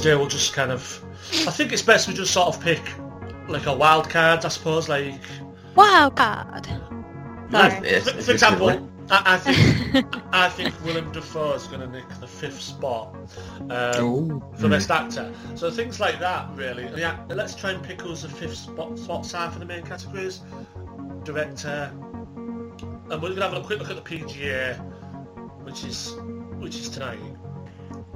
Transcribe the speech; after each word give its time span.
So 0.00 0.04
today 0.04 0.16
we'll 0.16 0.28
just 0.28 0.54
kind 0.54 0.72
of, 0.72 1.04
I 1.46 1.50
think 1.50 1.72
it's 1.72 1.82
best 1.82 2.08
we 2.08 2.14
just 2.14 2.32
sort 2.32 2.48
of 2.48 2.58
pick 2.62 2.80
like 3.48 3.66
a 3.66 3.76
wild 3.76 4.08
card, 4.08 4.46
I 4.46 4.48
suppose, 4.48 4.88
like, 4.88 5.20
Wild 5.74 6.16
card. 6.16 6.66
like 7.50 7.84
Yes, 7.84 8.08
for, 8.08 8.22
for 8.22 8.32
example. 8.32 8.88
I, 9.10 9.34
I 9.34 9.36
think 9.36 10.16
I 10.32 10.48
think 10.48 10.72
Willem 10.86 11.12
Dafoe 11.12 11.52
is 11.52 11.66
going 11.66 11.80
to 11.82 11.86
nick 11.86 12.08
the 12.18 12.26
fifth 12.26 12.62
spot 12.62 13.14
um, 13.68 14.02
Ooh. 14.02 14.42
for 14.56 14.70
best 14.70 14.90
actor. 14.90 15.34
So 15.54 15.70
things 15.70 16.00
like 16.00 16.18
that, 16.18 16.48
really. 16.54 16.88
Yeah, 16.98 17.22
let's 17.28 17.54
try 17.54 17.72
and 17.72 17.84
pick 17.84 18.00
who's 18.00 18.22
the 18.22 18.30
fifth 18.30 18.56
spot 18.56 18.98
spots 18.98 19.34
are 19.34 19.50
for 19.50 19.58
the 19.58 19.66
main 19.66 19.82
categories. 19.82 20.40
Director, 21.24 21.92
and 21.92 23.10
we're 23.10 23.18
going 23.18 23.36
to 23.36 23.42
have 23.42 23.52
a 23.52 23.60
quick 23.60 23.78
look 23.80 23.90
at 23.90 24.02
the 24.02 24.18
PGA, 24.18 24.78
which 25.62 25.84
is 25.84 26.14
which 26.58 26.76
is 26.76 26.88
tonight. 26.88 27.20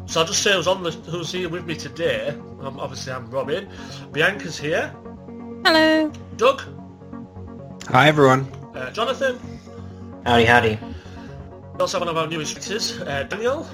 So 0.07 0.21
I'll 0.21 0.27
just 0.27 0.43
say 0.43 0.53
who's 0.53 0.67
on 0.67 0.83
the 0.83 0.91
who's 0.91 1.33
here 1.33 1.49
with 1.49 1.65
me 1.67 1.75
today. 1.75 2.29
Um, 2.61 2.79
obviously, 2.79 3.13
I'm 3.13 3.31
Robin. 3.31 3.69
Bianca's 4.13 4.59
here. 4.59 4.95
Hello. 5.65 6.11
Doug, 6.37 6.63
Hi 7.89 8.09
everyone. 8.09 8.47
uh, 8.75 8.91
Jonathan. 8.91 9.39
Howdy, 10.27 10.45
howdy. 10.45 10.79
We 11.75 11.81
also 11.81 11.99
have 11.99 12.07
one 12.07 12.17
of 12.17 12.21
our 12.23 12.27
newest 12.29 12.55
visitors, 12.55 13.01
uh, 13.01 13.25
Daniel. 13.25 13.65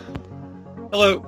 Hello. 0.93 1.27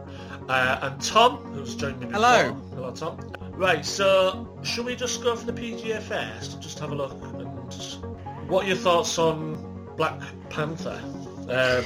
Uh, 0.48 0.78
and 0.82 1.00
Tom, 1.02 1.36
who's 1.52 1.74
joined 1.76 2.00
me 2.00 2.06
before. 2.06 2.20
Hello. 2.22 2.52
Hello, 2.74 2.90
Tom. 2.92 3.18
Right, 3.52 3.84
so 3.84 4.58
should 4.62 4.86
we 4.86 4.96
just 4.96 5.22
go 5.22 5.36
for 5.36 5.50
the 5.50 5.52
PGA 5.52 6.00
first? 6.00 6.60
Just 6.60 6.78
have 6.80 6.90
a 6.90 6.94
look. 6.94 7.12
And 7.22 8.48
what 8.48 8.64
are 8.64 8.68
your 8.68 8.76
thoughts 8.76 9.18
on 9.18 9.94
Black 9.96 10.18
Panther? 10.50 11.00
Uh, 11.48 11.82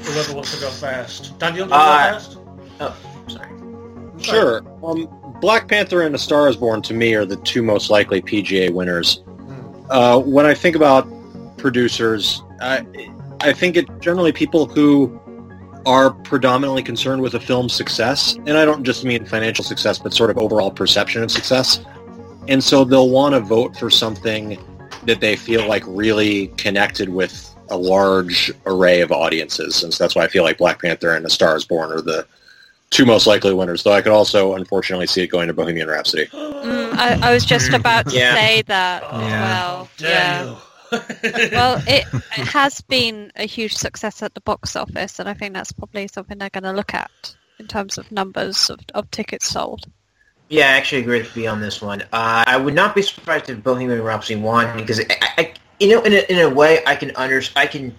whoever 0.00 0.34
wants 0.34 0.54
to 0.54 0.60
go 0.60 0.70
first. 0.70 1.38
Daniel, 1.38 1.66
do 1.66 1.72
you 1.74 1.78
Uh, 1.80 2.12
go 2.12 2.18
first? 2.18 2.38
Oh, 2.80 2.96
sorry. 3.28 3.48
Sure. 4.20 4.62
Um, 4.84 5.08
Black 5.40 5.68
Panther 5.68 6.02
and 6.02 6.14
A 6.14 6.18
Star 6.18 6.48
Is 6.48 6.56
Born 6.56 6.82
to 6.82 6.94
me 6.94 7.14
are 7.14 7.24
the 7.24 7.36
two 7.36 7.62
most 7.62 7.90
likely 7.90 8.22
PGA 8.22 8.70
winners. 8.70 9.22
Hmm. 9.26 9.90
Uh, 9.90 10.18
when 10.18 10.46
I 10.46 10.54
think 10.54 10.76
about 10.76 11.06
producers, 11.56 12.42
I, 12.60 12.86
I 13.40 13.52
think 13.52 13.76
it's 13.76 13.90
generally 14.00 14.32
people 14.32 14.66
who 14.66 15.18
are 15.84 16.10
predominantly 16.10 16.82
concerned 16.82 17.20
with 17.22 17.34
a 17.34 17.40
film's 17.40 17.72
success, 17.74 18.34
and 18.46 18.56
I 18.56 18.64
don't 18.64 18.84
just 18.84 19.04
mean 19.04 19.24
financial 19.24 19.64
success, 19.64 19.98
but 19.98 20.14
sort 20.14 20.30
of 20.30 20.38
overall 20.38 20.70
perception 20.70 21.22
of 21.24 21.30
success. 21.30 21.84
And 22.48 22.62
so 22.62 22.84
they'll 22.84 23.10
want 23.10 23.34
to 23.34 23.40
vote 23.40 23.76
for 23.76 23.90
something 23.90 24.58
that 25.04 25.20
they 25.20 25.34
feel 25.34 25.66
like 25.66 25.82
really 25.86 26.48
connected 26.56 27.08
with 27.08 27.51
a 27.72 27.76
large 27.76 28.52
array 28.66 29.00
of 29.00 29.10
audiences. 29.10 29.82
And 29.82 29.92
so 29.92 30.04
that's 30.04 30.14
why 30.14 30.24
I 30.24 30.28
feel 30.28 30.44
like 30.44 30.58
Black 30.58 30.80
Panther 30.82 31.14
and 31.14 31.24
A 31.26 31.30
Star 31.30 31.56
Is 31.56 31.64
Born 31.64 31.90
are 31.90 32.00
the 32.00 32.26
two 32.90 33.06
most 33.06 33.26
likely 33.26 33.54
winners, 33.54 33.82
though 33.82 33.92
I 33.92 34.02
could 34.02 34.12
also 34.12 34.54
unfortunately 34.54 35.06
see 35.06 35.22
it 35.22 35.28
going 35.28 35.48
to 35.48 35.54
Bohemian 35.54 35.88
Rhapsody. 35.88 36.26
Mm, 36.62 36.92
I, 36.92 37.30
I 37.30 37.32
was 37.34 37.44
just 37.44 37.72
about 37.72 38.08
to 38.10 38.16
Yeah. 38.16 38.34
say 38.36 38.62
that 38.62 39.02
Oh, 39.10 39.20
Yeah. 39.20 39.42
well. 39.42 39.88
Yeah. 39.98 40.56
Well, 41.52 41.82
it, 41.88 42.04
it 42.12 42.46
has 42.46 42.80
been 42.82 43.32
a 43.34 43.46
huge 43.46 43.74
success 43.74 44.22
at 44.22 44.34
the 44.34 44.40
box 44.42 44.76
office, 44.76 45.18
and 45.18 45.28
I 45.28 45.34
think 45.34 45.54
that's 45.54 45.72
probably 45.72 46.06
something 46.06 46.38
they're 46.38 46.50
going 46.50 46.62
to 46.62 46.72
look 46.72 46.94
at 46.94 47.10
in 47.58 47.66
terms 47.66 47.98
of 47.98 48.12
numbers 48.12 48.70
of, 48.70 48.78
of 48.94 49.10
tickets 49.10 49.48
sold. 49.48 49.86
Yeah, 50.50 50.66
I 50.66 50.76
actually 50.76 51.00
agree 51.02 51.18
with 51.18 51.36
you 51.36 51.48
on 51.48 51.60
this 51.60 51.80
one. 51.82 52.02
Uh, 52.12 52.44
I 52.46 52.56
would 52.58 52.74
not 52.74 52.94
be 52.94 53.02
surprised 53.02 53.48
if 53.50 53.60
Bohemian 53.64 54.00
Rhapsody 54.02 54.38
won 54.38 54.76
because, 54.76 55.00
I, 55.00 55.04
I, 55.38 55.52
you 55.80 55.88
know, 55.88 56.02
in 56.02 56.12
a, 56.12 56.32
in 56.32 56.38
a 56.40 56.48
way, 56.48 56.80
I 56.86 56.94
can 56.96 57.12
under, 57.16 57.42
I 57.56 57.66
can, 57.66 57.94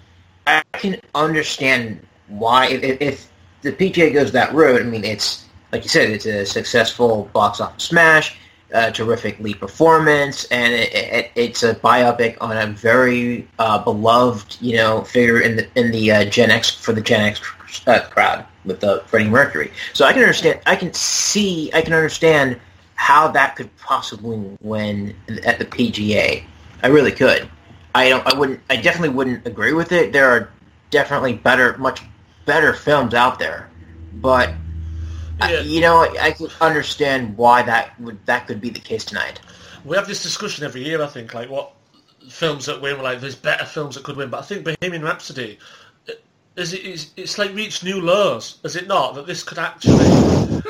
I 0.48 0.62
can 0.74 1.00
understand 1.16 2.06
why 2.28 2.68
if, 2.68 3.02
if- 3.02 3.30
the 3.62 3.72
PGA 3.72 4.14
goes 4.14 4.34
that 4.34 4.54
route. 4.54 4.82
I 4.82 4.84
mean, 4.84 5.06
it's 5.06 5.46
like 5.72 5.84
you 5.84 5.90
said, 5.90 6.10
it's 6.10 6.26
a 6.26 6.46
successful 6.46 7.30
box 7.32 7.62
office 7.62 7.86
smash, 7.86 8.36
a 8.72 8.92
terrific 8.92 9.40
lead 9.40 9.58
performance, 9.58 10.44
and 10.52 10.74
it, 10.74 10.94
it, 10.94 11.32
it's 11.36 11.64
a 11.64 11.74
biopic 11.76 12.36
on 12.42 12.58
a 12.58 12.68
very 12.68 13.48
uh, 13.60 13.82
beloved, 13.82 14.58
you 14.60 14.76
know, 14.76 15.02
figure 15.04 15.40
in 15.40 15.56
the 15.56 15.68
in 15.80 15.92
the 15.92 16.12
uh, 16.12 16.26
Gen 16.26 16.52
X 16.52 16.72
for 16.72 16.92
the 16.92 17.00
Gen 17.00 17.22
X 17.22 17.40
uh, 17.88 18.02
crowd 18.10 18.46
with 18.66 18.82
the 18.82 19.02
Freddie 19.08 19.30
Mercury. 19.30 19.72
So 19.94 20.04
I 20.06 20.12
can 20.12 20.22
understand, 20.22 20.60
I 20.66 20.76
can 20.76 20.94
see, 20.94 21.72
I 21.74 21.82
can 21.82 21.94
understand 21.94 22.60
how 22.96 23.30
that 23.30 23.56
could 23.56 23.74
possibly 23.78 24.58
win 24.62 25.16
at 25.46 25.58
the 25.58 25.66
PGA. 25.66 26.44
I 26.84 26.88
really 26.88 27.12
could. 27.12 27.50
I 27.96 28.10
don't. 28.10 28.26
I 28.34 28.38
wouldn't. 28.38 28.60
I 28.70 28.76
definitely 28.78 29.10
wouldn't 29.16 29.46
agree 29.46 29.74
with 29.74 29.92
it. 29.92 30.14
There 30.14 30.30
are 30.30 30.50
definitely 30.90 31.34
better, 31.34 31.78
much 31.78 32.02
better 32.46 32.74
films 32.74 33.14
out 33.14 33.40
there, 33.40 33.70
but 34.16 34.54
I- 35.42 35.60
you 35.60 35.82
know, 35.82 35.98
I, 35.98 36.36
I 36.62 36.66
understand 36.66 37.38
why 37.38 37.62
that 37.64 38.00
would 38.00 38.24
that 38.26 38.48
could 38.48 38.62
be 38.62 38.70
the 38.70 38.80
case 38.80 39.06
tonight. 39.06 39.40
We 39.86 39.96
have 39.98 40.08
this 40.08 40.24
discussion 40.24 40.64
every 40.66 40.84
year, 40.84 41.02
I 41.02 41.08
think, 41.08 41.34
like 41.34 41.50
what 41.50 41.74
films 42.30 42.66
that 42.68 42.82
win, 42.82 43.02
like 43.02 43.20
there's 43.20 43.36
better 43.36 43.66
films 43.66 43.96
that 43.96 44.04
could 44.04 44.16
win, 44.16 44.30
but 44.30 44.40
I 44.40 44.44
think 44.44 44.64
Bohemian 44.64 45.04
Rhapsody, 45.04 45.60
is 46.56 46.74
it, 46.74 46.86
it's, 46.86 47.12
it's 47.18 47.38
like 47.38 47.54
reached 47.54 47.84
new 47.84 48.00
lows, 48.00 48.60
is 48.64 48.76
it 48.76 48.88
not? 48.88 49.16
That 49.16 49.26
this 49.26 49.44
could 49.44 49.58
actually, 49.58 49.98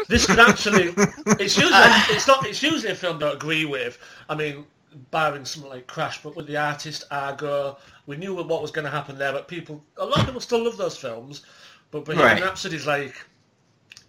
this 0.07 0.25
could 0.25 0.39
actually, 0.39 0.93
it's 1.39 1.57
usually, 1.57 1.71
it's 2.09 2.27
not, 2.27 2.45
it's 2.47 2.63
usually 2.63 2.91
a 2.91 2.95
film 2.95 3.17
I 3.17 3.19
don't 3.19 3.35
agree 3.35 3.65
with. 3.65 3.99
I 4.29 4.35
mean, 4.35 4.65
barring 5.11 5.45
something 5.45 5.69
like 5.71 5.87
Crash, 5.87 6.21
but 6.23 6.35
with 6.35 6.47
the 6.47 6.57
artist 6.57 7.03
Argo, 7.11 7.77
we 8.05 8.17
knew 8.17 8.33
what 8.35 8.61
was 8.61 8.71
going 8.71 8.85
to 8.85 8.91
happen 8.91 9.17
there, 9.17 9.31
but 9.31 9.47
people, 9.47 9.83
a 9.97 10.05
lot 10.05 10.19
of 10.19 10.25
people 10.25 10.41
still 10.41 10.63
love 10.63 10.77
those 10.77 10.97
films, 10.97 11.43
but 11.91 12.05
Bohemian 12.05 12.35
Right. 12.35 12.43
Rhapsody's 12.43 12.87
like, 12.87 13.15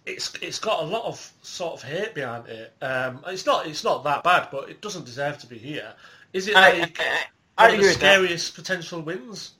it's 0.05 0.33
it's 0.41 0.59
got 0.59 0.83
a 0.83 0.85
lot 0.85 1.05
of 1.05 1.33
sort 1.41 1.73
of 1.73 1.81
hate 1.83 2.13
behind 2.13 2.47
it. 2.47 2.73
Um, 2.81 3.21
it's 3.27 3.45
not 3.45 3.65
it's 3.67 3.83
not 3.83 4.03
that 4.03 4.23
bad, 4.23 4.49
but 4.51 4.69
it 4.69 4.81
doesn't 4.81 5.05
deserve 5.05 5.37
to 5.39 5.47
be 5.47 5.57
here. 5.57 5.93
Is 6.33 6.47
it 6.47 6.55
I, 6.55 6.69
like 6.79 6.99
I, 6.99 7.25
I, 7.57 7.65
one 7.65 7.71
I 7.71 7.73
of 7.75 7.81
the 7.81 7.87
with 7.87 7.99
that. 7.99 8.17
scariest 8.17 8.55
potential 8.55 9.01
wins? 9.01 9.53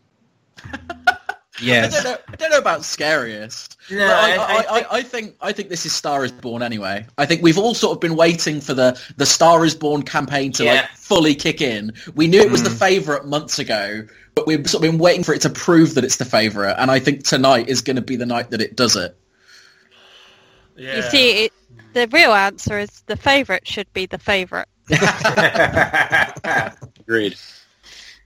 I 1.62 1.88
don't 1.88 2.04
know. 2.04 2.18
I 2.28 2.36
don't 2.36 2.52
know 2.52 2.58
about 2.58 2.84
scariest. 2.84 3.78
No, 3.90 4.06
I, 4.06 4.10
I- 4.10 4.36
I, 4.36 4.38
I 4.38 4.80
I, 4.80 4.86
I 4.98 5.02
think 5.04 5.36
I 5.42 5.52
think 5.52 5.70
this 5.70 5.86
is 5.86 5.94
Star 5.94 6.24
is 6.26 6.32
Born 6.32 6.62
anyway. 6.62 7.06
I 7.18 7.26
think 7.26 7.42
we've 7.42 7.58
all 7.58 7.74
sort 7.74 7.96
of 7.96 8.02
been 8.02 8.16
waiting 8.16 8.62
for 8.62 8.74
the 8.74 9.00
the 9.18 9.26
Star 9.26 9.64
is 9.66 9.76
Born 9.76 10.04
campaign 10.04 10.52
to 10.54 10.66
like 10.66 10.88
fully 10.92 11.36
kick 11.36 11.62
in. 11.62 11.94
We 12.16 12.28
knew 12.28 12.42
it 12.42 12.52
was 12.52 12.64
the 12.64 12.70
Mm. 12.70 12.80
favourite 12.80 13.26
months 13.26 13.60
ago, 13.60 14.06
but 14.36 14.48
we've 14.48 14.70
sort 14.70 14.84
of 14.84 14.92
been 14.92 15.00
waiting 15.00 15.24
for 15.24 15.34
it 15.34 15.42
to 15.42 15.50
prove 15.50 15.96
that 15.96 16.04
it's 16.04 16.18
the 16.18 16.26
favourite. 16.26 16.76
And 16.78 16.92
I 16.92 17.00
think 17.00 17.24
tonight 17.24 17.70
is 17.70 17.82
going 17.82 17.96
to 17.96 18.02
be 18.02 18.16
the 18.18 18.26
night 18.26 18.50
that 18.52 18.62
it 18.62 18.76
does 18.76 18.96
it. 18.96 19.18
Yeah. 20.76 20.98
You 20.98 21.02
see, 21.04 21.46
it, 21.46 21.54
the 21.94 22.08
real 22.12 22.34
answer 22.34 22.78
is 22.80 23.02
the 23.06 23.16
favourite 23.16 23.66
should 23.66 23.92
be 23.94 24.08
the 24.08 24.18
favourite. 24.18 24.68
Agreed. 27.00 27.38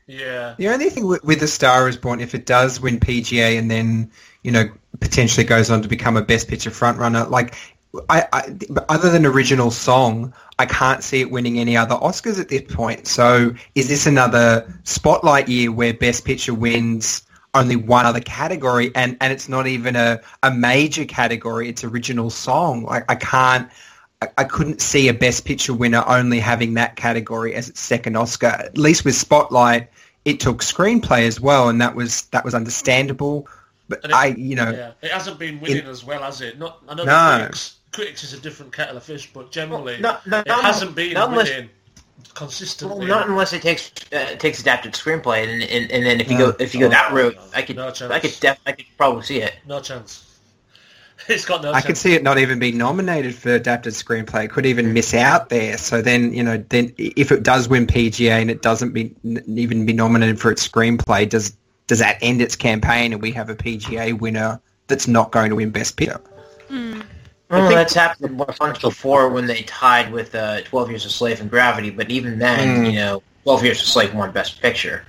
Yeah. 0.09 0.55
The 0.57 0.69
only 0.69 0.89
thing 0.89 1.05
with, 1.05 1.23
with 1.23 1.39
The 1.39 1.47
Star 1.47 1.87
Is 1.87 1.97
Born, 1.97 2.19
if 2.19 2.33
it 2.33 2.45
does 2.45 2.81
win 2.81 2.99
PGA 2.99 3.59
and 3.59 3.69
then, 3.69 4.11
you 4.43 4.51
know, 4.51 4.65
potentially 4.99 5.45
goes 5.45 5.69
on 5.69 5.83
to 5.83 5.87
become 5.87 6.17
a 6.17 6.23
Best 6.23 6.47
Picture 6.47 6.71
frontrunner, 6.71 7.29
like, 7.29 7.55
I, 8.09 8.27
I, 8.33 8.55
other 8.89 9.09
than 9.11 9.25
original 9.25 9.71
song, 9.71 10.33
I 10.57 10.65
can't 10.65 11.03
see 11.03 11.21
it 11.21 11.31
winning 11.31 11.59
any 11.59 11.77
other 11.77 11.95
Oscars 11.95 12.39
at 12.39 12.49
this 12.49 12.63
point. 12.73 13.07
So 13.07 13.53
is 13.75 13.87
this 13.87 14.07
another 14.07 14.71
spotlight 14.83 15.47
year 15.47 15.71
where 15.71 15.93
Best 15.93 16.25
Picture 16.25 16.53
wins 16.53 17.23
only 17.53 17.75
one 17.75 18.05
other 18.05 18.19
category 18.19 18.91
and, 18.95 19.17
and 19.21 19.31
it's 19.31 19.47
not 19.47 19.67
even 19.67 19.95
a, 19.95 20.21
a 20.43 20.51
major 20.51 21.05
category, 21.05 21.69
it's 21.69 21.83
original 21.83 22.29
song? 22.29 22.83
Like, 22.83 23.05
I 23.09 23.15
can't... 23.15 23.69
I- 24.21 24.27
I 24.39 24.43
couldn't 24.43 24.81
see 24.81 25.07
a 25.07 25.13
Best 25.13 25.45
Picture 25.45 25.73
winner 25.73 26.03
only 26.05 26.39
having 26.39 26.73
that 26.73 26.95
category 26.95 27.55
as 27.55 27.69
its 27.69 27.79
second 27.79 28.17
Oscar. 28.17 28.47
At 28.47 28.77
least 28.77 29.05
with 29.05 29.15
Spotlight, 29.15 29.87
it 30.25 30.39
took 30.39 30.61
screenplay 30.61 31.25
as 31.25 31.39
well, 31.39 31.69
and 31.69 31.79
that 31.81 31.95
was 31.95 32.23
that 32.31 32.43
was 32.43 32.53
understandable. 32.53 33.47
But 33.87 34.01
it- 34.03 34.13
I, 34.13 34.27
you 34.27 34.55
know, 34.55 34.71
Yeah. 34.71 34.91
It 35.01 35.11
hasn't 35.11 35.39
been 35.39 35.59
winning 35.61 35.85
as 35.87 36.03
well, 36.03 36.21
has 36.21 36.41
it? 36.41 36.59
Not 36.59 36.79
I 36.89 36.95
know 36.95 37.05
No. 37.05 37.37
critics, 37.39 37.75
critics 37.93 38.23
is 38.23 38.33
a 38.33 38.37
different 38.39 38.73
kettle 38.73 38.97
of 38.97 39.03
fish, 39.03 39.29
but 39.33 39.51
generally 39.51 39.97
Not- 39.99 40.27
not- 40.27 40.45
it 40.45 40.51
hasn't 40.51 40.95
been 40.95 41.13
not 41.13 41.29
unless- 41.29 41.49
winning 41.49 41.69
consistently. 42.35 42.99
Well, 42.99 43.07
not 43.07 43.27
unless 43.29 43.53
it 43.53 43.61
takes 43.61 43.89
uh, 44.13 44.35
takes 44.37 44.59
adapted 44.59 44.93
screenplay, 44.93 45.43
and, 45.47 45.63
and 45.63 45.89
and 45.91 46.05
then 46.05 46.19
if 46.19 46.29
you 46.29 46.37
go 46.37 46.53
if 46.59 46.73
you 46.73 46.81
go 46.81 46.89
that 46.89 47.13
route, 47.13 47.35
no, 47.35 47.41
I 47.53 47.61
could 47.61 47.77
no. 47.77 47.87
I 47.87 48.19
could 48.19 48.37
def- 48.41 48.59
I 48.65 48.73
could 48.73 48.85
probably 48.97 49.23
see 49.23 49.41
it. 49.41 49.53
no 49.65 49.79
chance. 49.79 50.25
It's 51.27 51.45
got 51.45 51.61
no 51.61 51.69
I 51.69 51.73
chance. 51.73 51.85
could 51.85 51.97
see 51.97 52.13
it 52.15 52.23
not 52.23 52.37
even 52.39 52.57
being 52.59 52.77
nominated 52.77 53.35
for 53.35 53.49
adapted 53.49 53.93
screenplay. 53.93 54.45
It 54.45 54.51
could 54.51 54.65
even 54.65 54.93
miss 54.93 55.13
out 55.13 55.49
there. 55.49 55.77
So 55.77 56.01
then, 56.01 56.33
you 56.33 56.41
know, 56.43 56.57
then 56.69 56.93
if 56.97 57.31
it 57.31 57.43
does 57.43 57.67
win 57.69 57.85
PGA 57.85 58.41
and 58.41 58.49
it 58.49 58.61
doesn't 58.61 58.93
be 58.93 59.13
n- 59.23 59.43
even 59.47 59.85
be 59.85 59.93
nominated 59.93 60.39
for 60.39 60.49
its 60.51 60.67
screenplay, 60.67 61.27
does 61.29 61.55
does 61.87 61.99
that 61.99 62.17
end 62.21 62.41
its 62.41 62.55
campaign 62.55 63.13
and 63.13 63.21
we 63.21 63.31
have 63.31 63.49
a 63.49 63.55
PGA 63.55 64.17
winner 64.17 64.59
that's 64.87 65.07
not 65.07 65.31
going 65.31 65.49
to 65.49 65.55
win 65.55 65.69
Best 65.71 65.97
Picture? 65.97 66.21
Mm. 66.69 67.03
Well, 67.49 67.61
think- 67.67 67.75
that's 67.75 67.93
happened 67.95 68.39
once 68.59 68.79
before 68.79 69.29
when 69.29 69.45
they 69.47 69.63
tied 69.63 70.11
with 70.11 70.33
uh, 70.35 70.61
Twelve 70.61 70.89
Years 70.89 71.05
a 71.05 71.09
Slave 71.09 71.41
and 71.41 71.49
Gravity, 71.49 71.89
but 71.89 72.09
even 72.09 72.39
then, 72.39 72.83
Mm. 72.83 72.91
you 72.91 72.99
know, 72.99 73.23
Twelve 73.43 73.63
Years 73.63 73.81
a 73.81 73.85
Slave 73.85 74.13
won 74.15 74.31
Best 74.31 74.61
Picture. 74.61 75.03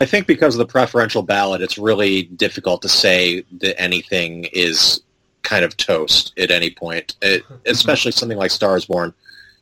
I 0.00 0.06
think 0.06 0.26
because 0.26 0.54
of 0.54 0.58
the 0.58 0.66
preferential 0.66 1.22
ballot, 1.22 1.60
it's 1.60 1.76
really 1.78 2.22
difficult 2.22 2.80
to 2.82 2.88
say 2.88 3.44
that 3.60 3.78
anything 3.80 4.44
is 4.52 5.02
kind 5.42 5.64
of 5.64 5.76
toast 5.76 6.32
at 6.38 6.50
any 6.50 6.70
point, 6.70 7.16
it, 7.22 7.42
especially 7.66 8.12
something 8.12 8.38
like 8.38 8.50
Stars 8.50 8.86
Born 8.86 9.12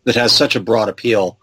that 0.05 0.15
has 0.15 0.33
such 0.33 0.55
a 0.57 0.61
broad 0.61 0.89
appeal. 0.89 1.39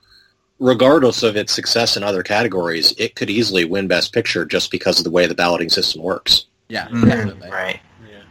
Regardless 0.60 1.22
of 1.24 1.36
its 1.36 1.52
success 1.54 1.98
in 1.98 2.04
other 2.04 2.24
categories, 2.24 2.94
it 2.98 3.16
could 3.16 3.30
easily 3.30 3.66
win 3.66 3.88
Best 3.90 4.14
Picture 4.14 4.46
just 4.46 4.72
because 4.72 4.98
of 5.00 5.04
the 5.04 5.12
way 5.12 5.26
the 5.28 5.36
balloting 5.36 5.70
system 5.70 6.02
works. 6.02 6.46
Yeah, 6.70 6.88
Mm. 6.88 7.06
definitely. 7.06 7.50
Right. 7.52 7.82
Yeah. 8.10 8.22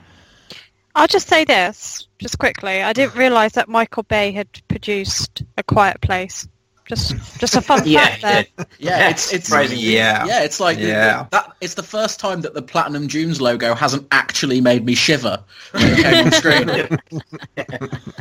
I'll 0.94 1.06
just 1.06 1.28
say 1.28 1.44
this, 1.44 2.08
just 2.18 2.38
quickly. 2.38 2.82
I 2.82 2.94
didn't 2.94 3.14
realise 3.14 3.52
that 3.52 3.68
Michael 3.68 4.04
Bay 4.04 4.32
had 4.32 4.48
produced 4.68 5.42
A 5.58 5.62
Quiet 5.62 6.00
Place. 6.00 6.48
Just, 6.86 7.14
just 7.40 7.56
a 7.56 7.62
fun 7.62 7.80
Yeah, 7.86 8.06
fact 8.16 8.22
there. 8.22 8.46
yeah. 8.78 8.98
Yeah, 8.98 9.08
it's 9.10 9.32
it's 9.32 9.46
Surprising. 9.46 9.78
Yeah. 9.80 10.26
yeah, 10.26 10.42
it's 10.44 10.60
like 10.60 10.78
Yeah. 10.78 11.26
that. 11.30 11.52
It's 11.62 11.74
the 11.74 11.82
first 11.82 12.20
time 12.20 12.42
that 12.42 12.52
the 12.52 12.60
Platinum 12.60 13.06
Dunes 13.06 13.40
logo 13.40 13.74
hasn't 13.74 14.06
actually 14.12 14.60
made 14.60 14.84
me 14.84 14.94
shiver 14.94 15.42
when 15.72 15.82
it 15.86 16.02
came 16.02 16.26
on 16.26 16.32
screen. 16.32 16.98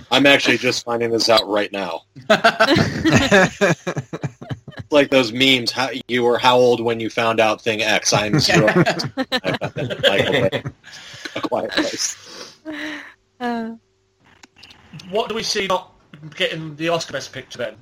I'm 0.11 0.25
actually 0.25 0.57
just 0.59 0.85
finding 0.85 1.11
this 1.11 1.27
out 1.29 1.45
right 1.47 1.71
now. 1.73 2.03
Like 4.91 5.09
those 5.09 5.33
memes, 5.33 5.71
how 5.71 5.89
you 6.07 6.21
were 6.23 6.37
how 6.37 6.55
old 6.57 6.79
when 6.79 6.99
you 6.99 7.09
found 7.09 7.39
out 7.39 7.61
thing 7.61 7.81
X? 7.81 8.13
I'm 8.13 8.39
zero. 8.39 8.67
Michael 8.67 9.71
Bay. 9.71 10.63
A 11.35 11.41
quiet 11.41 11.71
place. 11.71 12.55
Uh, 13.39 13.71
What 15.09 15.29
do 15.29 15.35
we 15.35 15.41
see 15.41 15.65
not 15.65 15.93
getting 16.35 16.75
the 16.75 16.89
Oscar 16.89 17.13
Best 17.13 17.33
Picture 17.33 17.57
then? 17.57 17.75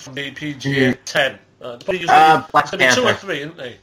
From 0.00 0.14
the 0.14 0.30
PGA 0.30 0.96
10? 1.04 1.32
Uh, 1.62 1.68
it's 1.74 1.84
probably 1.84 2.00
usually, 2.00 2.08
Uh, 2.16 2.42
Black 2.52 2.64
it's 2.64 2.70
gonna 2.70 2.88
be 2.88 2.94
two 2.94 3.04
or 3.06 3.14
three, 3.14 3.40
isn't 3.40 3.56
they? 3.56 3.76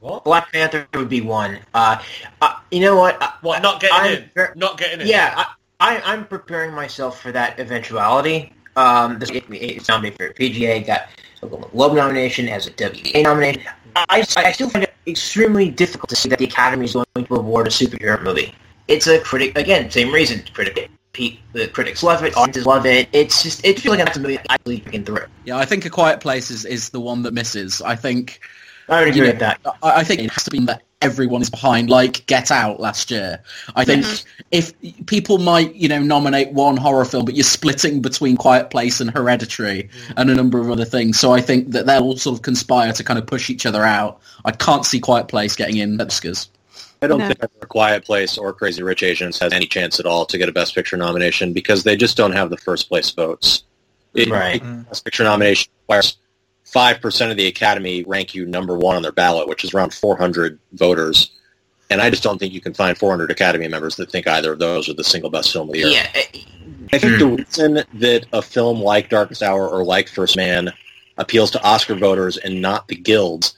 What? 0.00 0.24
Black 0.24 0.52
Panther 0.52 0.86
would 0.94 1.08
be 1.08 1.20
one. 1.20 1.58
Uh, 1.74 2.00
uh, 2.40 2.54
you 2.70 2.80
know 2.80 2.96
what? 2.96 3.20
I- 3.20 3.32
What, 3.40 3.62
not 3.62 3.80
getting 3.80 3.96
I'm 3.96 4.12
in? 4.12 4.48
Not 4.54 4.78
getting 4.78 5.00
in? 5.00 5.06
Yeah, 5.08 5.34
I, 5.36 5.96
I, 5.96 6.00
I'm 6.12 6.26
preparing 6.26 6.72
myself 6.72 7.20
for 7.20 7.32
that 7.32 7.58
eventuality. 7.58 8.52
Um, 8.76 9.18
this, 9.18 9.30
it's 9.32 9.88
nominated 9.88 10.18
for 10.18 10.32
PGA, 10.34 10.86
got 10.86 11.08
a 11.42 11.46
Globe 11.46 11.94
nomination, 11.94 12.46
has 12.46 12.66
a 12.68 13.22
nomination. 13.22 13.62
I, 13.96 14.24
I 14.36 14.52
still 14.52 14.68
find 14.68 14.84
it 14.84 14.94
extremely 15.06 15.70
difficult 15.70 16.10
to 16.10 16.16
see 16.16 16.28
that 16.28 16.38
the 16.38 16.44
Academy 16.44 16.84
is 16.84 16.92
going 16.92 17.06
to 17.14 17.34
award 17.34 17.66
a 17.66 17.70
superhero 17.70 18.22
movie. 18.22 18.54
It's 18.88 19.06
a 19.06 19.18
critic, 19.20 19.56
again, 19.56 19.90
same 19.90 20.12
reason. 20.12 20.44
Critic, 20.52 20.90
pe- 21.16 21.38
the 21.52 21.66
critics 21.68 22.02
love 22.02 22.22
it, 22.24 22.36
audiences 22.36 22.66
love 22.66 22.86
it. 22.86 23.08
It's 23.12 23.42
just, 23.42 23.64
it 23.64 23.80
feels 23.80 23.96
like 23.96 24.04
that's 24.04 24.18
a 24.18 24.20
movie 24.20 24.38
I 24.48 24.56
believe 24.58 24.84
picking 24.84 25.04
through. 25.04 25.26
yeah, 25.44 25.56
I 25.56 25.64
think 25.64 25.84
A 25.86 25.90
Quiet 25.90 26.20
Place 26.20 26.50
is, 26.50 26.64
is 26.64 26.90
the 26.90 27.00
one 27.00 27.22
that 27.22 27.32
misses. 27.32 27.80
I 27.80 27.96
think 27.96 28.40
I 28.88 29.00
would 29.00 29.08
agree 29.08 29.22
know, 29.22 29.26
with 29.28 29.38
that. 29.40 29.60
I, 29.82 30.00
I 30.00 30.04
think 30.04 30.20
it 30.20 30.30
has 30.30 30.44
to 30.44 30.50
be 30.50 30.60
that 30.66 30.82
everyone 31.02 31.42
is 31.42 31.50
behind, 31.50 31.90
like 31.90 32.26
Get 32.26 32.50
Out 32.50 32.80
last 32.80 33.10
year. 33.10 33.42
I 33.74 33.84
think 33.84 34.04
mm-hmm. 34.04 34.42
if 34.50 34.72
people 35.06 35.38
might, 35.38 35.74
you 35.74 35.88
know, 35.88 36.02
nominate 36.02 36.52
one 36.52 36.76
horror 36.76 37.04
film, 37.04 37.24
but 37.24 37.34
you're 37.34 37.44
splitting 37.44 38.00
between 38.00 38.36
Quiet 38.36 38.70
Place 38.70 39.00
and 39.00 39.10
Hereditary 39.10 39.84
mm. 39.84 40.14
and 40.16 40.30
a 40.30 40.34
number 40.34 40.58
of 40.60 40.70
other 40.70 40.84
things. 40.84 41.18
So 41.18 41.32
I 41.32 41.40
think 41.40 41.70
that 41.70 41.86
they'll 41.86 42.02
all 42.02 42.16
sort 42.16 42.38
of 42.38 42.42
conspire 42.42 42.92
to 42.92 43.04
kind 43.04 43.18
of 43.18 43.26
push 43.26 43.50
each 43.50 43.66
other 43.66 43.84
out. 43.84 44.20
I 44.44 44.52
can't 44.52 44.84
see 44.84 45.00
Quiet 45.00 45.28
Place 45.28 45.56
getting 45.56 45.78
in 45.78 45.98
Oscars. 45.98 46.48
I 47.02 47.06
don't 47.06 47.18
No. 47.18 47.28
think 47.28 47.38
A 47.42 47.66
Quiet 47.66 48.04
Place 48.04 48.38
or 48.38 48.52
Crazy 48.52 48.82
Rich 48.82 49.02
Asians 49.02 49.38
has 49.38 49.52
any 49.52 49.66
chance 49.66 50.00
at 50.00 50.06
all 50.06 50.24
to 50.26 50.38
get 50.38 50.48
a 50.48 50.52
Best 50.52 50.74
Picture 50.74 50.96
nomination 50.96 51.52
because 51.52 51.84
they 51.84 51.96
just 51.96 52.16
don't 52.16 52.32
have 52.32 52.50
the 52.50 52.56
first 52.56 52.88
place 52.88 53.10
votes. 53.10 53.64
It, 54.14 54.30
Right. 54.30 54.62
Best 54.88 55.04
Picture 55.04 55.24
nomination 55.24 55.70
requires 55.82 56.16
five 56.64 57.00
percent 57.00 57.30
of 57.30 57.36
the 57.36 57.46
Academy 57.46 58.02
rank 58.04 58.34
you 58.34 58.46
number 58.46 58.76
one 58.76 58.96
on 58.96 59.02
their 59.02 59.12
ballot, 59.12 59.46
which 59.48 59.62
is 59.64 59.74
around 59.74 59.92
400 59.94 60.58
voters. 60.72 61.30
And 61.90 62.00
I 62.00 62.10
just 62.10 62.22
don't 62.22 62.38
think 62.38 62.52
you 62.52 62.60
can 62.60 62.74
find 62.74 62.98
400 62.98 63.30
Academy 63.30 63.68
members 63.68 63.94
that 63.96 64.10
think 64.10 64.26
either 64.26 64.52
of 64.54 64.58
those 64.58 64.88
are 64.88 64.94
the 64.94 65.04
single 65.04 65.30
best 65.30 65.52
film 65.52 65.68
of 65.68 65.74
the 65.74 65.78
year. 65.80 65.88
Yeah, 65.88 66.08
eh, 66.14 66.40
I 66.92 66.98
think 66.98 67.18
the 67.18 67.26
reason 67.26 67.84
that 67.94 68.26
a 68.32 68.42
film 68.42 68.80
like 68.80 69.08
Darkest 69.10 69.42
Hour 69.42 69.68
or 69.68 69.84
like 69.84 70.08
First 70.08 70.36
Man 70.36 70.72
appeals 71.18 71.50
to 71.52 71.62
Oscar 71.62 71.94
voters 71.94 72.36
and 72.38 72.60
not 72.60 72.88
the 72.88 72.96
guilds 72.96 73.54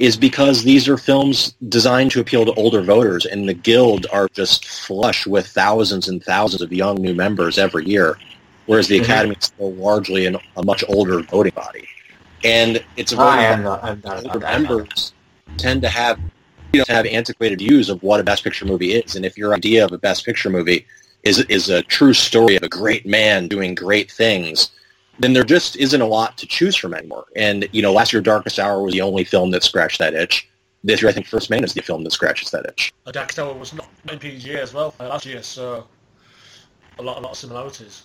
is 0.00 0.16
because 0.16 0.64
these 0.64 0.88
are 0.88 0.96
films 0.96 1.54
designed 1.68 2.10
to 2.10 2.20
appeal 2.20 2.46
to 2.46 2.54
older 2.54 2.80
voters, 2.80 3.26
and 3.26 3.46
the 3.46 3.54
guild 3.54 4.06
are 4.10 4.28
just 4.32 4.66
flush 4.66 5.26
with 5.26 5.46
thousands 5.46 6.08
and 6.08 6.24
thousands 6.24 6.62
of 6.62 6.72
young 6.72 6.96
new 6.96 7.14
members 7.14 7.58
every 7.58 7.84
year, 7.86 8.18
whereas 8.64 8.88
the 8.88 8.98
Mhm. 8.98 9.02
Academy 9.02 9.36
is 9.38 9.44
still 9.44 9.72
largely 9.74 10.24
an, 10.24 10.38
a 10.56 10.64
much 10.64 10.82
older 10.88 11.20
voting 11.20 11.52
body. 11.54 11.86
And 12.42 12.82
it's 12.96 13.12
a 13.12 13.16
I 13.16 13.18
voting 13.18 13.44
am 13.44 13.62
not, 13.62 13.84
I'm 13.84 14.00
not 14.02 14.24
older 14.24 14.38
members 14.38 15.12
tend 15.58 15.82
to 15.82 15.88
have 15.90 16.18
you 16.72 16.78
know, 16.78 16.84
have 16.88 17.04
antiquated 17.04 17.58
views 17.58 17.90
of 17.90 18.02
what 18.02 18.20
a 18.20 18.22
best 18.22 18.42
picture 18.42 18.64
movie 18.64 18.94
is, 18.94 19.16
and 19.16 19.26
if 19.26 19.36
your 19.36 19.54
idea 19.54 19.84
of 19.84 19.92
a 19.92 19.98
best 19.98 20.24
picture 20.24 20.48
movie 20.48 20.86
is 21.24 21.40
is 21.50 21.68
a 21.68 21.82
true 21.82 22.14
story 22.14 22.56
of 22.56 22.62
a 22.62 22.68
great 22.68 23.04
man 23.04 23.48
doing 23.48 23.74
great 23.74 24.10
things, 24.10 24.70
then 25.20 25.34
there 25.34 25.44
just 25.44 25.76
isn't 25.76 26.00
a 26.00 26.06
lot 26.06 26.36
to 26.38 26.46
choose 26.46 26.74
from 26.74 26.94
anymore. 26.94 27.26
And 27.36 27.68
you 27.72 27.82
know, 27.82 27.92
last 27.92 28.12
year 28.12 28.22
Darkest 28.22 28.58
Hour 28.58 28.82
was 28.82 28.94
the 28.94 29.02
only 29.02 29.22
film 29.24 29.50
that 29.52 29.62
scratched 29.62 29.98
that 29.98 30.14
itch. 30.14 30.48
This 30.82 31.02
year, 31.02 31.10
I 31.10 31.12
think 31.12 31.26
First 31.26 31.50
Man 31.50 31.62
is 31.62 31.74
the 31.74 31.82
film 31.82 32.04
that 32.04 32.10
scratches 32.10 32.50
that 32.52 32.64
itch. 32.66 32.92
A 33.04 33.12
Dark 33.12 33.32
Tower 33.32 33.52
was 33.52 33.74
not 33.74 33.86
in 34.10 34.18
PGA 34.18 34.56
as 34.56 34.72
well 34.72 34.94
uh, 34.98 35.08
last 35.08 35.26
year, 35.26 35.42
so 35.42 35.86
a 36.98 37.02
lot, 37.02 37.18
a 37.18 37.20
lot 37.20 37.32
of 37.32 37.36
similarities. 37.36 38.04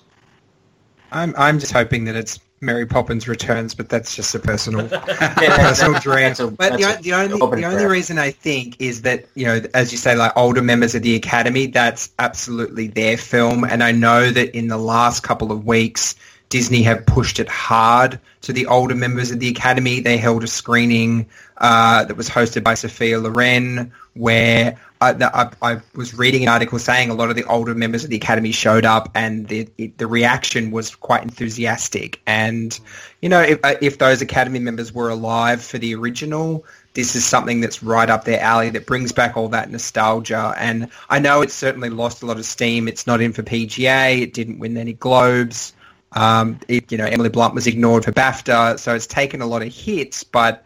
I'm 1.13 1.33
I'm 1.37 1.57
just 1.57 1.71
hoping 1.71 2.03
that 2.05 2.15
it's 2.17 2.39
Mary 2.59 2.85
Poppins 2.85 3.27
Returns, 3.29 3.73
but 3.75 3.87
that's 3.87 4.13
just 4.15 4.35
a 4.35 4.39
personal 4.39 4.85
that's- 4.87 5.33
personal 5.57 5.99
dream. 6.01 6.33
a- 6.37 6.51
but 6.51 6.73
the, 6.77 6.83
that's 6.83 7.01
the 7.03 7.13
only 7.13 7.37
the 7.37 7.43
only 7.45 7.61
prayer. 7.61 7.89
reason 7.89 8.17
I 8.17 8.31
think 8.31 8.75
is 8.81 9.03
that 9.03 9.25
you 9.35 9.45
know, 9.45 9.61
as 9.73 9.93
you 9.93 9.97
say, 9.97 10.15
like 10.15 10.33
older 10.35 10.61
members 10.61 10.95
of 10.95 11.01
the 11.01 11.15
Academy, 11.15 11.67
that's 11.67 12.09
absolutely 12.19 12.87
their 12.87 13.15
film, 13.15 13.63
and 13.63 13.83
I 13.83 13.93
know 13.93 14.31
that 14.31 14.53
in 14.53 14.67
the 14.67 14.77
last 14.77 15.23
couple 15.23 15.51
of 15.53 15.65
weeks, 15.65 16.15
Disney 16.55 16.83
have 16.83 17.05
pushed 17.05 17.41
it 17.41 17.49
hard 17.49 18.17
to 18.39 18.53
the 18.53 18.67
older 18.67 18.95
members 18.95 19.29
of 19.29 19.41
the 19.41 19.49
Academy. 19.49 19.99
They 19.99 20.15
held 20.15 20.41
a 20.41 20.47
screening 20.47 21.25
uh, 21.57 22.05
that 22.05 22.15
was 22.15 22.29
hosted 22.29 22.63
by 22.63 22.75
Sophia 22.75 23.19
Loren, 23.19 23.91
where 24.13 24.79
I, 25.01 25.11
I, 25.11 25.51
I 25.61 25.81
was 25.95 26.17
reading 26.17 26.43
an 26.43 26.47
article 26.47 26.79
saying 26.79 27.09
a 27.09 27.13
lot 27.13 27.29
of 27.29 27.35
the 27.35 27.43
older 27.43 27.75
members 27.75 28.05
of 28.05 28.09
the 28.09 28.15
Academy 28.15 28.53
showed 28.53 28.85
up, 28.85 29.11
and 29.15 29.49
the 29.49 29.67
it, 29.77 29.97
the 29.97 30.07
reaction 30.07 30.71
was 30.71 30.95
quite 30.95 31.23
enthusiastic. 31.23 32.21
And 32.25 32.79
you 33.21 33.27
know, 33.27 33.41
if 33.41 33.59
uh, 33.61 33.75
if 33.81 33.97
those 33.97 34.21
Academy 34.21 34.59
members 34.59 34.93
were 34.93 35.09
alive 35.09 35.61
for 35.61 35.77
the 35.77 35.93
original, 35.93 36.63
this 36.93 37.17
is 37.17 37.25
something 37.25 37.59
that's 37.59 37.83
right 37.83 38.09
up 38.09 38.23
their 38.23 38.39
alley 38.39 38.69
that 38.69 38.85
brings 38.85 39.11
back 39.11 39.35
all 39.35 39.49
that 39.49 39.69
nostalgia. 39.69 40.53
And 40.57 40.89
I 41.09 41.19
know 41.19 41.41
it's 41.41 41.53
certainly 41.53 41.89
lost 41.89 42.23
a 42.23 42.25
lot 42.25 42.37
of 42.37 42.45
steam. 42.45 42.87
It's 42.87 43.05
not 43.05 43.19
in 43.19 43.33
for 43.33 43.43
PGA. 43.43 44.21
It 44.21 44.33
didn't 44.33 44.59
win 44.59 44.77
any 44.77 44.93
Globes. 44.93 45.73
Um, 46.15 46.59
it, 46.67 46.91
you 46.91 46.97
know, 46.97 47.05
Emily 47.05 47.29
Blunt 47.29 47.53
was 47.53 47.67
ignored 47.67 48.05
for 48.05 48.11
BAFTA, 48.11 48.79
so 48.79 48.95
it's 48.95 49.07
taken 49.07 49.41
a 49.41 49.45
lot 49.45 49.61
of 49.61 49.73
hits. 49.73 50.23
But 50.23 50.65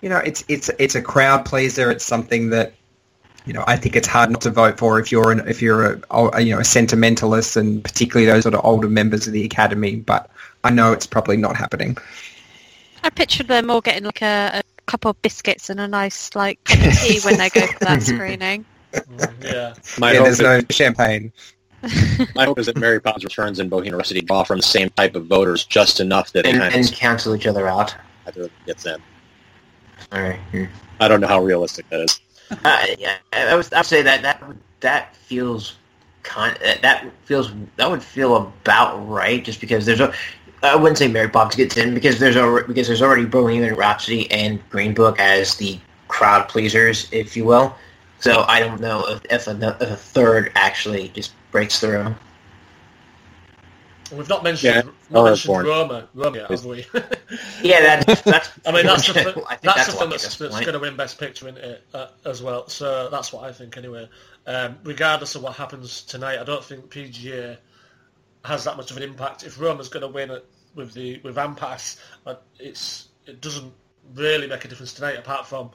you 0.00 0.08
know, 0.08 0.18
it's 0.18 0.44
it's 0.48 0.70
it's 0.78 0.94
a 0.94 1.02
crowd 1.02 1.44
pleaser. 1.44 1.90
It's 1.90 2.04
something 2.04 2.50
that 2.50 2.74
you 3.44 3.52
know 3.52 3.64
I 3.66 3.76
think 3.76 3.96
it's 3.96 4.08
hard 4.08 4.30
not 4.30 4.40
to 4.42 4.50
vote 4.50 4.78
for 4.78 5.00
if 5.00 5.10
you're 5.10 5.32
an, 5.32 5.46
if 5.48 5.60
you're 5.60 5.94
a, 5.94 6.00
a 6.10 6.40
you 6.40 6.54
know 6.54 6.60
a 6.60 6.64
sentimentalist, 6.64 7.56
and 7.56 7.82
particularly 7.82 8.30
those 8.30 8.44
sort 8.44 8.54
of 8.54 8.64
older 8.64 8.88
members 8.88 9.26
of 9.26 9.32
the 9.32 9.44
Academy. 9.44 9.96
But 9.96 10.30
I 10.62 10.70
know 10.70 10.92
it's 10.92 11.06
probably 11.06 11.36
not 11.36 11.56
happening. 11.56 11.96
I 13.02 13.10
pictured 13.10 13.48
them 13.48 13.70
all 13.70 13.80
getting 13.80 14.04
like 14.04 14.22
a, 14.22 14.50
a 14.54 14.62
couple 14.86 15.10
of 15.10 15.20
biscuits 15.22 15.68
and 15.70 15.80
a 15.80 15.88
nice 15.88 16.34
like 16.34 16.62
tea 16.64 17.20
when 17.20 17.36
they 17.36 17.50
go 17.50 17.66
for 17.66 17.78
that 17.80 18.02
screening. 18.02 18.64
Mm, 18.94 19.42
yeah. 19.42 19.74
My, 19.98 20.12
yeah, 20.12 20.22
there's 20.22 20.38
no 20.38 20.60
champagne. 20.70 21.32
My 22.34 22.44
hope 22.44 22.58
is 22.58 22.66
that 22.66 22.76
Mary 22.76 23.00
Poppins 23.00 23.24
Returns 23.24 23.58
and 23.58 23.68
Bohemian 23.68 23.96
Rhapsody 23.96 24.20
draw 24.20 24.44
from 24.44 24.58
the 24.58 24.62
same 24.62 24.90
type 24.90 25.14
of 25.14 25.26
voters 25.26 25.64
just 25.64 26.00
enough 26.00 26.32
that 26.32 26.46
it 26.46 26.50
and, 26.50 26.58
kind 26.60 26.74
and 26.74 26.88
of 26.88 26.94
cancel 26.94 27.34
each 27.34 27.46
other 27.46 27.66
out. 27.68 27.94
either 28.26 28.48
gets 28.66 28.86
in. 28.86 28.96
All 30.12 30.22
right. 30.22 30.38
Hmm. 30.50 30.64
I 31.00 31.08
don't 31.08 31.20
know 31.20 31.26
how 31.26 31.42
realistic 31.42 31.88
that 31.90 32.00
is. 32.00 32.20
Uh, 32.64 32.86
yeah, 32.98 33.16
I 33.32 33.54
was. 33.54 33.72
I'd 33.72 33.86
say 33.86 34.02
that 34.02 34.22
that 34.22 34.42
that 34.80 35.16
feels 35.16 35.76
kind. 36.22 36.56
That 36.62 36.82
that 36.82 37.06
feels 37.24 37.52
that 37.76 37.90
would 37.90 38.02
feel 38.02 38.36
about 38.36 39.08
right. 39.08 39.44
Just 39.44 39.60
because 39.60 39.86
there's 39.86 40.00
a. 40.00 40.12
I 40.62 40.76
wouldn't 40.76 40.98
say 40.98 41.08
Mary 41.08 41.28
Poppins 41.28 41.56
gets 41.56 41.76
in 41.76 41.94
because 41.94 42.18
there's 42.18 42.36
already 42.36 42.66
because 42.66 42.86
there's 42.86 43.02
already 43.02 43.24
Bohemian 43.24 43.74
Rhapsody 43.74 44.30
and 44.30 44.66
Green 44.70 44.94
Book 44.94 45.18
as 45.18 45.56
the 45.56 45.78
crowd 46.08 46.48
pleasers, 46.48 47.08
if 47.12 47.36
you 47.36 47.44
will. 47.44 47.74
So 48.20 48.44
I 48.48 48.60
don't 48.60 48.80
know 48.80 49.06
if 49.06 49.24
if 49.30 49.46
a, 49.46 49.76
if 49.80 49.90
a 49.90 49.96
third 49.96 50.52
actually 50.54 51.08
just 51.08 51.32
breaks 51.50 51.80
through. 51.80 52.14
We've 54.12 54.28
not 54.28 54.44
mentioned, 54.44 54.74
Yeah, 54.86 54.92
not 55.10 55.24
mentioned 55.24 55.64
Roma, 55.64 56.08
Roma 56.14 56.36
yet, 56.36 56.50
have 56.50 56.64
we? 56.64 56.86
Yeah, 57.62 58.02
that's 58.04 58.22
that's. 58.22 58.50
I 58.66 58.72
mean, 58.72 58.86
that's 58.86 59.12
the, 59.12 59.20
I 59.20 59.24
fi- 59.24 59.56
think 59.56 59.62
that's 59.62 59.86
the 59.86 59.92
film 59.92 60.10
that's, 60.10 60.36
that's 60.36 60.60
going 60.60 60.72
to 60.74 60.78
win 60.78 60.96
Best 60.96 61.18
Picture 61.18 61.48
in 61.48 61.56
it 61.56 61.84
uh, 61.94 62.08
as 62.24 62.42
well. 62.42 62.68
So 62.68 63.08
that's 63.10 63.32
what 63.32 63.44
I 63.44 63.52
think 63.52 63.76
anyway. 63.76 64.08
Um, 64.46 64.78
regardless 64.84 65.34
of 65.34 65.42
what 65.42 65.54
happens 65.54 66.02
tonight, 66.02 66.38
I 66.38 66.44
don't 66.44 66.62
think 66.62 66.90
PGA 66.90 67.56
has 68.44 68.64
that 68.64 68.76
much 68.76 68.90
of 68.90 68.96
an 68.98 69.02
impact. 69.02 69.42
If 69.44 69.58
Roma's 69.58 69.88
going 69.88 70.02
to 70.02 70.08
win 70.08 70.30
it 70.30 70.44
with 70.74 70.92
the 70.92 71.20
with 71.24 71.36
Ampas, 71.36 71.98
uh, 72.26 72.34
it's 72.58 73.08
it 73.26 73.40
doesn't 73.40 73.72
really 74.14 74.46
make 74.46 74.64
a 74.64 74.68
difference 74.68 74.92
tonight. 74.92 75.18
Apart 75.18 75.46
from 75.46 75.70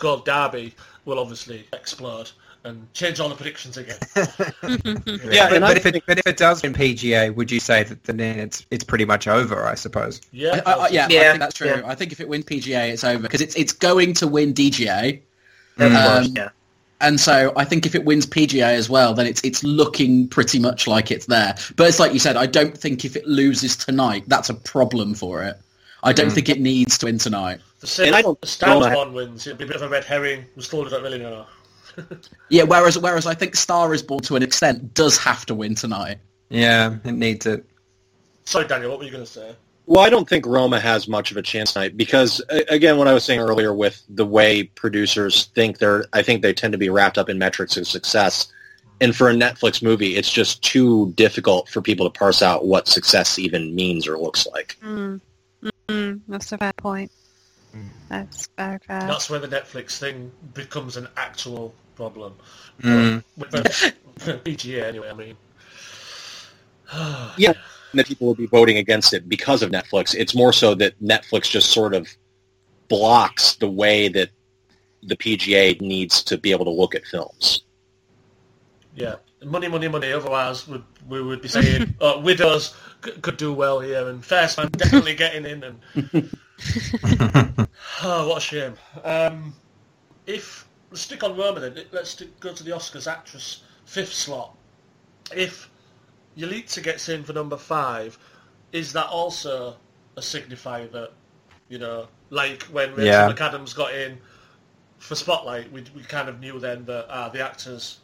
Gold 0.00 0.24
Derby 0.24 0.74
will 1.04 1.18
obviously 1.18 1.64
explode 1.72 2.30
and 2.64 2.92
change 2.92 3.20
all 3.20 3.28
the 3.30 3.34
predictions 3.34 3.76
again. 3.78 3.96
Yeah, 5.32 5.48
but, 5.48 5.60
but 5.60 5.76
if 5.76 5.86
it 5.86 6.02
but 6.06 6.18
if 6.18 6.26
it 6.26 6.36
does 6.36 6.62
win 6.62 6.72
PGA, 6.74 7.34
would 7.34 7.50
you 7.50 7.60
say 7.60 7.84
that 7.84 8.04
then 8.04 8.20
it's 8.20 8.66
it's 8.70 8.84
pretty 8.84 9.04
much 9.04 9.26
over? 9.28 9.64
I 9.64 9.74
suppose. 9.74 10.20
Yeah, 10.32 10.60
I, 10.66 10.72
I, 10.72 10.88
yeah, 10.88 11.04
I 11.04 11.08
think 11.08 11.38
that's 11.38 11.54
true. 11.54 11.68
yeah. 11.68 11.82
I 11.86 11.94
think 11.94 12.12
if 12.12 12.20
it 12.20 12.28
wins 12.28 12.44
PGA, 12.44 12.90
it's 12.92 13.04
over 13.04 13.22
because 13.22 13.40
it's 13.40 13.54
it's 13.56 13.72
going 13.72 14.12
to 14.14 14.26
win 14.26 14.52
DGA, 14.52 15.20
Of 15.78 15.92
Um, 15.92 15.92
course, 15.92 16.28
yeah. 16.36 16.48
and 17.00 17.18
so 17.20 17.52
I 17.56 17.64
think 17.64 17.86
if 17.86 17.94
it 17.94 18.04
wins 18.04 18.26
PGA 18.26 18.74
as 18.74 18.90
well, 18.90 19.14
then 19.14 19.26
it's 19.26 19.40
it's 19.42 19.64
looking 19.64 20.28
pretty 20.28 20.58
much 20.58 20.86
like 20.86 21.10
it's 21.10 21.26
there. 21.26 21.54
But 21.76 21.88
it's 21.88 21.98
like 21.98 22.12
you 22.12 22.18
said, 22.18 22.36
I 22.36 22.46
don't 22.46 22.76
think 22.76 23.04
if 23.04 23.16
it 23.16 23.26
loses 23.26 23.76
tonight, 23.76 24.24
that's 24.26 24.50
a 24.50 24.54
problem 24.54 25.14
for 25.14 25.42
it. 25.42 25.56
I 26.02 26.12
don't 26.12 26.30
think 26.30 26.48
it 26.48 26.60
needs 26.60 26.98
to 26.98 27.06
win 27.06 27.18
tonight. 27.18 27.60
The 27.80 27.86
same 27.86 28.08
And 28.08 28.16
I 28.16 28.22
don't- 28.22 28.40
the 28.40 28.46
Stars 28.46 28.94
one 28.96 29.12
wins. 29.12 29.46
It'd 29.46 29.58
be 29.58 29.64
a 29.64 29.66
bit 29.66 29.76
of 29.76 29.82
a 29.82 29.88
red 29.88 30.04
herring. 30.04 30.44
We 30.56 30.62
still 30.62 30.84
don't 30.84 31.02
really 31.02 31.18
know. 31.18 31.46
Yeah, 32.48 32.62
whereas 32.62 32.96
whereas 32.98 33.26
I 33.26 33.34
think 33.34 33.56
Star 33.56 33.92
is 33.92 34.02
Born 34.02 34.20
to 34.22 34.36
an 34.36 34.42
extent 34.42 34.94
does 34.94 35.18
have 35.18 35.44
to 35.46 35.54
win 35.54 35.74
tonight. 35.74 36.18
Yeah, 36.48 36.96
it 37.04 37.12
needs 37.12 37.46
it. 37.46 37.64
Sorry, 38.44 38.66
Daniel, 38.66 38.90
what 38.90 39.00
were 39.00 39.04
you 39.04 39.10
going 39.10 39.24
to 39.24 39.30
say? 39.30 39.54
Well, 39.86 40.00
I 40.00 40.08
don't 40.08 40.28
think 40.28 40.46
Roma 40.46 40.78
has 40.80 41.08
much 41.08 41.30
of 41.32 41.36
a 41.36 41.42
chance 41.42 41.72
tonight 41.72 41.96
because, 41.96 42.40
again, 42.68 42.96
what 42.96 43.08
I 43.08 43.12
was 43.12 43.24
saying 43.24 43.40
earlier 43.40 43.74
with 43.74 44.02
the 44.08 44.24
way 44.24 44.64
producers 44.64 45.46
think 45.54 45.78
they're, 45.78 46.04
I 46.12 46.22
think 46.22 46.42
they 46.42 46.52
tend 46.52 46.72
to 46.72 46.78
be 46.78 46.90
wrapped 46.90 47.18
up 47.18 47.28
in 47.28 47.38
metrics 47.38 47.76
of 47.76 47.86
success. 47.88 48.52
And 49.00 49.14
for 49.14 49.28
a 49.30 49.34
Netflix 49.34 49.82
movie, 49.82 50.16
it's 50.16 50.30
just 50.30 50.62
too 50.62 51.12
difficult 51.16 51.68
for 51.68 51.82
people 51.82 52.08
to 52.08 52.16
parse 52.18 52.40
out 52.42 52.66
what 52.66 52.86
success 52.86 53.38
even 53.38 53.74
means 53.74 54.06
or 54.06 54.16
looks 54.18 54.46
like. 54.46 54.76
Mm. 54.84 55.20
Mm, 55.88 56.20
that's 56.28 56.52
a 56.52 56.58
fair 56.58 56.72
point. 56.74 57.10
That's 58.08 58.48
very 58.56 58.78
fair. 58.78 59.00
That's 59.00 59.30
where 59.30 59.38
the 59.38 59.48
Netflix 59.48 59.98
thing 59.98 60.32
becomes 60.54 60.96
an 60.96 61.08
actual 61.16 61.74
problem. 61.94 62.34
Mm. 62.82 63.22
With 63.36 63.50
the 63.50 63.60
PGA, 64.44 64.84
anyway. 64.84 65.10
I 65.10 65.14
mean, 65.14 65.36
Yeah. 67.36 67.52
That 67.94 68.06
people 68.06 68.28
will 68.28 68.36
be 68.36 68.46
voting 68.46 68.76
against 68.76 69.12
it 69.14 69.28
because 69.28 69.62
of 69.62 69.70
Netflix. 69.72 70.14
It's 70.14 70.32
more 70.34 70.52
so 70.52 70.74
that 70.76 71.00
Netflix 71.02 71.50
just 71.50 71.70
sort 71.72 71.92
of 71.92 72.08
blocks 72.88 73.56
the 73.56 73.68
way 73.68 74.08
that 74.08 74.30
the 75.02 75.16
PGA 75.16 75.80
needs 75.80 76.22
to 76.24 76.38
be 76.38 76.52
able 76.52 76.66
to 76.66 76.70
look 76.70 76.94
at 76.94 77.04
films. 77.04 77.62
yeah, 78.94 79.16
money, 79.44 79.66
money, 79.66 79.88
money. 79.88 80.12
Otherwise, 80.12 80.68
we, 80.68 80.80
we 81.08 81.20
would 81.22 81.42
be 81.42 81.48
saying 81.48 81.94
uh, 82.00 82.20
widows 82.22 82.76
c- 83.04 83.10
could 83.22 83.36
do 83.36 83.52
well 83.52 83.80
here, 83.80 84.08
and 84.08 84.24
First 84.24 84.56
Man 84.58 84.68
definitely 84.72 85.16
getting 85.16 85.44
in. 85.46 85.64
And 85.64 86.30
oh, 88.02 88.28
what 88.28 88.38
a 88.38 88.40
shame. 88.40 88.74
Um, 89.04 89.54
if 90.26 90.68
let's 90.90 91.02
stick 91.02 91.22
on 91.22 91.36
Roma, 91.36 91.60
then 91.60 91.84
let's 91.92 92.10
stick, 92.10 92.38
go 92.40 92.52
to 92.52 92.62
the 92.62 92.70
Oscars 92.72 93.10
actress 93.10 93.62
fifth 93.84 94.12
slot. 94.12 94.56
If 95.34 95.70
Yalitza 96.36 96.82
gets 96.82 97.08
in 97.08 97.24
for 97.24 97.32
number 97.32 97.56
five, 97.56 98.18
is 98.72 98.92
that 98.92 99.06
also 99.06 99.76
a 100.16 100.20
signifier 100.20 100.90
that 100.92 101.12
you 101.68 101.78
know, 101.78 102.08
like 102.30 102.64
when 102.64 102.90
Rachel 102.90 103.04
Yeah. 103.04 103.32
McAdams 103.32 103.74
got 103.74 103.94
in 103.94 104.18
for 104.98 105.14
Spotlight, 105.14 105.72
we 105.72 105.84
we 105.94 106.02
kind 106.02 106.28
of 106.28 106.40
knew 106.40 106.58
then 106.58 106.84
that 106.86 107.06
ah, 107.08 107.28
the 107.28 107.40
actors 107.44 108.00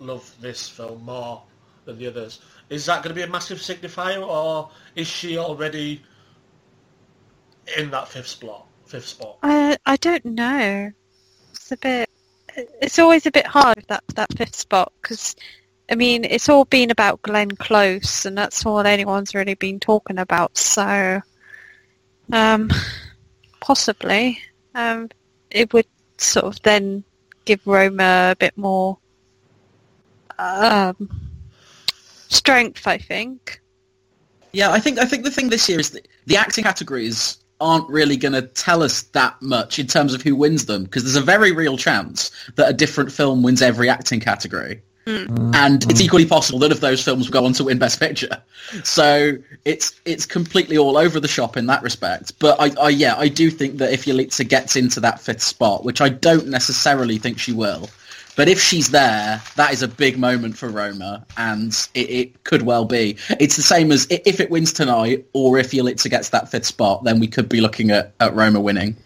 love 0.00 0.34
this 0.40 0.68
film 0.68 1.04
more 1.04 1.42
than 1.84 1.98
the 1.98 2.06
others. 2.06 2.40
Is 2.70 2.86
that 2.86 3.02
going 3.02 3.14
to 3.14 3.14
be 3.14 3.22
a 3.22 3.26
massive 3.26 3.58
signifier, 3.58 4.26
or 4.26 4.70
is 4.96 5.06
she 5.06 5.36
already 5.38 6.02
in 7.76 7.90
that 7.90 8.08
fifth 8.08 8.28
spot? 8.28 8.66
Fifth 8.86 9.06
spot. 9.06 9.38
I 9.42 9.76
I 9.86 9.96
don't 9.96 10.24
know. 10.24 10.92
It's 11.50 11.72
a 11.72 11.76
bit. 11.76 12.10
It's 12.54 12.98
always 12.98 13.26
a 13.26 13.30
bit 13.30 13.46
hard 13.46 13.84
that 13.88 14.04
that 14.14 14.36
fifth 14.36 14.56
spot 14.56 14.92
because, 15.00 15.36
I 15.90 15.94
mean, 15.94 16.24
it's 16.24 16.48
all 16.48 16.64
been 16.64 16.90
about 16.90 17.22
Glenn 17.22 17.52
Close, 17.52 18.26
and 18.26 18.36
that's 18.36 18.66
all 18.66 18.80
anyone's 18.80 19.34
really 19.34 19.54
been 19.54 19.80
talking 19.80 20.18
about. 20.18 20.58
So, 20.58 21.20
um, 22.32 22.70
possibly, 23.60 24.38
um, 24.74 25.08
it 25.50 25.72
would 25.72 25.86
sort 26.18 26.46
of 26.46 26.60
then 26.62 27.04
give 27.44 27.66
Roma 27.66 28.32
a 28.32 28.36
bit 28.36 28.56
more 28.58 28.98
um, 30.38 31.10
strength. 32.28 32.86
I 32.86 32.98
think. 32.98 33.60
Yeah, 34.52 34.70
I 34.70 34.80
think 34.80 34.98
I 34.98 35.06
think 35.06 35.24
the 35.24 35.30
thing 35.30 35.48
this 35.48 35.66
year 35.68 35.80
is 35.80 35.90
that 35.90 36.06
the 36.26 36.36
acting 36.36 36.64
categories 36.64 37.41
aren't 37.62 37.88
really 37.88 38.16
going 38.16 38.32
to 38.32 38.42
tell 38.42 38.82
us 38.82 39.02
that 39.02 39.40
much 39.40 39.78
in 39.78 39.86
terms 39.86 40.12
of 40.12 40.20
who 40.20 40.34
wins 40.34 40.66
them 40.66 40.84
because 40.84 41.04
there's 41.04 41.16
a 41.16 41.20
very 41.20 41.52
real 41.52 41.78
chance 41.78 42.30
that 42.56 42.68
a 42.68 42.72
different 42.72 43.12
film 43.12 43.42
wins 43.42 43.62
every 43.62 43.88
acting 43.88 44.20
category. 44.20 44.82
Hmm. 45.06 45.50
And 45.54 45.82
it's 45.84 46.00
hmm. 46.00 46.04
equally 46.04 46.26
possible 46.26 46.58
that 46.60 46.72
of 46.72 46.80
those 46.80 47.02
films 47.02 47.26
will 47.26 47.32
go 47.32 47.44
on 47.44 47.52
to 47.54 47.64
win 47.64 47.78
Best 47.78 47.98
Picture. 47.98 48.42
So 48.84 49.36
it's 49.64 49.98
it's 50.04 50.26
completely 50.26 50.78
all 50.78 50.96
over 50.96 51.18
the 51.18 51.28
shop 51.28 51.56
in 51.56 51.66
that 51.66 51.82
respect. 51.82 52.38
But 52.38 52.60
I, 52.60 52.80
I 52.80 52.88
yeah, 52.90 53.16
I 53.16 53.28
do 53.28 53.50
think 53.50 53.78
that 53.78 53.92
if 53.92 54.04
Yalitza 54.04 54.48
gets 54.48 54.76
into 54.76 55.00
that 55.00 55.20
fifth 55.20 55.42
spot, 55.42 55.84
which 55.84 56.00
I 56.00 56.08
don't 56.08 56.48
necessarily 56.48 57.18
think 57.18 57.38
she 57.38 57.52
will, 57.52 57.88
but 58.36 58.48
if 58.48 58.60
she's 58.60 58.90
there, 58.90 59.42
that 59.56 59.72
is 59.72 59.82
a 59.82 59.88
big 59.88 60.18
moment 60.18 60.56
for 60.56 60.68
Roma, 60.68 61.24
and 61.36 61.72
it, 61.94 62.10
it 62.10 62.44
could 62.44 62.62
well 62.62 62.84
be. 62.84 63.16
It's 63.38 63.56
the 63.56 63.62
same 63.62 63.92
as 63.92 64.06
if 64.10 64.40
it 64.40 64.50
wins 64.50 64.72
tonight, 64.72 65.26
or 65.32 65.58
if 65.58 65.72
Yalitza 65.72 66.08
gets 66.08 66.30
that 66.30 66.50
fifth 66.50 66.66
spot, 66.66 67.04
then 67.04 67.20
we 67.20 67.26
could 67.26 67.48
be 67.48 67.60
looking 67.60 67.90
at, 67.90 68.12
at 68.20 68.34
Roma 68.34 68.60
winning. 68.60 68.96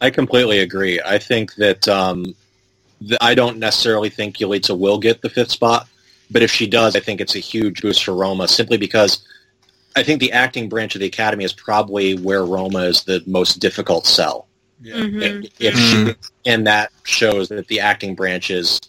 I 0.00 0.10
completely 0.10 0.60
agree. 0.60 1.00
I 1.04 1.18
think 1.18 1.54
that 1.56 1.86
um, 1.88 2.34
th- 3.00 3.18
I 3.20 3.34
don't 3.34 3.58
necessarily 3.58 4.08
think 4.08 4.36
Yalitza 4.36 4.78
will 4.78 4.98
get 4.98 5.20
the 5.20 5.28
fifth 5.28 5.50
spot, 5.50 5.88
but 6.30 6.42
if 6.42 6.50
she 6.50 6.66
does, 6.66 6.94
I 6.94 7.00
think 7.00 7.20
it's 7.20 7.34
a 7.34 7.40
huge 7.40 7.82
boost 7.82 8.04
for 8.04 8.14
Roma 8.14 8.46
simply 8.46 8.76
because 8.76 9.26
I 9.96 10.02
think 10.04 10.20
the 10.20 10.32
acting 10.32 10.68
branch 10.68 10.94
of 10.94 11.00
the 11.00 11.06
Academy 11.06 11.44
is 11.44 11.52
probably 11.52 12.14
where 12.14 12.44
Roma 12.44 12.80
is 12.80 13.02
the 13.02 13.22
most 13.26 13.58
difficult 13.58 14.06
sell. 14.06 14.46
Yeah. 14.80 14.96
Mhm. 14.96 15.44
If, 15.44 15.74
if 15.74 15.78
she, 15.78 16.14
and 16.50 16.66
that 16.66 16.90
shows 17.04 17.48
that 17.48 17.68
the 17.68 17.80
acting 17.80 18.14
branch 18.14 18.50
is 18.50 18.80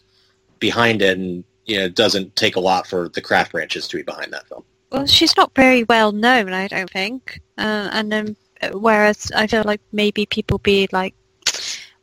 behind 0.60 1.02
it 1.02 1.18
and 1.18 1.44
you 1.66 1.78
know, 1.78 1.86
it 1.86 1.96
doesn't 1.96 2.36
take 2.36 2.56
a 2.56 2.60
lot 2.60 2.88
for 2.88 3.10
the 3.10 3.22
craft 3.22 3.52
branches 3.52 3.88
to 3.88 3.98
be 3.98 4.04
behind 4.04 4.34
that 4.34 4.48
film. 4.48 4.64
Well, 4.92 5.06
she's 5.06 5.38
not 5.38 5.54
very 5.56 5.84
well 5.86 6.12
known, 6.12 6.52
I 6.54 6.68
don't 6.68 6.90
think. 6.90 7.40
Uh, 7.58 7.90
and 7.94 8.12
then, 8.12 8.36
uh, 8.62 8.70
whereas 8.70 9.32
I 9.36 9.48
feel 9.48 9.64
like 9.66 9.80
maybe 9.92 10.26
people 10.26 10.58
be 10.58 10.88
like, 10.92 11.14
"Oh, 11.14 11.21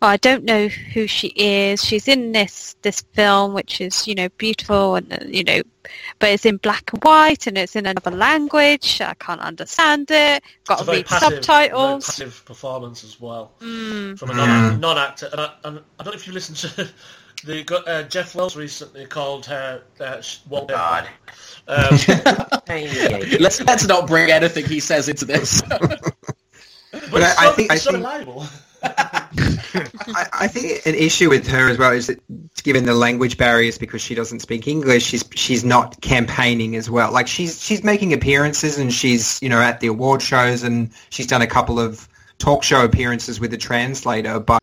I 0.01 0.17
don't 0.19 0.45
know 0.45 0.69
who 0.69 1.07
she 1.09 1.29
is. 1.37 1.85
She's 1.85 2.07
in 2.07 2.33
this 2.33 2.77
this 2.83 3.01
film, 3.15 3.53
which 3.55 3.81
is 3.81 4.07
you 4.07 4.15
know 4.15 4.29
beautiful 4.39 4.95
and 4.95 5.13
uh, 5.13 5.19
you 5.27 5.43
know, 5.43 5.61
but 6.21 6.29
it's 6.31 6.47
in 6.47 6.59
black 6.59 6.93
and 6.93 7.03
white 7.03 7.47
and 7.49 7.59
it's 7.59 7.75
in 7.75 7.85
another 7.85 8.13
language. 8.13 9.01
I 9.01 9.15
can't 9.15 9.41
understand 9.41 10.09
it. 10.11 10.43
Got 10.67 10.75
It's 10.75 10.81
to 10.81 10.85
very 10.85 10.97
read 10.99 11.07
passive, 11.07 11.33
subtitles. 11.45 12.07
passive 12.07 12.45
performance 12.45 13.03
as 13.03 13.21
well 13.21 13.51
Mm. 13.61 14.17
from 14.19 14.31
a 14.31 14.35
Mm. 14.35 14.37
non, 14.37 14.81
non-actor. 14.81 15.29
And 15.33 15.41
I, 15.41 15.51
and 15.65 15.81
I 15.99 16.03
don't 16.05 16.15
know 16.15 16.19
if 16.19 16.27
you 16.29 16.33
listened 16.33 16.59
to 16.59 16.89
the 17.45 17.83
uh, 17.89 18.03
Jeff 18.05 18.37
Wells 18.37 18.55
recently 18.57 19.05
called 19.07 19.47
her 19.47 19.83
uh, 20.01 20.21
sh- 20.21 20.39
wallpaper. 20.49 20.79
God. 20.79 21.09
Um, 21.67 21.99
Let's 23.41 23.61
let's 23.63 23.87
not 23.87 24.07
bring 24.07 24.31
anything 24.31 24.65
he 24.65 24.79
says 24.81 25.09
into 25.09 25.25
this. 25.25 25.61
but 25.69 25.81
But 27.11 27.23
it's 27.23 27.37
I- 27.39 27.45
so, 27.45 27.51
I 27.51 27.53
think- 27.55 27.73
I 27.73 27.77
so 27.77 27.91
think- 27.91 28.05
reliable. 28.05 28.47
I, 28.83 30.27
I 30.41 30.49
think 30.49 30.87
an 30.87 30.95
issue 30.95 31.29
with 31.29 31.47
her 31.49 31.69
as 31.69 31.79
well 31.79 31.93
is 31.93 32.07
that 32.07 32.21
given 32.63 32.85
the 32.85 32.95
language 32.95 33.37
barriers 33.37 33.79
because 33.79 34.01
she 34.01 34.15
doesn't 34.15 34.41
speak 34.41 34.67
English, 34.67 35.05
she's 35.05 35.25
she's 35.35 35.65
not 35.65 36.01
campaigning 36.01 36.77
as 36.77 36.91
well. 36.91 37.13
Like 37.13 37.27
she's 37.27 37.63
she's 37.63 37.85
making 37.85 38.13
appearances 38.13 38.79
and 38.79 38.93
she's 38.93 39.41
you 39.43 39.49
know 39.49 39.61
at 39.61 39.81
the 39.81 39.89
award 39.89 40.23
shows 40.23 40.63
and 40.63 40.91
she's 41.11 41.27
done 41.27 41.43
a 41.43 41.47
couple 41.47 41.79
of 41.79 42.09
talk 42.39 42.63
show 42.63 42.85
appearances 42.85 43.41
with 43.41 43.53
a 43.53 43.59
translator. 43.59 44.41
But 44.41 44.63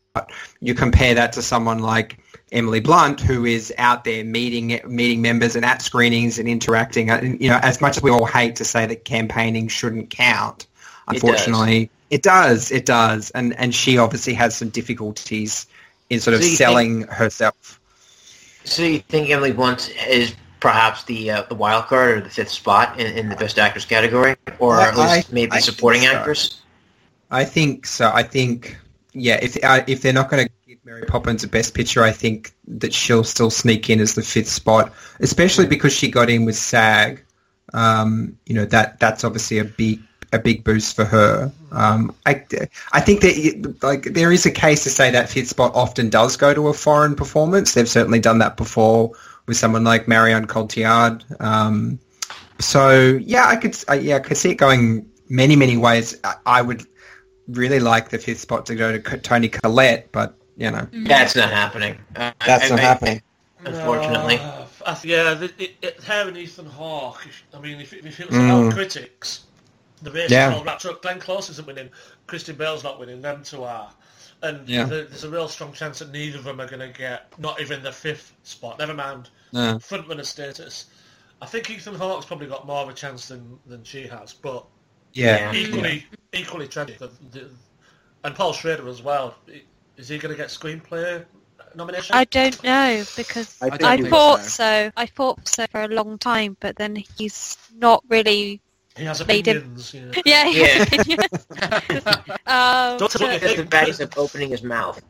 you 0.62 0.74
compare 0.74 1.13
that 1.13 1.34
to 1.34 1.41
someone 1.41 1.79
like 1.79 2.19
Emily 2.51 2.79
Blunt, 2.79 3.19
who 3.19 3.45
is 3.45 3.74
out 3.77 4.03
there 4.03 4.24
meeting 4.24 4.79
meeting 4.88 5.22
members 5.22 5.55
and 5.55 5.65
at 5.65 5.81
screenings 5.81 6.39
and 6.39 6.48
interacting. 6.48 7.10
And, 7.10 7.39
you 7.41 7.50
know, 7.50 7.60
as 7.62 7.81
much 7.81 7.98
as 7.98 8.03
we 8.03 8.12
all 8.12 8.25
hate 8.25 8.55
to 8.57 8.65
say 8.65 8.86
that 8.86 9.05
campaigning 9.05 9.67
shouldn't 9.67 10.10
count, 10.10 10.67
unfortunately, 11.07 11.89
it 12.09 12.24
does. 12.24 12.71
It 12.71 12.85
does. 12.85 13.31
And 13.31 13.53
and 13.57 13.74
she 13.74 13.97
obviously 13.97 14.33
has 14.33 14.55
some 14.55 14.69
difficulties 14.69 15.65
in 16.09 16.19
sort 16.19 16.35
of 16.35 16.41
So 16.41 16.45
you 16.45 16.50
think- 16.50 16.57
selling 16.57 17.01
herself. 17.03 17.79
So 18.63 18.81
you 18.83 19.00
think 19.00 19.29
Emily 19.29 19.51
Blunt 19.51 19.93
is 20.07 20.33
perhaps 20.59 21.03
the 21.03 21.29
uh, 21.31 21.43
the 21.43 21.55
wild 21.55 21.85
card 21.85 22.17
or 22.17 22.21
the 22.21 22.29
fifth 22.29 22.50
spot 22.51 23.00
in, 23.00 23.15
in 23.17 23.29
the 23.29 23.35
best 23.35 23.59
actress 23.59 23.85
category, 23.85 24.35
or 24.59 24.75
I- 24.77 24.88
at 24.89 24.97
least 24.97 25.31
maybe 25.31 25.51
I 25.51 25.59
supporting 25.59 26.01
so. 26.01 26.12
actress? 26.13 26.62
I 27.31 27.43
think 27.45 27.85
so. 27.85 28.12
I 28.13 28.24
think 28.24 28.77
yeah. 29.13 29.39
If 29.41 29.57
uh, 29.63 29.81
if 29.88 30.01
they're 30.01 30.13
not 30.13 30.29
going 30.29 30.47
to 30.47 30.51
give 30.67 30.79
Mary 30.85 31.03
Poppins 31.03 31.43
a 31.43 31.47
Best 31.47 31.74
Picture, 31.74 32.03
I 32.03 32.12
think 32.12 32.53
that 32.67 32.93
she'll 32.93 33.24
still 33.24 33.50
sneak 33.51 33.89
in 33.89 34.00
as 34.00 34.15
the 34.15 34.21
fifth 34.24 34.50
spot, 34.50 34.93
especially 35.19 35.65
because 35.67 35.93
she 35.93 36.09
got 36.09 36.29
in 36.29 36.45
with 36.45 36.55
SAG. 36.55 37.24
Um, 37.74 38.38
you 38.45 38.53
know 38.55 38.65
that 38.65 39.00
that's 39.00 39.24
obviously 39.24 39.57
a 39.59 39.65
big 39.65 40.00
a 40.36 40.39
big 40.39 40.63
boost 40.63 40.96
for 40.96 41.06
her. 41.06 41.51
Um, 41.72 42.13
I, 42.25 42.44
I 42.94 43.01
think 43.01 43.22
that 43.22 43.77
like 43.82 44.04
there 44.13 44.32
is 44.32 44.46
a 44.46 44.51
case 44.51 44.84
to 44.84 44.89
say 44.89 45.10
that 45.12 45.30
Fifth 45.30 45.48
Spot 45.50 45.72
often 45.74 46.10
does 46.10 46.38
go 46.38 46.54
to 46.54 46.68
a 46.68 46.74
foreign 46.74 47.15
performance. 47.15 47.74
They've 47.74 47.89
certainly 47.89 48.20
done 48.20 48.38
that 48.39 48.58
before 48.58 49.12
with 49.48 49.58
someone 49.58 49.84
like 49.84 50.08
Marion 50.08 50.46
Cotillard. 50.48 51.24
Um, 51.42 52.00
so 52.60 53.18
yeah, 53.22 53.46
I 53.48 53.56
could 53.56 53.75
I, 53.88 53.96
yeah 53.96 54.15
I 54.18 54.20
could 54.20 54.38
see 54.38 54.51
it 54.51 54.56
going 54.56 55.10
many 55.30 55.56
many 55.56 55.77
ways. 55.77 56.18
I, 56.24 56.36
I 56.46 56.62
would 56.62 56.86
really 57.48 57.80
like 57.80 58.10
the 58.10 58.18
fifth 58.18 58.39
spot 58.39 58.65
to 58.68 58.75
go 58.75 58.98
to 58.98 59.18
Toni 59.18 59.50
Collette, 59.50 60.12
but 60.12 60.36
you 60.58 60.72
know 60.72 60.88
That's 60.94 61.36
not 61.36 61.50
happening. 61.51 61.98
Uh, 62.15 62.32
that's 62.46 62.65
I- 62.65 62.70
not 62.70 62.80
I- 62.80 62.84
happening. 62.84 63.22
Unfortunately. 63.65 64.38
Uh, 64.38 64.62
I 64.86 64.94
th- 64.94 65.06
yeah, 65.06 65.34
the, 65.34 65.46
it, 65.58 65.75
it, 65.82 66.04
her 66.04 66.27
and 66.27 66.38
Ethan 66.38 66.68
Hawke. 66.68 67.27
I 67.51 67.60
mean, 67.60 67.82
if, 67.82 67.92
it- 67.94 68.06
if 68.06 68.20
it 68.20 68.27
was 68.30 68.38
Mm. 68.38 68.46
about 68.68 68.74
critics, 68.75 69.46
the 70.02 70.12
race 70.12 70.30
Yeah. 70.32 70.50
is 70.52 70.56
all 70.58 70.64
wrapped 70.64 70.86
up. 70.86 71.02
Glenn 71.02 71.20
Close 71.20 71.50
isn't 71.50 71.66
winning. 71.68 71.90
Christian 72.28 72.56
Bale's 72.56 72.84
not 72.84 73.00
winning. 73.00 73.22
Them 73.22 73.44
two 73.44 73.64
are. 73.64 73.92
And 74.42 74.68
Yeah. 74.68 74.84
there's 74.86 75.24
a 75.24 75.30
real 75.30 75.48
strong 75.48 75.74
chance 75.74 76.00
that 76.00 76.12
neither 76.12 76.38
of 76.38 76.44
them 76.44 76.60
are 76.60 76.68
going 76.68 76.80
to 76.82 76.98
get 76.98 77.38
not 77.40 77.60
even 77.62 77.82
the 77.82 77.92
fifth 77.92 78.34
spot. 78.44 78.78
Never 78.80 78.94
mind 78.94 79.30
No. 79.54 79.75
frontrunner 79.80 80.25
status. 80.25 80.86
I 81.42 81.46
think 81.46 81.70
Ethan 81.70 81.96
Hawke's 81.96 82.25
probably 82.25 82.48
got 82.48 82.66
more 82.68 82.82
of 82.82 82.90
a 82.90 82.94
chance 82.94 83.28
than, 83.28 83.60
than 83.66 83.84
she 83.84 84.08
has, 84.08 84.34
but 84.34 84.66
Yeah. 85.14 85.54
equally 85.54 86.06
equally 86.34 86.68
tragic. 86.68 86.98
The, 87.00 87.10
the, 87.32 87.50
and 88.24 88.36
Paul 88.36 88.52
Schrader 88.54 88.88
as 88.90 89.02
well. 89.02 89.36
Is 89.98 90.10
he 90.10 90.18
going 90.18 90.32
to 90.34 90.38
get 90.38 90.50
screenplay 90.50 91.24
nomination? 91.75 92.16
I 92.16 92.25
don't 92.25 92.62
know 92.64 93.04
because 93.16 93.58
I 93.62 93.70
I, 93.82 94.02
thought 94.10 94.42
so. 94.42 94.50
so. 94.50 94.92
I 94.98 95.06
thought 95.06 95.48
so 95.48 95.66
for 95.68 95.82
a 95.84 95.88
long 95.88 96.18
time, 96.18 96.58
but 96.60 96.75
then 96.75 96.98
he's 97.18 97.58
not 97.74 98.04
really. 98.10 98.62
He 98.98 99.04
has 99.06 99.20
they 99.20 99.42
did- 99.42 99.64
Yeah. 99.94 100.12
Yeah, 100.25 100.86
Yeah. 101.06 101.25
um, 102.48 102.98
Don't 102.98 103.12
tell 103.12 103.28
but- 103.28 103.34
me 103.34 103.40
Just 103.40 103.58
the 103.58 103.64
value 103.70 103.94
of 104.00 104.18
opening 104.18 104.50
his 104.52 104.64
mouth. 104.64 105.02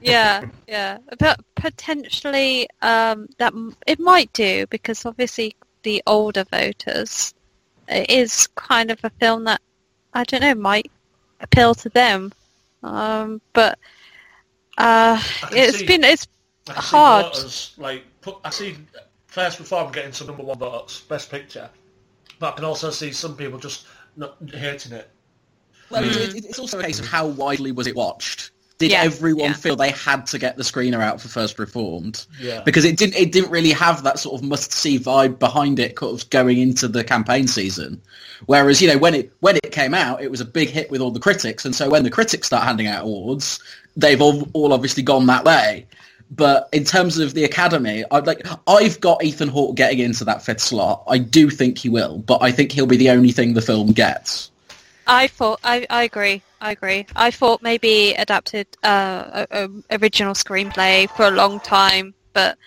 yeah, 0.00 0.44
yeah, 0.66 0.98
but 1.18 1.38
potentially 1.54 2.68
um, 2.82 3.28
that 3.38 3.52
it 3.86 4.00
might 4.00 4.32
do 4.32 4.66
because 4.70 5.06
obviously 5.06 5.54
the 5.84 6.02
older 6.06 6.44
voters 6.44 7.32
it 7.86 8.10
is 8.10 8.48
kind 8.56 8.90
of 8.90 8.98
a 9.04 9.10
film 9.20 9.44
that 9.44 9.60
I 10.14 10.24
don't 10.24 10.40
know 10.40 10.54
might 10.54 10.90
appeal 11.40 11.74
to 11.76 11.88
them, 11.90 12.32
um, 12.82 13.40
but 13.52 13.78
uh, 14.78 15.20
I 15.42 15.46
can 15.48 15.58
it's 15.58 15.78
see- 15.78 15.86
been 15.86 16.02
it's 16.04 16.26
I 16.68 16.72
see 16.74 16.80
hard. 16.96 17.26
voters, 17.26 17.74
like 17.78 18.04
put, 18.20 18.36
I 18.44 18.50
see 18.50 18.76
First 19.28 19.58
Reform 19.60 19.92
getting 19.92 20.12
some 20.12 20.26
number 20.26 20.42
one 20.42 20.58
votes, 20.58 21.00
Best 21.02 21.30
Picture, 21.30 21.70
but 22.38 22.52
I 22.52 22.56
can 22.56 22.64
also 22.64 22.90
see 22.90 23.12
some 23.12 23.36
people 23.36 23.58
just 23.58 23.86
not 24.16 24.36
hating 24.52 24.92
it. 24.92 25.10
Well, 25.90 26.04
it- 26.04 26.12
mm. 26.12 26.36
it- 26.36 26.44
it's 26.44 26.58
also 26.58 26.78
a 26.78 26.82
case 26.82 26.98
of 27.00 27.06
how 27.06 27.26
widely 27.26 27.72
was 27.72 27.86
it 27.86 27.96
watched. 27.96 28.50
Did 28.78 28.92
Yeah, 28.92 29.02
everyone 29.02 29.46
yeah. 29.46 29.52
feel 29.54 29.74
they 29.74 29.90
had 29.90 30.24
to 30.28 30.38
get 30.38 30.56
the 30.56 30.62
screener 30.62 31.00
out 31.02 31.20
for 31.20 31.26
First 31.26 31.58
Reformed? 31.58 32.24
Yeah. 32.40 32.60
Because 32.62 32.84
it 32.84 32.96
didn't. 32.96 33.16
It 33.16 33.32
didn't 33.32 33.50
really 33.50 33.72
have 33.72 34.04
that 34.04 34.20
sort 34.20 34.40
of 34.40 34.46
must-see 34.46 35.00
vibe 35.00 35.40
behind 35.40 35.80
it, 35.80 35.96
kind 35.96 36.12
of 36.14 36.30
going 36.30 36.58
into 36.58 36.86
the 36.86 37.02
campaign 37.02 37.48
season. 37.48 38.00
Whereas, 38.46 38.80
you 38.80 38.86
know, 38.86 38.96
when 38.96 39.14
it 39.16 39.32
when 39.40 39.56
it 39.56 39.72
came 39.72 39.94
out, 39.94 40.22
it 40.22 40.30
was 40.30 40.40
a 40.40 40.44
big 40.44 40.68
hit 40.68 40.92
with 40.92 41.00
all 41.00 41.10
the 41.10 41.18
critics, 41.18 41.64
and 41.64 41.74
so 41.74 41.90
when 41.90 42.04
the 42.04 42.10
critics 42.10 42.46
start 42.46 42.62
handing 42.62 42.86
out 42.86 43.02
awards, 43.02 43.58
they've 43.96 44.22
all, 44.22 44.48
all 44.52 44.72
obviously 44.72 45.02
gone 45.02 45.26
that 45.26 45.44
way. 45.44 45.84
But 46.30 46.68
in 46.72 46.84
terms 46.84 47.18
of 47.18 47.34
the 47.34 47.44
Academy, 47.44 48.04
I'd 48.10 48.26
like 48.26 48.46
I've 48.66 49.00
got 49.00 49.24
Ethan 49.24 49.48
Hawke 49.48 49.76
getting 49.76 49.98
into 50.00 50.24
that 50.24 50.42
fifth 50.42 50.60
slot. 50.60 51.04
I 51.08 51.18
do 51.18 51.48
think 51.48 51.78
he 51.78 51.88
will, 51.88 52.18
but 52.18 52.42
I 52.42 52.52
think 52.52 52.72
he'll 52.72 52.86
be 52.86 52.98
the 52.98 53.10
only 53.10 53.32
thing 53.32 53.54
the 53.54 53.62
film 53.62 53.92
gets. 53.92 54.50
I 55.06 55.26
thought 55.26 55.60
I, 55.64 55.86
I 55.88 56.02
agree. 56.02 56.42
I 56.60 56.72
agree. 56.72 57.06
I 57.16 57.30
thought 57.30 57.62
maybe 57.62 58.12
adapted 58.14 58.66
uh, 58.82 59.46
a, 59.50 59.64
a 59.64 59.98
original 59.98 60.34
screenplay 60.34 61.08
for 61.16 61.26
a 61.26 61.30
long 61.30 61.60
time, 61.60 62.14
but 62.34 62.58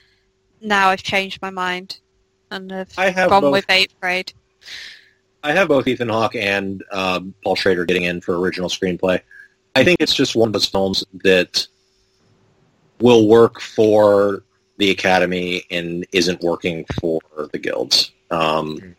now 0.59 0.89
I've 0.89 1.03
changed 1.03 1.41
my 1.41 1.51
mind 1.51 1.99
and 2.49 2.71
have 2.71 2.93
I 2.97 3.09
have 3.09 3.29
gone 3.29 3.41
both. 3.41 3.51
with 3.51 3.65
Eighth 3.69 3.93
Grade. 3.99 4.33
I 5.43 5.53
have 5.53 5.67
both 5.67 5.87
Ethan 5.87 6.09
Hawke 6.09 6.35
and 6.35 6.83
um, 6.91 7.33
Paul 7.43 7.55
Schrader 7.55 7.85
getting 7.85 8.03
in 8.03 8.21
for 8.21 8.39
original 8.39 8.69
screenplay. 8.69 9.21
I 9.75 9.83
think 9.83 9.97
it's 9.99 10.13
just 10.13 10.35
one 10.35 10.49
of 10.49 10.53
those 10.53 10.67
films 10.67 11.03
that 11.23 11.67
will 13.01 13.27
work 13.27 13.59
for 13.59 14.43
the 14.77 14.89
Academy 14.91 15.63
and 15.69 16.05
isn't 16.11 16.41
working 16.41 16.85
for 16.99 17.21
the 17.51 17.59
guilds. 17.59 18.11
Um, 18.31 18.95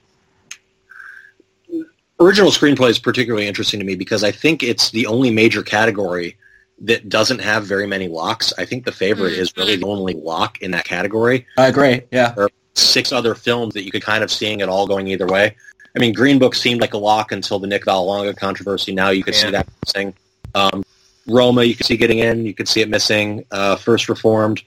original 2.21 2.51
screenplay 2.51 2.91
is 2.91 2.99
particularly 2.99 3.47
interesting 3.47 3.81
to 3.81 3.87
me 3.87 3.95
because 3.97 4.23
I 4.23 4.31
think 4.31 4.63
it's 4.63 4.91
the 4.91 5.07
only 5.07 5.31
major 5.31 5.63
category 5.63 6.37
that 6.81 7.09
doesn't 7.09 7.41
have 7.41 7.65
very 7.65 7.87
many 7.87 8.09
locks. 8.09 8.53
I 8.59 8.65
think 8.65 8.85
The 8.85 8.93
Favorite 8.93 9.35
is 9.35 9.57
really 9.57 9.77
the 9.77 9.87
only 9.87 10.15
lock 10.15 10.61
in 10.63 10.71
that 10.73 10.85
category 10.85 11.47
I 11.57 11.69
agree. 11.69 12.03
Yeah. 12.11 12.33
There 12.33 12.45
are 12.45 12.51
six 12.75 13.13
other 13.13 13.35
films 13.35 13.75
that 13.75 13.85
you 13.85 13.91
could 13.91 14.03
kind 14.03 14.25
of 14.25 14.31
seeing 14.31 14.61
it 14.61 14.69
all 14.69 14.87
going 14.87 15.07
either 15.09 15.27
way. 15.27 15.57
I 15.95 15.99
mean, 15.99 16.13
Green 16.13 16.39
Book 16.39 16.55
seemed 16.55 16.81
like 16.81 16.95
a 16.95 16.99
lock 16.99 17.33
until 17.33 17.59
the 17.59 17.67
Nick 17.67 17.85
Vallelonga 17.85 18.37
controversy. 18.37 18.93
Now 18.93 19.11
you 19.11 19.23
could 19.23 19.35
see 19.35 19.51
that 19.51 19.69
missing. 19.85 20.15
Um, 20.55 20.85
Roma, 21.29 21.65
you 21.65 21.75
can 21.77 21.85
see 21.87 21.97
getting 21.97 22.19
in. 22.19 22.45
You 22.45 22.55
can 22.55 22.67
see 22.67 22.81
it 22.81 22.89
missing. 22.89 23.45
Uh, 23.51 23.77
First 23.77 24.09
Reformed. 24.09 24.63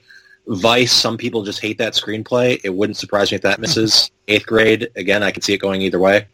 Vice, 0.48 0.92
some 0.92 1.16
people 1.18 1.42
just 1.42 1.60
hate 1.60 1.76
that 1.78 1.94
screenplay. 1.94 2.60
It 2.64 2.70
wouldn't 2.70 2.96
surprise 2.96 3.30
me 3.32 3.36
if 3.36 3.42
that 3.42 3.58
misses. 3.60 4.10
Eighth 4.28 4.46
Grade, 4.46 4.88
again, 4.96 5.22
I 5.22 5.32
can 5.32 5.42
see 5.42 5.52
it 5.54 5.58
going 5.58 5.82
either 5.82 5.98
way. 5.98 6.26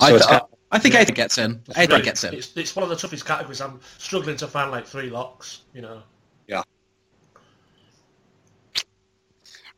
So 0.00 0.06
I, 0.06 0.14
it's 0.14 0.26
I, 0.26 0.30
kind 0.38 0.42
I 0.70 0.78
think 0.78 0.94
Eighth 0.94 1.14
gets 1.14 1.38
in. 1.38 1.62
It's 1.68 1.78
Eighth 1.78 1.90
really- 1.90 2.02
gets 2.02 2.24
in. 2.24 2.34
It's, 2.34 2.54
it's 2.56 2.76
one 2.76 2.82
of 2.82 2.88
the 2.90 2.96
toughest 2.96 3.24
categories. 3.24 3.60
I'm 3.60 3.80
struggling 3.98 4.36
to 4.38 4.46
find 4.46 4.70
like 4.70 4.86
three 4.86 5.08
locks. 5.08 5.62
You 5.72 5.80
know. 5.82 6.02
Yeah. 6.46 6.62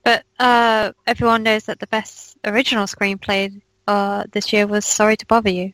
But 0.02 0.24
uh, 0.38 0.92
everyone 1.06 1.42
knows 1.42 1.64
that 1.64 1.78
the 1.80 1.86
best 1.88 2.36
original 2.44 2.86
screenplay 2.86 3.60
uh, 3.88 4.24
this 4.32 4.52
year 4.52 4.66
was 4.66 4.84
Sorry 4.84 5.16
to 5.16 5.26
Bother 5.26 5.50
You. 5.50 5.72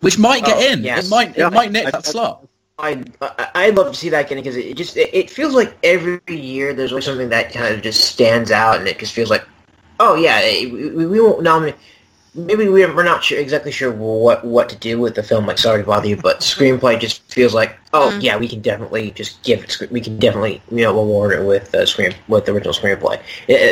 Which 0.00 0.18
might 0.18 0.44
get 0.44 0.56
Oh, 0.58 0.72
in. 0.72 0.82
yes. 0.82 1.06
It 1.06 1.10
might. 1.10 1.36
Yeah. 1.36 1.48
It 1.48 1.52
might 1.52 1.72
nick 1.72 1.86
I- 1.86 1.90
that 1.90 2.06
I- 2.08 2.10
slot. 2.10 2.46
I 2.80 3.04
I- 3.20 3.48
I'd 3.66 3.76
love 3.76 3.92
to 3.92 3.98
see 3.98 4.08
that 4.10 4.26
again 4.26 4.38
because 4.38 4.56
it, 4.56 4.76
just 4.76 4.96
it, 4.96 5.10
it 5.14 5.30
feels 5.30 5.54
like 5.54 5.76
every 5.82 6.20
year 6.28 6.72
there's 6.74 6.92
always 6.92 7.04
something 7.04 7.28
that 7.30 7.52
kind 7.52 7.74
of 7.74 7.82
just 7.82 8.00
stands 8.12 8.50
out 8.50 8.78
and 8.78 8.88
it 8.88 8.98
just 8.98 9.12
feels 9.12 9.30
like, 9.30 9.44
oh 9.98 10.14
yeah, 10.14 10.40
we, 10.42 10.90
we 10.90 11.06
we 11.06 11.20
won't 11.20 11.42
nominate. 11.42 11.76
Maybe 12.34 12.68
we're 12.68 12.94
we're 12.94 13.02
not 13.02 13.24
sure 13.24 13.38
exactly 13.40 13.72
sure 13.72 13.90
what 13.90 14.44
what 14.44 14.68
to 14.68 14.76
do 14.76 15.00
with 15.00 15.16
the 15.16 15.22
film. 15.22 15.46
Like 15.46 15.58
Sorry 15.58 15.80
to 15.82 15.86
Bother 15.86 16.06
You, 16.06 16.16
but 16.16 16.40
screenplay 16.40 16.98
just 16.98 17.22
feels 17.32 17.54
like, 17.54 17.76
oh 17.92 18.10
Mm. 18.14 18.22
yeah, 18.22 18.36
we 18.36 18.46
can 18.48 18.60
definitely 18.60 19.10
just 19.10 19.42
give 19.42 19.64
it. 19.64 19.90
We 19.90 20.00
can 20.00 20.16
definitely 20.18 20.62
you 20.70 20.82
know 20.84 20.96
award 20.96 21.32
it 21.32 21.44
with 21.44 21.74
uh, 21.74 21.84
screen 21.86 22.14
with 22.28 22.46
the 22.46 22.52
original 22.52 22.72
screenplay 22.72 23.20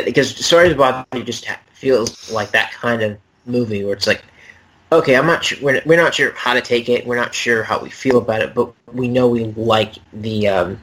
because 0.05 0.35
Sorry 0.45 0.67
to 0.69 0.75
Bother 0.75 1.05
You 1.17 1.23
just 1.23 1.47
feels 1.73 2.29
like 2.31 2.51
that 2.51 2.71
kind 2.73 3.01
of 3.01 3.17
movie 3.45 3.83
where 3.85 3.93
it's 3.93 4.07
like 4.07 4.23
okay, 4.91 5.15
I'm 5.15 5.25
not 5.25 5.43
sure. 5.43 5.57
We're, 5.61 5.81
we're 5.85 6.01
not 6.01 6.13
sure 6.13 6.31
how 6.31 6.53
to 6.53 6.61
take 6.61 6.89
it. 6.89 7.05
We're 7.05 7.15
not 7.17 7.33
sure 7.33 7.63
how 7.63 7.79
we 7.79 7.89
feel 7.89 8.17
about 8.17 8.41
it, 8.41 8.53
but 8.53 8.73
we 8.93 9.07
know 9.07 9.27
we 9.27 9.45
like 9.45 9.95
the 10.13 10.47
um, 10.47 10.81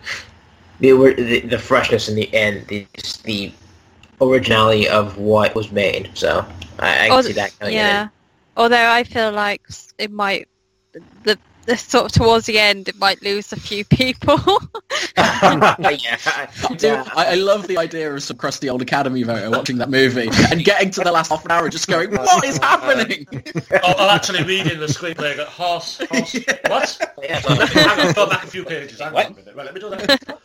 the 0.80 0.92
the, 0.92 1.40
the 1.40 1.58
freshness 1.58 2.08
in 2.08 2.14
the 2.16 2.32
end, 2.34 2.66
the 2.68 2.86
the 3.24 3.52
originality 4.20 4.88
of 4.88 5.18
what 5.18 5.54
was 5.54 5.70
made. 5.70 6.10
So 6.14 6.46
I, 6.78 7.06
I 7.06 7.08
can 7.08 7.18
Or 7.18 7.22
see 7.22 7.32
that 7.32 7.52
yeah. 7.68 8.08
Although 8.56 8.88
I 8.90 9.04
feel 9.04 9.32
like 9.32 9.62
it 9.98 10.10
might 10.10 10.48
the 11.24 11.38
the 11.66 11.76
sort 11.76 12.06
of 12.06 12.12
towards 12.12 12.46
the 12.46 12.58
end 12.58 12.88
it 12.88 12.96
might 12.98 13.22
lose 13.22 13.52
a 13.52 13.60
few 13.60 13.84
people. 13.84 14.36
yeah, 15.16 15.38
I, 15.42 16.46
do, 16.76 16.86
yeah. 16.86 17.08
I, 17.14 17.32
I 17.32 17.34
love 17.34 17.66
the 17.66 17.78
idea 17.78 18.12
of 18.12 18.22
some 18.22 18.36
crusty 18.36 18.68
old 18.68 18.82
Academy 18.82 19.22
voter 19.22 19.50
watching 19.50 19.78
that 19.78 19.90
movie 19.90 20.28
and 20.50 20.64
getting 20.64 20.90
to 20.92 21.00
the 21.02 21.12
last 21.12 21.30
half 21.30 21.44
an 21.44 21.50
hour 21.50 21.68
just 21.68 21.88
going, 21.88 22.10
"What 22.12 22.44
is 22.44 22.58
happening?" 22.58 23.26
Oh, 23.82 23.94
I'm 23.98 24.14
actually 24.14 24.42
reading 24.44 24.78
the 24.80 24.86
screenplay. 24.86 25.32
I 25.32 25.36
got 25.36 25.48
horse, 25.48 25.98
horse. 26.10 26.34
What? 26.68 27.14
Yeah, 27.22 27.42
Let 27.48 27.58
me 27.58 27.66
hang 27.66 28.08
on, 28.08 28.12
go 28.14 28.28
back 28.28 28.44
a 28.44 28.46
few 28.46 28.64
pages. 28.64 29.00
Hang 29.00 29.14
on 29.14 29.26
a 29.26 29.30
minute. 29.30 29.54
Right, 29.54 29.66
let 29.66 29.74
me 29.74 29.80
do 29.80 29.90
that. 29.90 30.40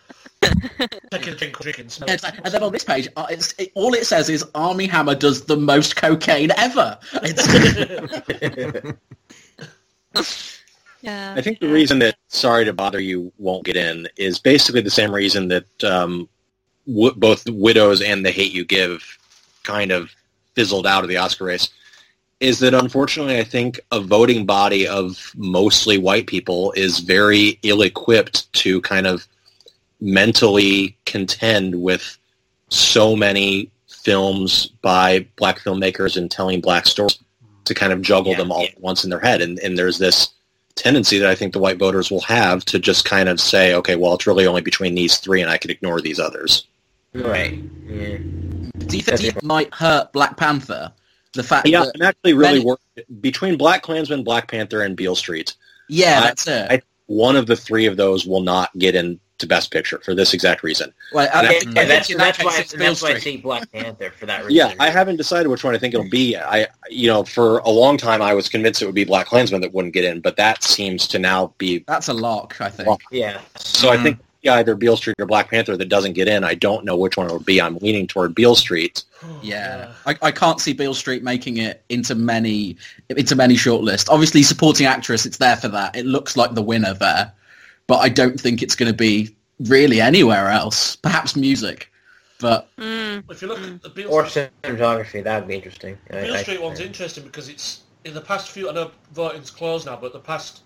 Taking 1.11 1.33
a 1.33 1.35
drink, 1.35 1.59
drinking, 1.59 1.89
smell. 1.89 2.09
And 2.09 2.23
and 2.23 2.53
then 2.53 2.63
on 2.63 2.71
this 2.71 2.83
page, 2.83 3.07
uh, 3.15 3.27
it's, 3.29 3.53
it, 3.57 3.71
all 3.75 3.93
it 3.93 4.05
says 4.05 4.29
is 4.29 4.43
Armie 4.55 4.87
Hammer 4.87 5.15
does 5.15 5.45
the 5.45 5.57
most 5.57 5.95
cocaine 5.95 6.51
ever. 6.57 6.97
It's, 11.01 11.03
yeah. 11.03 11.33
I 11.37 11.41
think 11.41 11.59
the 11.59 11.67
reason 11.67 11.99
that 11.99 12.15
Sorry 12.27 12.65
to 12.65 12.73
Bother 12.73 12.99
You 12.99 13.31
won't 13.37 13.65
get 13.65 13.75
in 13.75 14.07
is 14.17 14.39
basically 14.39 14.81
the 14.81 14.89
same 14.89 15.13
reason 15.13 15.47
that 15.49 15.83
um, 15.83 16.29
w- 16.87 17.13
both 17.15 17.49
Widows 17.49 18.01
and 18.01 18.25
The 18.25 18.31
Hate 18.31 18.51
You 18.51 18.65
Give 18.65 19.03
kind 19.63 19.91
of 19.91 20.11
fizzled 20.55 20.87
out 20.87 21.03
of 21.03 21.09
the 21.09 21.17
Oscar 21.17 21.45
race. 21.45 21.69
Is 22.39 22.59
that 22.59 22.73
unfortunately 22.73 23.37
I 23.37 23.43
think 23.43 23.79
a 23.91 23.99
voting 23.99 24.45
body 24.45 24.87
of 24.87 25.31
mostly 25.35 25.97
white 25.97 26.27
people 26.27 26.71
is 26.75 26.99
very 26.99 27.59
ill-equipped 27.63 28.51
to 28.53 28.81
kind 28.81 29.05
of 29.05 29.27
mentally 29.99 30.97
contend 31.05 31.79
with 31.79 32.17
so 32.69 33.15
many 33.15 33.69
films 33.87 34.67
by 34.81 35.27
black 35.35 35.59
filmmakers 35.59 36.17
and 36.17 36.31
telling 36.31 36.59
black 36.61 36.87
stories 36.87 37.19
to 37.65 37.75
kind 37.75 37.93
of 37.93 38.01
juggle 38.01 38.31
Yeah, 38.31 38.39
them 38.39 38.51
all 38.51 38.63
yeah. 38.63 38.69
at 38.69 38.81
once 38.81 39.03
in 39.03 39.11
their 39.11 39.19
head. 39.19 39.41
And, 39.41 39.59
and 39.59 39.77
there's 39.77 39.99
this 39.99 40.29
tendency 40.75 41.17
that 41.19 41.29
I 41.29 41.35
think 41.35 41.53
the 41.53 41.59
white 41.59 41.77
voters 41.77 42.09
will 42.11 42.21
have 42.21 42.63
to 42.65 42.79
just 42.79 43.05
kind 43.05 43.29
of 43.29 43.39
say, 43.39 43.73
okay, 43.75 43.95
well, 43.95 44.13
it's 44.13 44.27
really 44.27 44.47
only 44.47 44.61
between 44.61 44.95
these 44.95 45.17
three, 45.17 45.41
and 45.41 45.49
I 45.49 45.57
can 45.57 45.71
ignore 45.71 46.01
these 46.01 46.19
others. 46.19 46.65
Right. 47.13 47.59
Yeah. 47.87 48.17
Do 48.87 48.97
you 48.97 49.03
think 49.03 49.23
it 49.23 49.43
might 49.43 49.73
hurt 49.73 50.11
Black 50.13 50.37
Panther? 50.37 50.91
The 51.33 51.43
fact 51.43 51.67
Yeah, 51.67 51.85
that 51.85 51.91
I'm 51.95 52.01
actually 52.01 52.33
really 52.33 52.53
many- 52.59 52.65
worried 52.65 53.21
between 53.21 53.57
BlacKkKlansman, 53.57 54.23
Black 54.25 54.49
Panther, 54.49 54.81
and 54.81 54.95
Beale 54.97 55.15
Street. 55.15 55.53
yeah, 55.89 56.19
I- 56.19 56.21
that's 56.23 56.47
it. 56.47 56.67
I- 56.71 56.81
One 57.07 57.35
of 57.35 57.45
the 57.45 57.57
three 57.57 57.85
of 57.87 57.97
those 57.97 58.25
will 58.25 58.41
not 58.41 58.69
get 58.77 58.95
into 59.41 59.47
Best 59.47 59.71
Picture 59.71 59.99
for 60.03 60.13
this 60.13 60.33
exact 60.33 60.61
reason. 60.63 60.93
Like, 61.11 61.33
I 61.33 61.41
Yeah, 61.43 61.49
think- 61.49 61.63
I 61.63 61.67
and 61.67 61.75
think 61.75 61.87
that's, 61.89 62.09
in 62.11 62.17
that's 62.17 62.43
why, 62.43 62.51
and 62.51 62.59
that's 62.59 62.73
Beale 62.73 62.83
why 63.09 63.15
I 63.15 63.19
Street. 63.19 63.21
say 63.21 63.37
Black 63.37 63.71
Panther 63.71 64.11
for 64.17 64.25
that 64.27 64.45
reason. 64.45 64.55
Yeah, 64.55 64.73
I 64.79 64.89
haven't 64.89 65.17
decided 65.17 65.47
which 65.47 65.63
one 65.63 65.73
I 65.75 65.77
think 65.79 65.93
it'll 65.93 66.09
be. 66.09 66.31
yet. 66.31 66.45
I, 66.47 66.67
you 66.89 67.07
know, 67.07 67.23
for 67.23 67.59
a 67.59 67.69
long 67.69 67.97
time 67.97 68.21
I 68.21 68.33
was 68.33 68.47
convinced 68.47 68.81
it 68.81 68.85
would 68.85 68.95
be 68.95 69.05
BlacKkKlansman 69.05 69.61
that 69.61 69.73
wouldn't 69.73 69.93
get 69.93 70.05
in, 70.05 70.21
but 70.21 70.37
that 70.37 70.63
seems 70.63 71.07
to 71.07 71.19
now 71.19 71.53
be. 71.57 71.79
That's 71.87 72.07
a 72.09 72.13
lock, 72.13 72.59
I 72.61 72.69
think. 72.69 72.87
Lock. 72.87 73.01
Yeah. 73.11 73.41
So 73.57 73.89
I 73.89 73.97
think 73.97 74.17
mm-hmm. 74.17 74.25
yeah, 74.43 74.55
either 74.55 74.75
Beale 74.75 74.97
Street 74.97 75.15
or 75.19 75.25
Black 75.25 75.49
Panther 75.49 75.75
that 75.77 75.89
doesn't 75.89 76.13
get 76.13 76.27
in. 76.27 76.43
I 76.43 76.53
don't 76.53 76.85
know 76.85 76.95
which 76.95 77.17
one 77.17 77.27
it 77.27 77.33
would 77.33 77.45
be. 77.45 77.59
I'm 77.61 77.77
leaning 77.77 78.05
toward 78.07 78.35
Beale 78.35 78.55
Street. 78.55 79.03
Yeah, 79.43 79.91
I, 80.07 80.17
I 80.23 80.31
can't 80.31 80.59
see 80.59 80.73
Beale 80.73 80.95
Street 80.95 81.21
making 81.23 81.57
it 81.57 81.83
into 81.89 82.15
many 82.15 82.75
into 83.09 83.35
many 83.35 83.53
shortlists. 83.55 84.09
Obviously, 84.09 84.41
supporting 84.41 84.87
actress, 84.87 85.27
it's 85.27 85.37
there 85.37 85.57
for 85.57 85.67
that. 85.67 85.95
It 85.95 86.05
looks 86.07 86.35
like 86.35 86.55
the 86.55 86.61
winner 86.63 86.93
there, 86.95 87.31
but 87.87 87.97
I 87.97 88.09
don't 88.09 88.39
think 88.39 88.61
it's 88.61 88.75
going 88.75 88.91
to 88.91 88.97
be 88.97 89.35
really 89.61 90.01
anywhere 90.01 90.49
else. 90.49 90.95
Perhaps 90.95 91.35
music, 91.35 91.91
but 92.39 92.67
Mm. 92.77 93.23
If 93.29 93.41
you 93.41 93.47
look 93.47 93.59
at 93.61 93.81
the 93.81 93.89
Beale 93.89 94.09
Or 94.11 94.25
Street, 94.27 94.49
cinematography, 94.63 95.23
that 95.23 95.39
would 95.41 95.47
be 95.47 95.55
interesting. 95.55 95.97
I- 96.09 96.21
Beale 96.21 96.33
I- 96.35 96.41
Street 96.43 96.61
one's 96.61 96.79
interesting 96.79 97.23
because 97.23 97.49
it's 97.49 97.81
in 98.05 98.13
the 98.13 98.21
past 98.21 98.49
few. 98.49 98.69
I 98.69 98.73
know 98.73 98.91
voting's 99.13 99.51
closed 99.51 99.85
now, 99.85 99.95
but 99.97 100.13
the 100.13 100.19
past 100.19 100.61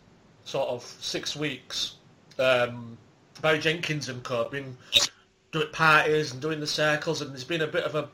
sort 0.45 0.69
of 0.69 0.83
six 1.01 1.35
weeks, 1.35 1.95
um, 2.39 2.97
Barry 3.41 3.59
Jenkins 3.59 4.07
and 4.09 4.23
co 4.23 4.43
have 4.43 4.51
been 4.51 4.77
doing 5.51 5.67
parties 5.71 6.31
and 6.31 6.41
doing 6.41 6.59
the 6.59 6.67
circles, 6.67 7.21
and 7.21 7.31
there's 7.31 7.43
been 7.43 7.61
a 7.61 7.67
bit 7.67 7.83
of 7.83 7.95
a 7.95 8.07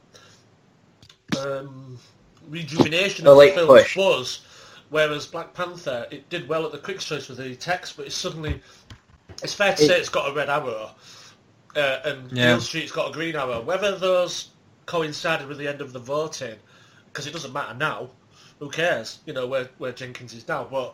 um, 1.39 1.99
rejuvenation 2.49 3.27
A 3.27 3.31
of 3.31 3.35
the 3.35 3.39
late 3.39 3.53
film's 3.55 3.81
push. 3.83 3.95
buzz. 3.95 4.39
Whereas 4.89 5.25
Black 5.25 5.53
Panther, 5.53 6.05
it 6.11 6.29
did 6.29 6.49
well 6.49 6.65
at 6.65 6.73
the 6.73 6.77
quick 6.77 6.99
choice 6.99 7.29
with 7.29 7.37
the 7.37 7.55
text, 7.55 7.95
but 7.95 8.07
it's 8.07 8.15
suddenly, 8.15 8.61
it's 9.43 9.53
fair 9.53 9.75
to 9.75 9.83
It- 9.83 9.87
say 9.87 9.99
it's 9.99 10.09
got 10.09 10.29
a 10.29 10.33
red 10.33 10.49
arrow, 10.49 10.91
uh, 11.75 11.99
and 12.05 12.31
Yeah. 12.31 12.53
Beale 12.53 12.61
Street's 12.61 12.91
got 12.91 13.09
a 13.09 13.13
green 13.13 13.35
arrow. 13.35 13.61
Whether 13.61 13.97
those 13.97 14.49
coincided 14.85 15.47
with 15.47 15.57
the 15.57 15.67
end 15.67 15.81
of 15.81 15.93
the 15.93 15.99
voting, 15.99 16.55
because 17.07 17.27
it 17.27 17.33
doesn't 17.33 17.53
matter 17.53 17.73
now. 17.73 18.09
Who 18.59 18.69
cares? 18.69 19.19
You 19.25 19.33
know 19.33 19.47
where 19.47 19.69
where 19.79 19.91
Jenkins 19.91 20.33
is 20.33 20.47
now, 20.47 20.63
but 20.69 20.93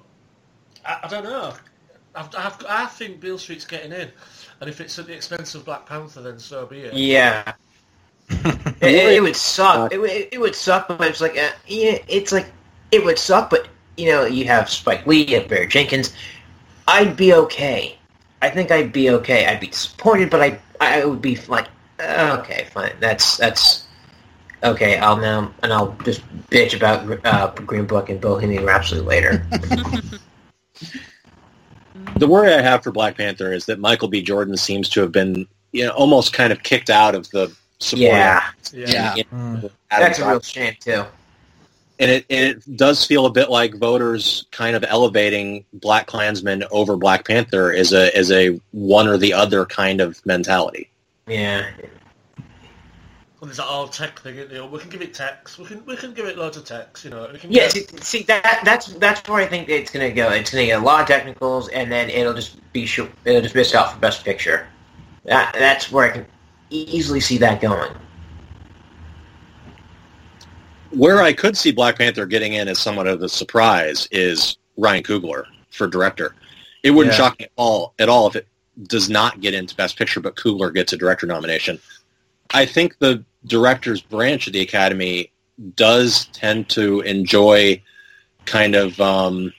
I, 0.85 0.99
I 1.03 1.07
don't 1.07 1.23
know. 1.23 1.53
I've, 2.15 2.33
I've, 2.35 2.65
I 2.67 2.85
think 2.85 3.19
Beale 3.19 3.37
Street's 3.37 3.65
getting 3.65 3.91
in, 3.91 4.09
and 4.61 4.69
if 4.69 4.81
it's 4.81 4.97
at 4.97 5.05
the 5.05 5.13
expense 5.13 5.53
of 5.53 5.65
Black 5.65 5.85
Panther, 5.85 6.21
then 6.21 6.39
so 6.39 6.65
be 6.65 6.79
it. 6.79 6.93
Yeah. 6.93 7.53
it, 8.29 8.75
it, 8.81 9.13
it 9.17 9.21
would 9.21 9.35
suck. 9.35 9.93
It, 9.93 9.99
would- 9.99 10.09
it 10.09 10.39
would 10.39 10.55
suck, 10.55 10.87
but 10.87 11.01
it's 11.01 11.21
like, 11.21 11.37
uh, 11.37 11.49
yeah, 11.67 11.99
it's 12.07 12.31
like, 12.31 12.51
it 12.91 13.03
would 13.05 13.19
suck, 13.19 13.49
but, 13.51 13.67
you 13.97 14.09
know, 14.11 14.25
you 14.25 14.45
have 14.45 14.69
Spike 14.69 15.05
Lee, 15.05 15.23
you 15.25 15.39
have 15.39 15.47
Barry 15.47 15.67
Jenkins. 15.67 16.11
I'd 16.87 17.15
be 17.15 17.33
okay. 17.33 17.97
I 18.41 18.49
think 18.49 18.71
I'd 18.71 18.91
be 18.91 19.09
okay. 19.11 19.45
I'd 19.47 19.59
be 19.59 19.67
disappointed, 19.67 20.29
but 20.29 20.41
I, 20.41 20.59
I 20.79 21.05
would 21.05 21.21
be 21.21 21.35
like, 21.47 21.67
uh, 21.99 22.37
okay, 22.41 22.67
fine. 22.71 22.93
That's, 22.99 23.37
that's, 23.37 23.85
okay, 24.63 24.97
I'll 24.97 25.17
now, 25.17 25.51
and 25.63 25.73
I'll 25.73 25.95
just 26.03 26.21
bitch 26.49 26.75
about 26.75 27.25
uh, 27.25 27.51
Green 27.65 27.85
Book 27.85 28.09
and 28.09 28.21
Bohemian 28.21 28.65
Rhapsody 28.65 29.01
later. 29.01 29.45
The 32.17 32.27
worry 32.27 32.53
I 32.53 32.61
have 32.61 32.83
for 32.83 32.91
Black 32.91 33.17
Panther 33.17 33.53
is 33.53 33.65
that 33.65 33.79
Michael 33.79 34.07
B. 34.07 34.21
Jordan 34.23 34.57
seems 34.57 34.89
to 34.89 35.01
have 35.01 35.11
been, 35.11 35.47
you 35.71 35.85
know, 35.85 35.91
almost 35.91 36.33
kind 36.33 36.51
of 36.51 36.63
kicked 36.63 36.89
out 36.89 37.13
of 37.13 37.29
the 37.29 37.55
support. 37.79 38.01
yeah, 38.01 38.43
yeah, 38.73 39.15
Mm. 39.31 39.69
that's 39.89 40.19
a 40.19 40.27
real 40.27 40.39
shame, 40.41 40.75
too. 40.79 41.05
And 41.99 42.11
it 42.11 42.25
and 42.29 42.45
it 42.45 42.77
does 42.77 43.05
feel 43.05 43.25
a 43.25 43.31
bit 43.31 43.49
like 43.49 43.75
voters 43.75 44.45
kind 44.51 44.75
of 44.75 44.83
elevating 44.87 45.65
Black 45.73 46.07
Klansmen 46.07 46.63
over 46.71 46.95
Black 46.97 47.27
Panther 47.27 47.71
as 47.73 47.93
a 47.93 48.15
as 48.15 48.31
a 48.31 48.59
one 48.71 49.07
or 49.07 49.17
the 49.17 49.33
other 49.33 49.65
kind 49.65 50.01
of 50.01 50.23
mentality. 50.25 50.89
Yeah. 51.27 51.67
And 53.39 53.49
there's 53.49 53.57
that 53.57 53.65
all 53.65 53.87
tech 53.87 54.19
thing, 54.19 54.35
you 54.35 54.47
know, 54.49 54.65
we 54.65 54.79
can 54.79 54.89
give 54.89 55.01
it 55.01 55.13
text, 55.13 55.59
we 55.59 55.65
can 55.65 55.85
we 55.85 55.95
can 55.95 56.13
give 56.13 56.25
it 56.25 56.37
loads 56.37 56.57
of 56.57 56.65
text, 56.65 57.05
you 57.05 57.11
know, 57.11 57.23
and 57.25 57.33
we 57.33 57.39
can 57.39 57.51
Yeah, 57.51 57.69
get- 57.69 57.89
see, 57.89 57.97
see 58.19 58.23
that 58.23 58.61
that's 58.65 58.87
that's 58.95 59.27
where 59.29 59.41
I 59.41 59.47
think 59.47 59.69
it's 59.69 59.91
gonna 59.91 60.11
go. 60.11 60.29
It's 60.31 60.49
gonna 60.51 60.65
get 60.65 60.81
a 60.81 60.83
lot 60.83 61.01
of 61.01 61.07
technicals, 61.07 61.69
and 61.69 61.91
then 61.91 62.09
it'll 62.09 62.33
just 62.33 62.57
be 62.73 62.85
sh- 62.87 63.01
it'll 63.25 63.41
just 63.41 63.53
miss 63.55 63.75
out 63.75 63.93
for 63.93 63.99
best 63.99 64.25
picture. 64.25 64.67
That 65.25 65.53
that's 65.57 65.91
where 65.91 66.05
I 66.05 66.09
can 66.11 66.25
easily 66.71 67.19
see 67.19 67.37
that 67.37 67.61
going. 67.61 67.91
Where 70.97 71.21
I 71.21 71.33
could 71.33 71.55
see 71.57 71.71
Black 71.71 71.97
Panther 71.97 72.25
getting 72.25 72.53
in 72.53 72.67
as 72.67 72.79
somewhat 72.79 73.07
of 73.07 73.21
a 73.21 73.29
surprise 73.29 74.07
is 74.11 74.57
Ryan 74.77 75.03
Coogler 75.03 75.45
for 75.69 75.87
director. 75.87 76.35
It 76.83 76.91
wouldn't 76.91 77.13
Yeah. 77.13 77.17
shock 77.17 77.39
me 77.39 77.45
at 77.45 77.51
all 77.55 77.93
at 77.99 78.09
all 78.09 78.27
if 78.27 78.35
it 78.35 78.47
does 78.87 79.09
not 79.09 79.41
get 79.41 79.53
into 79.53 79.75
Best 79.75 79.97
Picture, 79.97 80.19
but 80.19 80.35
Coogler 80.35 80.73
gets 80.73 80.93
a 80.93 80.97
director 80.97 81.25
nomination. 81.27 81.79
I 82.51 82.65
think 82.65 82.97
the 82.99 83.23
director's 83.45 84.01
branch 84.01 84.47
of 84.47 84.53
the 84.53 84.61
Academy 84.61 85.31
does 85.75 86.25
tend 86.33 86.69
to 86.69 87.01
enjoy 87.01 87.81
kind 88.45 88.75
of 88.75 88.99
um, 89.01 89.51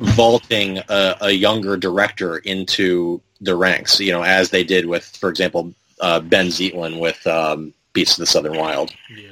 vaulting 0.00 0.78
a, 0.88 1.16
a 1.22 1.30
younger 1.30 1.76
director 1.76 2.38
into 2.38 3.20
the 3.40 3.56
ranks, 3.56 3.98
you 3.98 4.12
know, 4.12 4.22
as 4.22 4.50
they 4.50 4.62
did 4.62 4.86
with, 4.86 5.04
for 5.16 5.28
example, 5.28 5.74
uh, 6.00 6.20
Benh 6.20 6.48
Zeitlin 6.48 7.00
with 7.00 7.26
um, 7.26 7.72
Beasts 7.92 8.16
of 8.16 8.20
the 8.22 8.26
Southern 8.26 8.56
Wild. 8.56 8.92
yeah. 9.16 9.30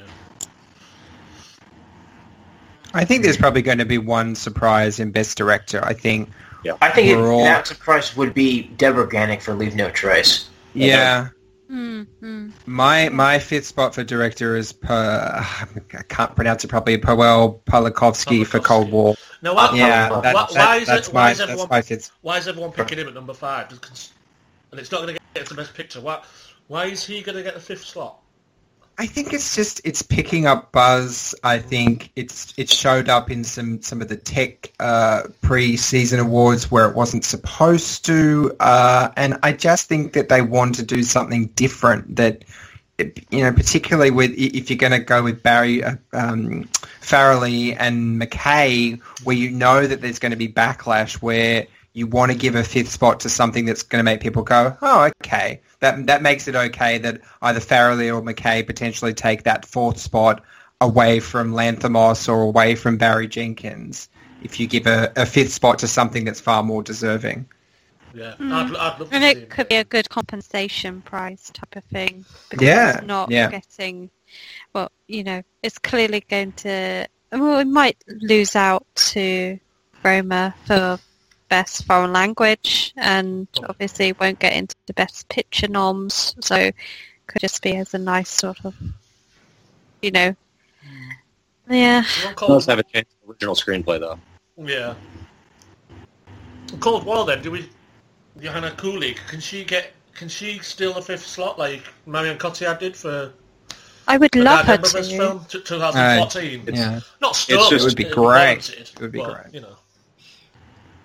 I 2.93 3.05
think 3.05 3.23
there's 3.23 3.37
probably 3.37 3.61
going 3.61 3.77
to 3.77 3.85
be 3.85 3.97
one 3.97 4.35
surprise 4.35 4.99
in 4.99 5.11
Best 5.11 5.37
Director. 5.37 5.83
I 5.83 5.93
think. 5.93 6.29
Yeah. 6.63 6.73
I 6.81 6.89
think 6.89 7.07
it, 7.07 7.17
We're 7.17 7.31
all- 7.31 7.43
that 7.43 7.67
surprise 7.67 8.15
would 8.15 8.33
be 8.33 8.63
Debra 8.77 9.07
Granik 9.07 9.41
for 9.41 9.53
Leave 9.53 9.75
No 9.75 9.89
Trace. 9.89 10.49
Yeah. 10.73 11.29
Mm, 11.71 12.05
mm. 12.21 12.51
My 12.65 13.07
my 13.09 13.39
fifth 13.39 13.65
spot 13.65 13.95
for 13.95 14.03
director 14.03 14.57
is 14.57 14.73
per 14.73 14.93
I 14.93 16.03
can't 16.09 16.35
pronounce 16.35 16.65
it 16.65 16.67
properly. 16.67 16.97
Powell 16.97 17.61
Polakovsky 17.65 18.45
for 18.45 18.59
Cold 18.59 18.91
War. 18.91 19.15
Now, 19.41 19.55
why, 19.55 19.71
Yeah, 19.73 20.09
Why- 20.11 20.19
that, 20.21 20.33
why, 20.35 20.41
that- 20.43 20.51
why 20.53 20.75
is 20.77 20.87
that's 20.87 21.07
it? 21.07 21.13
my 21.13 21.19
Why 21.21 21.31
is 21.31 21.39
everyone? 21.39 21.67
my. 21.69 21.83
Why 22.21 22.37
is 22.37 22.47
everyone 22.49 22.71
picking 22.73 22.99
him 22.99 23.07
at 23.07 23.13
number 23.13 23.33
five? 23.33 23.69
Because- 23.69 24.09
And 24.71 24.79
it's 24.79 24.91
not 24.91 25.01
going 25.01 25.15
to 25.15 25.19
get 25.33 25.47
the 25.47 25.55
best 25.55 25.73
picture. 25.73 26.01
Why? 26.01 26.21
Why 26.67 26.85
is 26.85 27.03
he 27.05 27.21
going 27.21 27.37
to 27.37 27.43
get 27.43 27.53
the 27.53 27.59
fifth 27.61 27.85
slot? 27.85 28.20
I 28.97 29.05
think 29.07 29.33
it's 29.33 29.55
just 29.55 29.81
it's 29.83 30.01
picking 30.01 30.45
up 30.45 30.71
buzz. 30.71 31.33
I 31.43 31.57
think 31.59 32.11
it's 32.15 32.53
it 32.57 32.69
showed 32.69 33.09
up 33.09 33.31
in 33.31 33.43
some 33.43 33.81
some 33.81 34.01
of 34.01 34.09
the 34.09 34.15
tech 34.15 34.71
uh, 34.79 35.23
pre-season 35.41 36.19
awards 36.19 36.69
where 36.69 36.87
it 36.87 36.95
wasn't 36.95 37.25
supposed 37.25 38.05
to, 38.05 38.55
uh, 38.59 39.09
and 39.17 39.39
I 39.43 39.53
just 39.53 39.87
think 39.87 40.13
that 40.13 40.29
they 40.29 40.41
want 40.41 40.75
to 40.75 40.83
do 40.83 41.03
something 41.03 41.47
different. 41.47 42.15
That 42.17 42.43
you 42.99 43.43
know, 43.43 43.51
particularly 43.51 44.11
with 44.11 44.31
if 44.37 44.69
you're 44.69 44.77
going 44.77 44.91
to 44.91 44.99
go 44.99 45.23
with 45.23 45.41
Barry 45.41 45.83
uh, 45.83 45.95
um, 46.13 46.65
Farrelly 47.01 47.75
and 47.79 48.21
McKay, 48.21 49.01
where 49.23 49.35
you 49.35 49.49
know 49.49 49.87
that 49.87 50.01
there's 50.01 50.19
going 50.19 50.31
to 50.31 50.37
be 50.37 50.47
backlash, 50.47 51.13
where 51.21 51.65
you 51.93 52.07
want 52.07 52.31
to 52.31 52.37
give 52.37 52.55
a 52.55 52.63
fifth 52.63 52.89
spot 52.89 53.19
to 53.21 53.29
something 53.29 53.65
that's 53.65 53.83
going 53.83 53.99
to 53.99 54.03
make 54.03 54.21
people 54.21 54.43
go, 54.43 54.75
oh, 54.81 55.09
okay. 55.23 55.61
That 55.79 56.05
that 56.07 56.21
makes 56.21 56.47
it 56.47 56.55
okay 56.55 56.97
that 56.99 57.21
either 57.41 57.59
Farrelly 57.59 58.13
or 58.13 58.21
McKay 58.21 58.65
potentially 58.65 59.13
take 59.13 59.43
that 59.43 59.65
fourth 59.65 59.97
spot 59.99 60.43
away 60.79 61.19
from 61.19 61.53
Lanthimos 61.53 62.29
or 62.29 62.41
away 62.41 62.75
from 62.75 62.97
Barry 62.97 63.27
Jenkins. 63.27 64.09
If 64.43 64.59
you 64.59 64.67
give 64.67 64.87
a, 64.87 65.11
a 65.15 65.25
fifth 65.25 65.51
spot 65.53 65.79
to 65.79 65.87
something 65.87 66.25
that's 66.25 66.39
far 66.39 66.63
more 66.63 66.81
deserving. 66.83 67.47
Yeah, 68.13 68.33
Mm. 68.39 68.51
I'd, 68.51 68.75
I'd 68.75 68.99
love 68.99 69.09
And 69.13 69.23
see 69.23 69.29
it 69.29 69.37
him. 69.37 69.47
could 69.49 69.69
be 69.69 69.75
a 69.75 69.83
good 69.85 70.09
compensation 70.09 71.01
prize 71.01 71.49
type 71.53 71.75
of 71.75 71.83
thing. 71.85 72.25
Because 72.49 72.67
Yeah, 72.67 72.97
it's 72.97 73.07
not 73.07 73.31
yeah. 73.31 73.49
getting, 73.49 74.09
well, 74.73 74.91
you 75.07 75.23
know, 75.23 75.41
it's 75.63 75.77
clearly 75.77 76.21
going 76.29 76.51
to, 76.53 77.07
well, 77.31 77.59
it 77.59 77.67
might 77.67 78.03
lose 78.07 78.55
out 78.55 78.85
to 78.95 79.59
Roma 80.03 80.53
for 80.65 80.99
best 81.51 81.85
foreign 81.85 82.13
language 82.13 82.93
and 82.95 83.45
obviously 83.67 84.13
won't 84.13 84.39
get 84.39 84.53
into 84.53 84.73
the 84.87 84.93
best 84.93 85.27
picture 85.27 85.67
noms. 85.67 86.33
So 86.39 86.71
could 87.27 87.41
just 87.41 87.61
be 87.61 87.75
as 87.75 87.93
a 87.93 87.97
nice 87.99 88.29
sort 88.29 88.63
of, 88.63 88.73
you 90.01 90.11
know, 90.11 90.33
hmm. 90.81 91.73
yeah. 91.73 92.03
One 92.23 92.31
It 92.31 92.35
Cold, 92.37 92.51
does 92.51 92.65
have 92.67 92.79
a 92.79 92.83
chance 92.83 93.09
of 93.21 93.29
original 93.29 93.53
screenplay 93.55 93.99
though. 93.99 94.17
yeah. 94.57 94.95
Cold 96.79 97.05
War 97.05 97.25
then. 97.25 97.41
Do 97.41 97.51
we? 97.51 97.69
Joanna 98.39 98.71
Kulig. 98.71 99.17
Can 99.27 99.41
she 99.41 99.65
get? 99.65 99.91
Can 100.15 100.29
she 100.29 100.59
steal 100.59 100.93
the 100.93 101.01
fifth 101.01 101.27
slot 101.27 101.59
like 101.59 101.83
Marion 102.05 102.37
Cotillard 102.37 102.79
did 102.79 102.95
for 102.95 103.33
I 104.07 104.17
would 104.17 104.31
the 104.31 104.41
love 104.41 104.65
her 104.65 104.77
Dardenne 104.77 104.81
Brothers 104.81 105.09
to. 105.09 105.17
film, 105.17 105.45
t- 105.49 105.61
2014? 105.61 106.61
It's- 106.67 106.77
Yeah. 106.77 106.99
Not 107.21 107.35
stolen. 107.35 107.73
It 107.73 107.81
would 107.83 107.95
be 107.95 108.05
great. 108.05 108.69
It 108.69 108.93
would 109.01 109.11
be 109.11 109.19
but, 109.19 109.33
great. 109.33 109.53
You 109.53 109.61
know. 109.61 109.75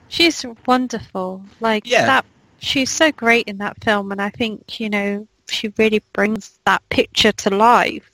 She's 0.08 0.44
wonderful. 0.66 1.44
Like 1.60 1.84
Yeah. 1.86 2.06
that, 2.06 2.26
she's 2.58 2.90
so 2.90 3.12
great 3.12 3.46
in 3.48 3.58
that 3.58 3.82
film, 3.84 4.12
and 4.12 4.20
I 4.22 4.30
think 4.30 4.80
you 4.80 4.90
know 4.90 5.28
she 5.50 5.72
really 5.78 6.02
brings 6.12 6.58
that 6.66 6.82
picture 6.90 7.32
to 7.32 7.50
life. 7.50 8.10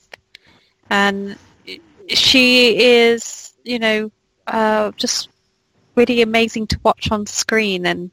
And 0.91 1.39
she 2.09 2.79
is, 2.79 3.55
you 3.65 3.79
know, 3.79 4.13
uh, 4.47 4.93
just 4.97 5.31
really 5.97 6.23
amazing 6.23 6.67
to 6.69 6.81
watch 6.85 7.11
on 7.11 7.27
screen, 7.27 7.87
and 7.87 8.11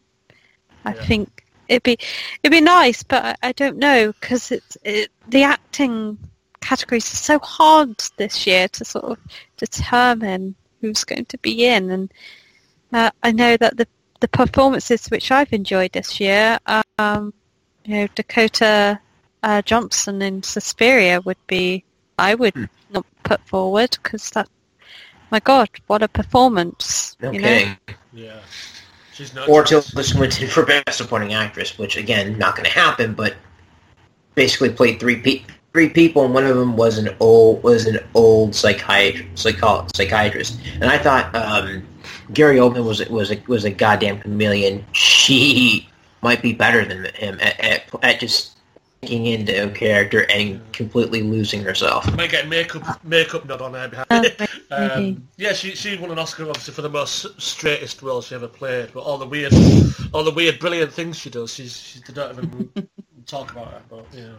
I 0.86 0.94
Yeah. 0.94 1.06
think 1.06 1.44
it'd 1.68 1.84
be 1.84 1.98
it'd 2.44 2.52
be 2.52 2.62
nice, 2.62 3.04
but 3.04 3.24
I, 3.26 3.36
I 3.50 3.52
don't 3.54 3.78
know 3.78 4.13
because 4.20 4.52
it's 4.52 4.78
it, 4.84 5.12
the 5.28 5.44
acting 5.44 6.18
categories 6.62 7.12
are 7.13 7.18
so 7.18 7.39
hard 7.39 7.96
this 8.18 8.48
year 8.48 8.68
to 8.70 8.86
sort 8.86 9.06
of 9.06 9.20
determine 9.58 10.56
who's 10.82 11.04
going 11.04 11.26
to 11.26 11.38
be 11.39 11.65
in, 11.65 11.92
and 11.92 12.12
uh, 12.93 13.12
I 13.23 13.32
know 13.32 13.58
that 13.58 13.78
the 13.78 13.88
the 14.21 14.28
performances 14.28 15.08
which 15.08 15.32
I've 15.32 15.54
enjoyed 15.54 15.93
this 15.93 16.19
year, 16.19 16.60
um, 16.97 17.34
you 17.86 17.95
know, 17.95 18.08
Dakota 18.15 18.99
uh, 19.43 19.62
Johnson 19.62 20.21
in 20.21 20.43
Suspiria 20.43 21.21
would 21.21 21.38
be 21.47 21.84
I 22.17 22.36
would 22.36 22.54
Hmm. 22.54 22.65
not 22.91 23.06
put 23.23 23.39
forward 23.47 23.97
because 24.04 24.30
that 24.32 24.49
my 25.32 25.39
God, 25.39 25.69
what 25.88 26.02
a 26.04 26.08
performance! 26.08 27.15
No 27.21 27.32
you 27.32 27.39
know? 27.39 27.75
Yeah. 28.12 28.39
She's 29.13 29.34
no 29.34 29.45
Or 29.45 29.63
chance. 29.63 29.91
Tilda 29.91 30.04
Swinton 30.04 30.47
for 30.47 30.65
Best 30.65 30.97
Supporting 30.97 31.34
Actress, 31.34 31.78
which 31.78 31.95
again, 31.97 32.38
not 32.38 32.56
going 32.56 32.65
to 32.65 32.71
happen, 32.71 33.13
but 33.13 33.36
basically 34.36 34.69
played 34.71 34.99
three 34.99 35.17
pe- 35.17 35.43
three 35.71 35.89
people, 35.89 36.25
and 36.25 36.34
one 36.34 36.45
of 36.45 36.58
them 36.58 36.75
was 36.75 36.97
an 36.97 37.10
old 37.19 37.62
was 37.63 37.86
an 37.86 37.99
old 38.15 38.56
psychiatrist, 38.56 39.38
psycho- 39.38 39.86
psychiatrist. 39.95 40.60
And 40.82 40.86
I 40.86 40.97
thought 40.97 41.34
um, 41.36 41.86
Gary 42.34 42.58
Oldman 42.58 42.86
was 42.86 43.08
was 43.10 43.32
a, 43.32 43.42
was 43.48 43.65
a 43.65 43.72
goddamn 43.72 44.20
chameleon. 44.20 44.86
She 44.94 45.88
might 46.22 46.42
be 46.42 46.54
better 46.54 46.86
than 46.86 47.06
him 47.15 47.39
at, 47.42 47.60
at, 47.60 47.84
at 48.04 48.20
just 48.20 48.58
sinking 49.02 49.26
into 49.28 49.63
a 49.63 49.70
character 49.70 50.30
and 50.30 50.62
completely 50.74 51.22
losing 51.22 51.62
herself. 51.62 52.13
Might 52.15 52.32
get 52.32 52.48
makeup 52.48 53.04
makeup 53.04 53.46
nod 53.46 53.62
on 53.62 53.74
her 53.74 53.88
behind. 53.88 54.36
Oh, 54.39 54.46
Um, 54.72 55.28
yeah, 55.38 55.54
she 55.54 55.74
she 55.74 55.98
won 55.98 56.12
an 56.12 56.20
Oscar 56.20 56.48
obviously 56.48 56.76
for 56.76 56.84
the 56.84 56.89
most 56.89 57.42
straightest 57.42 58.04
role 58.04 58.22
she 58.22 58.36
ever 58.36 58.48
played, 58.48 58.92
but 58.94 59.00
all 59.00 59.18
the 59.18 59.26
weird, 59.26 59.52
all 60.13 60.24
the 60.24 60.30
weird, 60.32 60.60
brilliant 60.60 60.94
things 60.94 61.18
she 61.18 61.32
does, 61.32 61.52
she's 61.52 61.76
she 61.76 62.00
they 62.02 62.13
don't 62.13 62.38
even 62.38 62.88
talk 63.26 63.52
about 63.52 63.70
her. 63.70 63.82
But 63.89 64.06
yeah, 64.13 64.34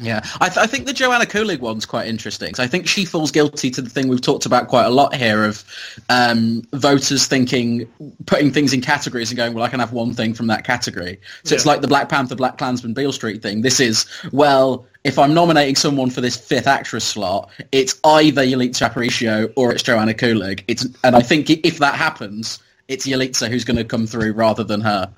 Yeah, 0.00 0.20
I, 0.40 0.48
th- 0.48 0.58
I 0.58 0.66
think 0.66 0.86
the 0.86 0.92
Joanna 0.92 1.26
Kulig 1.26 1.60
one's 1.60 1.84
quite 1.84 2.06
interesting. 2.06 2.54
I 2.58 2.66
think 2.66 2.86
she 2.86 3.04
falls 3.04 3.32
guilty 3.32 3.70
to 3.70 3.82
the 3.82 3.90
thing 3.90 4.08
we've 4.08 4.20
talked 4.20 4.46
about 4.46 4.68
quite 4.68 4.86
a 4.86 4.90
lot 4.90 5.14
here 5.14 5.44
of 5.44 5.64
um, 6.08 6.62
voters 6.72 7.26
thinking, 7.26 7.86
putting 8.26 8.52
things 8.52 8.72
in 8.72 8.80
categories 8.80 9.30
and 9.30 9.36
going, 9.36 9.54
well, 9.54 9.64
I 9.64 9.68
can 9.68 9.80
have 9.80 9.92
one 9.92 10.14
thing 10.14 10.34
from 10.34 10.46
that 10.48 10.64
category. 10.64 11.20
So 11.42 11.54
it's 11.54 11.66
like 11.66 11.80
the 11.80 11.88
Black 11.88 12.08
Panther, 12.08 12.36
BlacKkKlansman, 12.36 12.94
Beale 12.94 13.12
Street 13.12 13.42
thing. 13.42 13.62
This 13.62 13.80
is, 13.80 14.06
well, 14.32 14.86
if 15.02 15.18
I'm 15.18 15.34
nominating 15.34 15.74
someone 15.74 16.10
for 16.10 16.20
this 16.20 16.36
fifth 16.36 16.66
actress 16.66 17.04
slot, 17.04 17.50
it's 17.72 17.98
either 18.04 18.42
Yalitza 18.42 18.90
Aparicio 18.90 19.52
or 19.56 19.72
it's 19.72 19.82
Joanna 19.82 20.14
Kulig. 20.14 20.62
It's, 20.68 20.86
and 21.02 21.16
I 21.16 21.20
think 21.22 21.50
if 21.50 21.78
that 21.78 21.94
happens, 21.94 22.60
it's 22.86 23.06
Yalitza 23.06 23.48
who's 23.48 23.64
going 23.64 23.76
to 23.76 23.84
come 23.84 24.06
through 24.06 24.32
rather 24.32 24.62
than 24.64 24.80
her. 24.80 25.10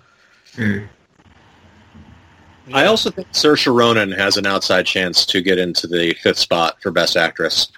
I 2.72 2.86
also 2.86 3.10
think 3.10 3.28
Saoirse 3.32 3.72
Ronan 3.74 4.12
has 4.12 4.36
an 4.36 4.46
outside 4.46 4.86
chance 4.86 5.24
to 5.26 5.42
get 5.42 5.58
into 5.58 5.86
the 5.86 6.14
fifth 6.14 6.38
spot 6.38 6.80
for 6.82 6.90
Best 6.90 7.16
Actress. 7.16 7.70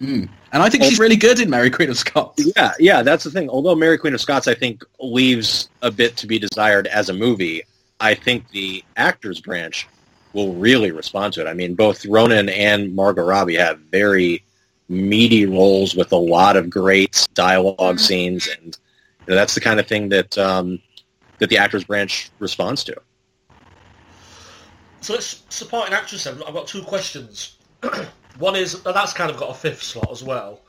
Mm. 0.00 0.28
And 0.52 0.62
I 0.62 0.70
think 0.70 0.84
she's 0.84 0.98
really 0.98 1.16
good 1.16 1.40
in 1.40 1.50
Mary 1.50 1.70
Queen 1.70 1.90
of 1.90 1.98
Scots. 1.98 2.42
Yeah, 2.56 2.72
yeah, 2.78 3.02
that's 3.02 3.24
the 3.24 3.30
thing. 3.30 3.50
Although 3.50 3.74
Mary 3.74 3.98
Queen 3.98 4.14
of 4.14 4.20
Scots, 4.20 4.48
I 4.48 4.54
think, 4.54 4.84
leaves 5.00 5.68
a 5.82 5.90
bit 5.90 6.16
to 6.18 6.26
be 6.26 6.38
desired 6.38 6.86
as 6.86 7.08
a 7.08 7.14
movie, 7.14 7.62
I 8.00 8.14
think 8.14 8.48
the 8.50 8.84
actors 8.96 9.40
branch 9.40 9.88
will 10.32 10.54
really 10.54 10.92
respond 10.92 11.34
to 11.34 11.40
it. 11.40 11.48
I 11.48 11.54
mean, 11.54 11.74
both 11.74 12.06
Ronan 12.06 12.48
and 12.48 12.94
Margot 12.94 13.24
Robbie 13.24 13.56
have 13.56 13.78
very 13.80 14.44
meaty 14.88 15.46
roles 15.46 15.94
with 15.94 16.12
a 16.12 16.16
lot 16.16 16.56
of 16.56 16.70
great 16.70 17.26
dialogue 17.34 17.98
scenes, 17.98 18.48
and 18.48 18.78
you 19.26 19.26
know, 19.28 19.34
that's 19.34 19.54
the 19.54 19.60
kind 19.60 19.80
of 19.80 19.86
thing 19.86 20.08
that 20.10 20.38
um, 20.38 20.80
that 21.38 21.50
the 21.50 21.58
actors 21.58 21.84
branch 21.84 22.30
responds 22.38 22.84
to. 22.84 22.96
So 25.00 25.14
let's 25.14 25.42
supporting 25.48 25.94
actress. 25.94 26.24
Then 26.24 26.42
I've 26.46 26.54
got 26.54 26.66
two 26.66 26.82
questions. 26.82 27.56
One 28.38 28.56
is 28.56 28.82
that's 28.82 29.12
kind 29.12 29.30
of 29.30 29.36
got 29.36 29.50
a 29.50 29.54
fifth 29.54 29.82
slot 29.82 30.10
as 30.10 30.22
well. 30.22 30.60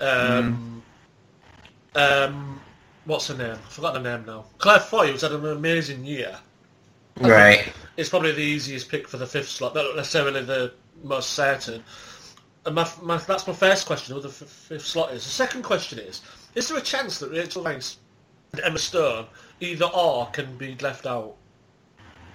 Um, 0.00 0.82
um, 1.94 2.60
what's 3.04 3.28
her 3.28 3.36
name? 3.36 3.52
I 3.52 3.68
forgot 3.68 3.94
the 3.94 4.00
name 4.00 4.24
now. 4.26 4.46
Claire 4.58 4.80
Foy, 4.80 5.12
who's 5.12 5.22
had 5.22 5.32
an 5.32 5.46
amazing 5.46 6.04
year. 6.04 6.36
Right. 7.20 7.72
It's 7.96 8.08
probably 8.08 8.32
the 8.32 8.42
easiest 8.42 8.88
pick 8.88 9.06
for 9.06 9.18
the 9.18 9.26
fifth 9.26 9.48
slot, 9.48 9.74
not 9.74 9.94
necessarily 9.94 10.42
the 10.42 10.72
most 11.02 11.30
certain. 11.30 11.84
And 12.66 12.74
my, 12.74 12.88
my, 13.02 13.18
that's 13.18 13.46
my 13.46 13.52
first 13.52 13.86
question, 13.86 14.14
who 14.16 14.22
the 14.22 14.28
f- 14.28 14.34
fifth 14.34 14.86
slot 14.86 15.12
is. 15.12 15.22
The 15.22 15.30
second 15.30 15.62
question 15.62 15.98
is, 15.98 16.22
is 16.54 16.68
there 16.68 16.78
a 16.78 16.82
chance 16.82 17.18
that 17.18 17.30
Rachel 17.30 17.62
Weisz 17.62 17.96
and 18.52 18.62
Emma 18.62 18.78
Stone, 18.78 19.26
either 19.60 19.84
or, 19.84 20.26
can 20.30 20.56
be 20.56 20.74
left 20.76 21.06
out? 21.06 21.36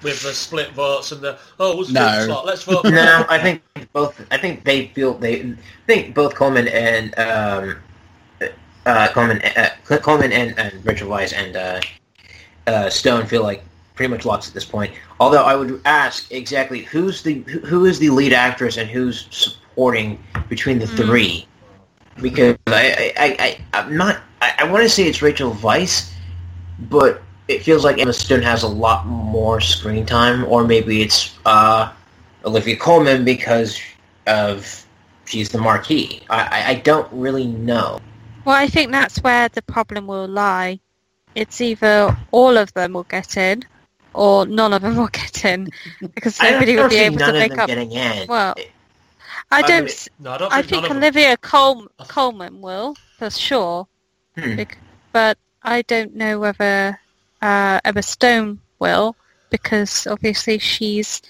With 0.02 0.22
the 0.22 0.34
split 0.34 0.72
votes 0.72 1.12
and 1.12 1.22
the, 1.22 1.38
oh, 1.60 1.76
who's 1.76 1.92
No. 1.92 2.10
fifth 2.10 2.26
slot? 2.26 2.46
Let's 2.46 2.64
vote 2.64 2.82
for 2.86 2.92
No. 2.92 3.26
I 3.28 3.38
think 3.40 3.62
both. 3.92 4.26
I 4.32 4.38
think 4.38 4.64
they 4.64 4.88
feel 4.88 5.14
they 5.16 5.42
I 5.42 5.56
think 5.88 6.16
both 6.16 6.36
Colman 6.36 6.68
and 6.70 7.18
um, 7.20 7.78
uh, 8.86 9.08
Colman, 9.10 9.42
uh, 9.42 9.70
Colman 9.98 10.32
and, 10.32 10.58
and 10.58 10.86
Rachel 10.86 11.10
Weisz 11.10 11.34
and 11.34 11.56
uh, 11.56 11.82
uh, 12.68 12.90
Stone 12.90 13.26
feel 13.26 13.44
like 13.44 13.64
pretty 13.96 14.10
much 14.10 14.26
lost 14.26 14.48
at 14.48 14.54
this 14.54 14.64
point. 14.66 14.94
Although 15.20 15.44
I 15.44 15.56
would 15.56 15.82
ask 15.86 16.32
exactly 16.32 16.84
who's 16.84 17.22
the 17.22 17.42
who 17.42 17.60
who 17.60 17.86
is 17.86 18.00
the 18.00 18.10
lead 18.10 18.32
actress 18.34 18.78
and 18.78 18.90
who's 18.90 19.28
supporting 19.32 20.24
between 20.48 20.80
the 20.80 20.88
three, 20.88 21.46
because 22.22 22.56
I 22.68 23.14
I, 23.18 23.36
I 23.40 23.58
I'm 23.74 23.98
not 23.98 24.22
I, 24.42 24.54
I 24.60 24.64
want 24.64 24.84
to 24.84 24.90
say 24.90 25.04
it's 25.04 25.22
Rachel 25.22 25.52
Weisz, 25.56 26.12
but 26.90 27.22
it 27.50 27.64
feels 27.64 27.84
like 27.84 27.98
Emma 28.00 28.14
Stone 28.14 28.44
has 28.44 28.64
a 28.64 28.68
lot 28.68 29.06
more 29.08 29.60
screen 29.60 30.06
time, 30.06 30.46
or 30.46 30.66
maybe 30.66 31.02
it's 31.02 31.38
uh, 31.46 31.92
Olivia 32.46 32.78
Colman 32.78 33.26
because 33.26 33.80
of 34.28 34.86
she's 35.26 35.50
the 35.50 35.58
marquee. 35.58 36.22
I, 36.30 36.40
I, 36.40 36.70
I 36.70 36.76
don't 36.76 37.08
really 37.12 37.48
know. 37.48 38.00
Well, 38.46 38.56
I 38.56 38.68
think 38.68 38.92
that's 38.92 39.20
where 39.24 39.50
the 39.50 39.62
problem 39.62 40.08
will 40.08 40.28
lie. 40.28 40.80
It's 41.36 41.62
either 41.62 42.16
all 42.32 42.58
of 42.58 42.74
them 42.74 42.94
will 42.94 43.04
get 43.04 43.38
in, 43.38 43.64
or 44.14 44.46
none 44.46 44.74
of 44.74 44.82
them 44.82 44.96
will 44.98 45.08
get 45.08 45.44
in, 45.46 45.70
because 46.16 46.40
nobody 46.42 46.76
don't 46.76 46.84
will 46.84 46.90
be 46.90 46.96
see 46.96 47.02
able 47.04 47.18
none 47.18 47.34
to 47.34 47.38
of 47.38 47.40
make 47.42 47.52
them 47.52 47.60
up. 47.60 47.68
getting 47.68 47.92
in. 47.92 48.28
Well, 48.28 48.56
I 49.52 49.60
I 49.60 49.62
don't. 49.64 49.86
mean, 49.86 49.94
No, 50.20 50.32
I 50.32 50.38
don't 50.38 50.54
I 50.54 50.62
think, 50.62 50.70
think 50.70 50.82
none 50.84 50.86
of 50.86 50.90
them- 50.90 51.04
Olivia 51.04 51.38
Col- 51.38 51.88
Colman 52.08 52.62
will 52.62 52.96
for 53.18 53.30
sure, 53.30 53.88
Hmm. 54.38 54.56
Bec- 54.56 54.78
but 55.12 55.38
I 55.64 55.82
don't 55.84 56.16
know 56.16 56.40
whether 56.40 57.00
uh, 57.42 57.80
Emma 57.86 58.02
Stone 58.02 58.60
will 58.80 59.16
because 59.50 60.08
obviously 60.08 60.58
she's 60.60 61.22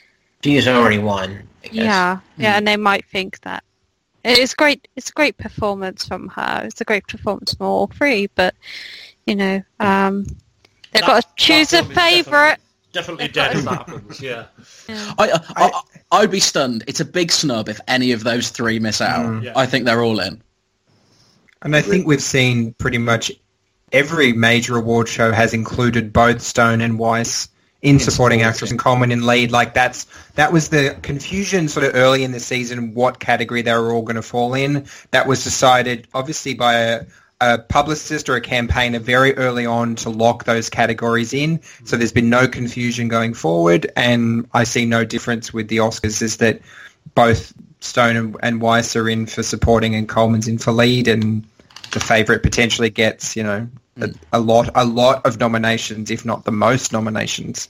She's 0.44 0.68
already 0.68 0.98
won. 1.00 1.48
I 1.64 1.68
guess. 1.68 1.76
yeah 1.76 2.20
yeah, 2.38 2.58
and 2.58 2.68
they 2.68 2.78
might 2.78 3.06
think 3.06 3.40
that 3.42 3.64
it's 4.24 4.54
great. 4.54 4.88
It's 4.96 5.10
a 5.10 5.14
great 5.14 5.38
performance 5.38 6.06
from 6.06 6.28
her. 6.30 6.64
It's 6.66 6.82
a 6.82 6.86
great 6.86 7.08
performance 7.08 7.54
from 7.54 7.66
all 7.68 7.88
three, 7.88 8.28
but 8.36 8.54
you 9.26 9.36
know 9.36 9.62
um, 9.80 10.24
they've 10.92 11.02
That- 11.02 11.08
got 11.08 11.22
to 11.24 11.28
choose 11.38 11.74
a 11.74 11.78
film 11.78 11.92
is 11.92 11.96
definitely- 11.96 12.24
favourite. 12.24 12.58
Definitely 12.92 13.28
dead 13.28 13.56
if 13.56 13.66
that 13.66 13.88
happens, 13.88 14.20
yeah. 14.20 14.46
Yeah. 14.90 15.14
I, 15.20 15.30
I, 15.32 15.40
I, 15.56 15.82
I 16.12 16.22
would 16.22 16.32
be 16.32 16.40
stunned. 16.40 16.84
It's 16.88 17.00
a 17.00 17.06
big 17.06 17.32
snub 17.32 17.70
if 17.70 17.80
any 17.88 18.14
of 18.14 18.24
those 18.24 18.50
three 18.50 18.80
miss 18.80 19.00
out. 19.00 19.28
Mm. 19.28 19.44
Yeah. 19.44 19.54
I 19.56 19.68
think 19.68 19.86
they're 19.86 20.02
all 20.02 20.20
in. 20.20 20.42
And 21.62 21.76
I 21.76 21.82
think 21.84 22.08
we've 22.08 22.20
seen 22.22 22.74
pretty 22.74 22.98
much 22.98 23.32
every 23.92 24.34
major 24.34 24.78
award 24.78 25.08
show 25.08 25.32
has 25.32 25.54
included 25.54 26.14
both 26.14 26.42
Stone 26.42 26.82
and 26.82 27.00
Weisz 27.00 27.50
in 27.82 28.00
supporting 28.00 28.42
actress 28.42 28.72
and 28.72 28.80
Colman 28.80 29.12
in 29.12 29.26
lead. 29.26 29.52
Like 29.52 29.74
that's 29.74 30.06
that 30.36 30.52
was 30.52 30.70
the 30.70 30.98
confusion 31.02 31.68
sort 31.68 31.86
of 31.86 31.96
early 31.96 32.24
in 32.24 32.32
the 32.32 32.40
season 32.40 32.94
what 32.94 33.20
category 33.20 33.62
they 33.62 33.74
were 33.74 33.92
all 33.92 34.02
going 34.02 34.16
to 34.16 34.22
fall 34.22 34.54
in. 34.54 34.86
That 35.12 35.28
was 35.28 35.44
decided 35.44 36.08
obviously 36.14 36.54
by 36.54 36.74
a, 36.76 37.06
a 37.40 37.60
publicist 37.60 38.28
or 38.28 38.36
a 38.36 38.42
campaigner 38.42 39.00
very 39.00 39.36
early 39.38 39.66
on 39.66 39.96
to 39.96 40.10
lock 40.10 40.44
those 40.44 40.70
categories 40.70 41.34
in. 41.34 41.62
So 41.86 41.96
there's 41.96 42.12
been 42.12 42.30
no 42.30 42.48
confusion 42.48 43.08
going 43.08 43.34
forward, 43.34 43.92
and 43.96 44.48
I 44.54 44.66
see 44.66 44.86
no 44.86 45.06
difference 45.06 45.54
with 45.54 45.70
the 45.70 45.78
Oscars. 45.78 46.22
Is 46.22 46.38
that 46.38 46.60
both 47.16 47.54
Stone 47.80 48.18
and, 48.18 48.38
and 48.44 48.62
Weisz 48.62 49.00
are 49.00 49.10
in 49.10 49.26
for 49.26 49.42
supporting 49.42 49.96
and 49.96 50.10
Colman's 50.10 50.50
in 50.50 50.58
for 50.58 50.74
lead, 50.74 51.08
and 51.08 51.48
the 51.92 52.00
favourite 52.00 52.44
potentially 52.44 52.90
gets 52.90 53.36
you 53.36 53.44
know 53.44 53.68
a, 54.02 54.10
a 54.34 54.40
lot 54.40 54.70
a 54.76 54.86
lot 54.86 55.26
of 55.26 55.40
nominations, 55.40 56.12
if 56.12 56.26
not 56.26 56.46
the 56.46 56.52
most 56.52 56.92
nominations. 56.94 57.70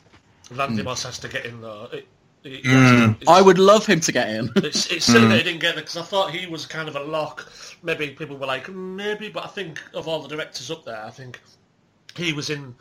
Lanthimos 0.51 1.03
has 1.05 1.19
to 1.19 1.27
get 1.27 1.45
in 1.45 1.61
though. 1.61 1.87
It, 1.91 2.07
it, 2.43 2.63
Mm. 2.63 3.17
it's, 3.21 3.29
I 3.29 3.41
would 3.41 3.59
love 3.59 3.85
him 3.85 3.99
to 3.99 4.11
get 4.13 4.29
in. 4.29 4.49
It's, 4.55 4.89
it's 4.89 5.05
silly 5.05 5.27
that 5.27 5.37
he 5.39 5.43
didn't 5.43 5.59
get 5.59 5.75
in 5.75 5.81
because 5.81 5.97
I 5.97 6.03
thought 6.03 6.31
he 6.31 6.47
was 6.47 6.65
kind 6.65 6.87
of 6.87 6.95
a 6.95 7.01
lock. 7.03 7.51
Maybe 7.83 8.11
people 8.11 8.37
were 8.37 8.45
like, 8.47 8.67
"Mm, 8.67 8.95
maybe, 8.95 9.27
but 9.29 9.43
I 9.43 9.47
think 9.47 9.79
of 9.93 10.07
all 10.07 10.21
the 10.21 10.29
directors 10.29 10.71
up 10.71 10.85
there, 10.85 11.03
I 11.03 11.09
think 11.09 11.41
he 12.15 12.31
was 12.31 12.49
in 12.49 12.73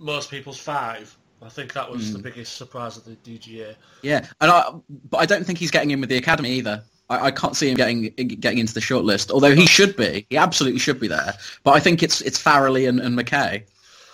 most 0.00 0.28
people's 0.30 0.58
five. 0.58 1.16
I 1.40 1.48
think 1.48 1.72
that 1.74 1.88
was 1.90 2.08
Hmm. 2.08 2.14
the 2.14 2.18
biggest 2.18 2.56
surprise 2.56 2.96
of 2.96 3.04
the 3.04 3.14
DGA. 3.24 3.76
Yeah, 4.02 4.26
and 4.40 4.50
I, 4.50 4.72
but 5.10 5.18
I 5.18 5.26
don't 5.26 5.46
think 5.46 5.58
he's 5.60 5.70
getting 5.70 5.92
in 5.92 6.00
with 6.00 6.08
the 6.10 6.16
academy 6.16 6.50
either. 6.50 6.82
I, 7.08 7.26
I 7.26 7.30
can't 7.30 7.56
see 7.56 7.70
him 7.70 7.76
getting 7.76 8.08
getting 8.10 8.58
into 8.58 8.74
the 8.74 8.80
shortlist. 8.80 9.30
Although 9.30 9.54
he 9.54 9.66
should 9.66 9.96
be, 9.96 10.26
he 10.30 10.36
absolutely 10.36 10.80
should 10.80 11.00
be 11.00 11.08
there. 11.08 11.34
But 11.62 11.72
I 11.72 11.80
think 11.80 12.02
it's 12.02 12.20
it's 12.20 12.42
Farrelly 12.42 12.88
and, 12.88 13.00
and 13.00 13.18
McKay. 13.18 13.64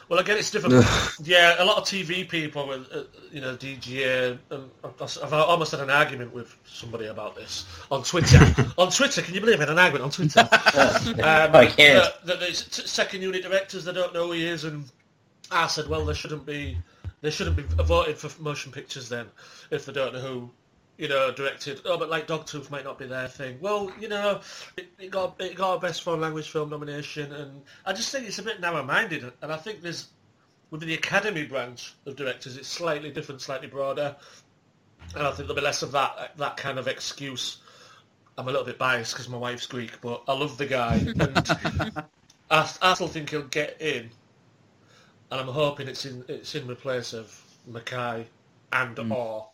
Well, 0.08 0.20
again, 0.20 0.36
it's 0.36 0.50
different. 0.50 0.84
yeah, 1.22 1.54
a 1.58 1.64
lot 1.64 1.78
of 1.78 1.84
TV 1.84 2.28
people 2.28 2.68
with, 2.68 2.86
uh, 2.92 3.04
you 3.32 3.40
know, 3.40 3.56
DGA. 3.56 4.38
And 4.50 4.70
I've 4.84 5.18
I've 5.22 5.32
almost 5.32 5.70
had 5.70 5.80
an 5.80 5.88
argument 5.88 6.34
with 6.34 6.54
somebody 6.66 7.06
about 7.06 7.34
this 7.34 7.64
on 7.90 8.02
Twitter. 8.02 8.54
on 8.78 8.90
Twitter, 8.90 9.22
can 9.22 9.34
you 9.34 9.40
believe 9.40 9.62
it? 9.62 9.70
An 9.70 9.78
argument 9.78 10.04
on 10.04 10.10
Twitter. 10.10 10.40
um, 10.40 10.50
I 11.22 11.66
can't. 11.66 11.76
That, 11.76 12.26
that 12.26 12.40
there's 12.40 12.66
second 12.90 13.22
unit 13.22 13.42
directors 13.42 13.86
they 13.86 13.94
don't 13.94 14.12
know 14.12 14.26
who 14.26 14.32
he 14.32 14.46
is, 14.46 14.64
and 14.64 14.84
I 15.50 15.66
said, 15.66 15.88
well, 15.88 16.04
they 16.04 16.12
shouldn't 16.12 16.44
be. 16.44 16.76
They 17.22 17.30
shouldn't 17.30 17.56
be 17.56 17.62
voted 17.62 18.18
for 18.18 18.42
motion 18.42 18.70
pictures 18.70 19.08
then, 19.08 19.28
if 19.70 19.86
they 19.86 19.92
don't 19.92 20.12
know 20.12 20.20
who, 20.20 20.50
you 21.02 21.08
know, 21.08 21.32
directed. 21.32 21.80
Oh, 21.84 21.98
but 21.98 22.08
like 22.08 22.28
Dogtooth 22.28 22.70
might 22.70 22.84
not 22.84 22.96
be 22.96 23.06
their 23.06 23.26
thing. 23.26 23.58
Well, 23.60 23.90
you 23.98 24.06
know, 24.06 24.40
it, 24.76 24.86
it 25.00 25.10
got 25.10 25.34
it 25.40 25.56
got 25.56 25.74
a 25.74 25.80
best 25.80 26.04
foreign 26.04 26.20
language 26.20 26.48
film 26.48 26.70
nomination, 26.70 27.32
and 27.32 27.60
I 27.84 27.92
just 27.92 28.12
think 28.12 28.28
it's 28.28 28.38
a 28.38 28.42
bit 28.44 28.60
narrow-minded. 28.60 29.32
And 29.42 29.52
I 29.52 29.56
think 29.56 29.82
there's 29.82 30.10
within 30.70 30.88
the 30.88 30.94
Academy 30.94 31.44
branch 31.44 31.92
of 32.06 32.14
directors, 32.14 32.56
it's 32.56 32.68
slightly 32.68 33.10
different, 33.10 33.40
slightly 33.40 33.66
broader, 33.66 34.14
and 35.16 35.26
I 35.26 35.30
think 35.30 35.48
there'll 35.48 35.56
be 35.56 35.60
less 35.60 35.82
of 35.82 35.90
that 35.90 36.36
that 36.36 36.56
kind 36.56 36.78
of 36.78 36.86
excuse. 36.86 37.58
I'm 38.38 38.46
a 38.46 38.52
little 38.52 38.64
bit 38.64 38.78
biased 38.78 39.12
because 39.12 39.28
my 39.28 39.38
wife's 39.38 39.66
Greek, 39.66 40.00
but 40.02 40.22
I 40.28 40.34
love 40.34 40.56
the 40.56 40.66
guy, 40.66 40.94
and 41.18 42.06
I, 42.48 42.70
I 42.80 42.94
still 42.94 43.08
think 43.08 43.30
he'll 43.30 43.42
get 43.42 43.82
in, 43.82 44.08
and 45.32 45.40
I'm 45.40 45.48
hoping 45.48 45.88
it's 45.88 46.06
in 46.06 46.24
it's 46.28 46.54
in 46.54 46.68
the 46.68 46.76
place 46.76 47.12
of 47.12 47.36
McKay 47.68 48.26
and 48.72 48.98
or 49.10 49.48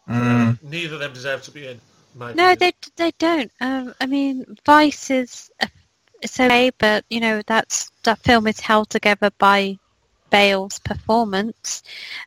neither 0.62 0.94
of 0.94 1.00
them 1.00 1.12
deserve 1.12 1.42
to 1.44 1.50
be 1.52 1.66
in. 1.66 1.72
in 1.72 1.80
my 2.18 2.30
No, 2.32 2.54
opinion. 2.54 2.58
they 2.58 2.72
they 2.96 3.12
don't. 3.18 3.50
Um, 3.60 3.94
I 4.00 4.06
mean, 4.06 4.44
Vice 4.66 5.10
is 5.10 5.50
it's 6.22 6.38
okay, 6.40 6.70
but 6.78 7.04
you 7.10 7.20
know 7.20 7.42
that's 7.46 7.90
that 8.04 8.18
film 8.18 8.46
is 8.46 8.60
held 8.60 8.90
together 8.90 9.30
by 9.38 9.78
Bale's 10.30 10.78
performance. 10.80 11.82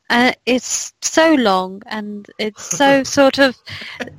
Uh, 0.10 0.34
it's 0.46 0.94
so 1.02 1.34
long 1.36 1.82
and 1.88 2.30
it's 2.38 2.64
so 2.64 3.04
sort 3.04 3.38
of 3.40 3.58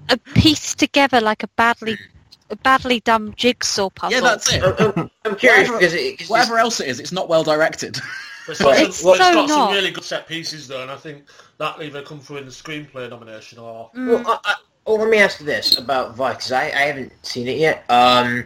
a 0.08 0.16
pieced 0.34 0.78
together 0.78 1.20
like 1.20 1.42
a 1.42 1.48
badly 1.56 1.94
a 1.94 2.11
badly 2.56 3.00
done 3.00 3.34
jigsaw 3.36 3.90
puzzle. 3.90 4.14
Yeah, 4.14 4.20
that's 4.20 4.52
it. 4.52 4.62
I'm, 4.62 4.92
I'm- 4.96 5.10
I'm 5.24 5.36
curious 5.36 5.68
Whatever- 5.68 5.78
because 5.78 5.94
it, 5.94 6.18
'cause 6.18 6.28
Whatever 6.28 6.58
else 6.58 6.80
it 6.80 6.88
is, 6.88 7.00
it's 7.00 7.12
not 7.12 7.28
well 7.28 7.44
directed. 7.44 7.98
But 8.46 8.52
it's 8.60 8.60
got, 8.62 8.78
It's 8.78 8.96
some, 8.98 9.10
but 9.12 9.20
it's 9.20 9.26
so 9.28 9.34
got 9.34 9.48
some 9.48 9.72
really 9.72 9.90
good 9.90 10.04
set 10.04 10.26
pieces 10.26 10.66
though, 10.68 10.82
and 10.82 10.90
I 10.90 10.96
think 10.96 11.24
that 11.58 11.80
either 11.80 12.02
come 12.02 12.18
through 12.20 12.38
in 12.38 12.44
the 12.44 12.50
screenplay 12.50 13.08
nomination 13.08 13.58
or 13.58 13.90
mm. 13.96 14.24
Well, 14.24 14.40
I, 14.44 14.52
I, 14.52 14.54
well, 14.86 14.98
let 14.98 15.08
me 15.08 15.18
ask 15.18 15.38
you 15.40 15.46
this 15.46 15.78
about 15.78 16.16
Vice, 16.16 16.34
'cause 16.34 16.52
I, 16.52 16.64
I 16.64 16.82
haven't 16.86 17.12
seen 17.24 17.46
it 17.46 17.56
yet. 17.58 17.84
Um, 17.88 18.44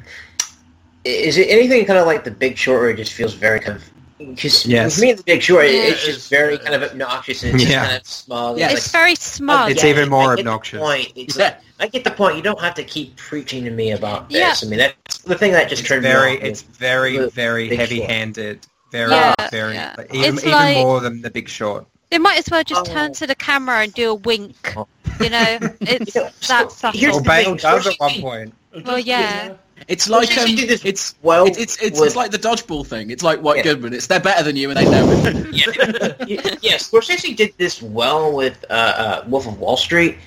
is 1.05 1.39
it 1.39 1.49
anything 1.49 1.85
kind 1.87 1.99
of 1.99 2.07
like 2.07 2.25
The 2.25 2.31
Big 2.31 2.59
Short, 2.59 2.81
where 2.81 2.91
it 2.91 2.97
just 2.97 3.13
feels 3.13 3.33
very 3.33 3.61
kind 3.61 3.79
of... 3.79 3.91
Because 4.19 4.65
Yes. 4.67 4.97
with 4.97 5.03
me, 5.03 5.13
The 5.13 5.23
Big 5.25 5.43
short 5.43 5.67
yeah. 5.67 5.73
it's 5.73 6.05
just 6.05 6.31
very 6.31 6.57
kind 6.59 6.75
of 6.75 6.83
obnoxious 6.91 7.43
and 7.43 7.55
it's 7.55 7.65
just 7.65 7.73
Yeah. 7.73 7.85
kind 7.87 7.97
of 8.01 8.07
smug. 8.07 8.59
Yeah, 8.59 8.69
and 8.69 8.77
It's 8.79 8.87
like, 8.87 8.93
very 9.03 9.15
smug. 9.15 9.71
It's 9.71 9.83
yeah, 9.85 9.91
even 9.91 10.09
more 10.09 10.31
I 10.31 10.39
obnoxious. 10.39 10.81
point. 10.81 11.13
It's 11.15 11.37
Yeah. 11.37 11.45
like, 11.45 11.57
I 11.81 11.87
get 11.89 12.05
the 12.05 12.11
point. 12.11 12.37
You 12.37 12.43
don't 12.43 12.61
have 12.61 12.75
to 12.75 12.85
keep 12.85 13.17
preaching 13.17 13.65
to 13.65 13.71
me 13.71 13.93
about 13.93 14.31
this. 14.31 14.39
Yeah. 14.39 14.55
I 14.67 14.71
mean, 14.71 14.79
that's 14.79 15.19
the 15.19 15.35
thing 15.37 15.53
that 15.53 15.69
just 15.69 15.81
It's 15.81 15.89
turned 15.89 16.03
very, 16.03 16.33
me 16.33 16.37
off. 16.39 16.45
it's 16.45 16.63
very, 16.63 17.19
The 17.19 17.29
very 17.31 17.77
heavy-handed. 17.77 18.67
Very, 18.93 19.11
Yeah, 19.11 19.35
very, 19.51 19.75
yeah. 19.75 19.95
like, 19.99 20.15
even, 20.15 20.35
It's 20.35 20.43
even 20.45 20.53
like- 20.57 20.77
more 20.79 21.01
than 21.01 21.21
The 21.21 21.31
Big 21.31 21.49
Short. 21.49 21.87
They 22.11 22.19
might 22.19 22.39
as 22.39 22.49
well 22.51 22.63
just 22.65 22.89
oh. 22.89 22.95
turn 22.95 23.11
Oh. 23.11 23.15
to 23.15 23.27
the 23.27 23.35
camera 23.35 23.81
and 23.83 23.93
do 23.93 24.11
a 24.11 24.15
wink. 24.15 24.75
Oh. 24.77 24.87
You 25.21 25.29
know, 25.29 25.59
it's 25.81 26.15
You 26.15 26.23
know, 26.23 26.29
that 26.29 26.45
so 26.45 26.69
subtle. 26.69 27.01
here's 27.01 27.17
Or 27.17 27.21
the 27.21 27.29
thing, 27.31 27.45
Bale 27.45 27.55
does 27.57 27.87
at 27.89 27.95
one 27.99 28.21
point. 28.23 28.55
Well, 28.85 28.99
yeah. 28.99 29.55
It's 29.89 30.09
like 30.09 30.37
um, 30.39 30.47
it's 30.49 31.15
well 31.23 31.47
it's 31.47 31.59
it's, 31.59 31.81
it's, 31.83 32.01
it's 32.01 32.17
like 32.17 32.31
the 32.31 32.39
dodgeball 32.39 32.87
thing. 32.87 33.11
It's 33.11 33.23
like 33.23 33.41
White 33.41 33.59
Yeah. 33.59 33.75
Goodman. 33.75 33.93
It's 33.93 34.07
they're 34.07 34.21
better 34.21 34.43
than 34.43 34.57
you 34.57 34.71
and 34.71 34.79
they 34.79 34.85
know 34.85 35.07
it. 35.09 35.55
yeah, 36.29 36.57
yeah, 36.61 36.75
Scorsese 36.75 37.37
did 37.37 37.53
this 37.59 37.83
well 37.83 38.33
with 38.33 38.65
uh, 38.71 38.73
uh, 38.73 39.25
Wolf 39.29 39.47
of 39.47 39.61
Wall 39.61 39.77
Street 39.77 40.19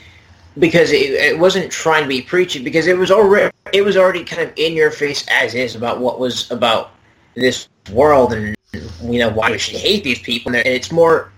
because 0.58 0.92
it, 0.92 1.12
it 1.12 1.38
wasn't 1.38 1.72
trying 1.72 2.04
to 2.04 2.08
be 2.08 2.22
preachy 2.22 2.64
because 2.64 2.88
it 2.88 2.98
was 2.98 3.12
already 3.12 3.52
it 3.74 3.82
was 3.82 3.98
already 3.98 4.24
kind 4.24 4.42
of 4.42 4.54
in 4.56 4.74
your 4.74 4.92
face 4.92 5.26
as 5.30 5.56
is 5.56 5.76
about 5.76 6.00
what 6.00 6.20
was 6.20 6.50
about 6.52 6.92
this 7.36 7.68
world 7.92 8.34
and 8.34 8.56
you 9.02 9.20
know 9.20 9.30
why 9.30 9.52
we 9.52 9.58
should 9.58 9.76
hate 9.76 10.04
these 10.04 10.20
people. 10.20 10.56
And 10.56 10.66
it's 10.68 10.92
more, 10.92 11.32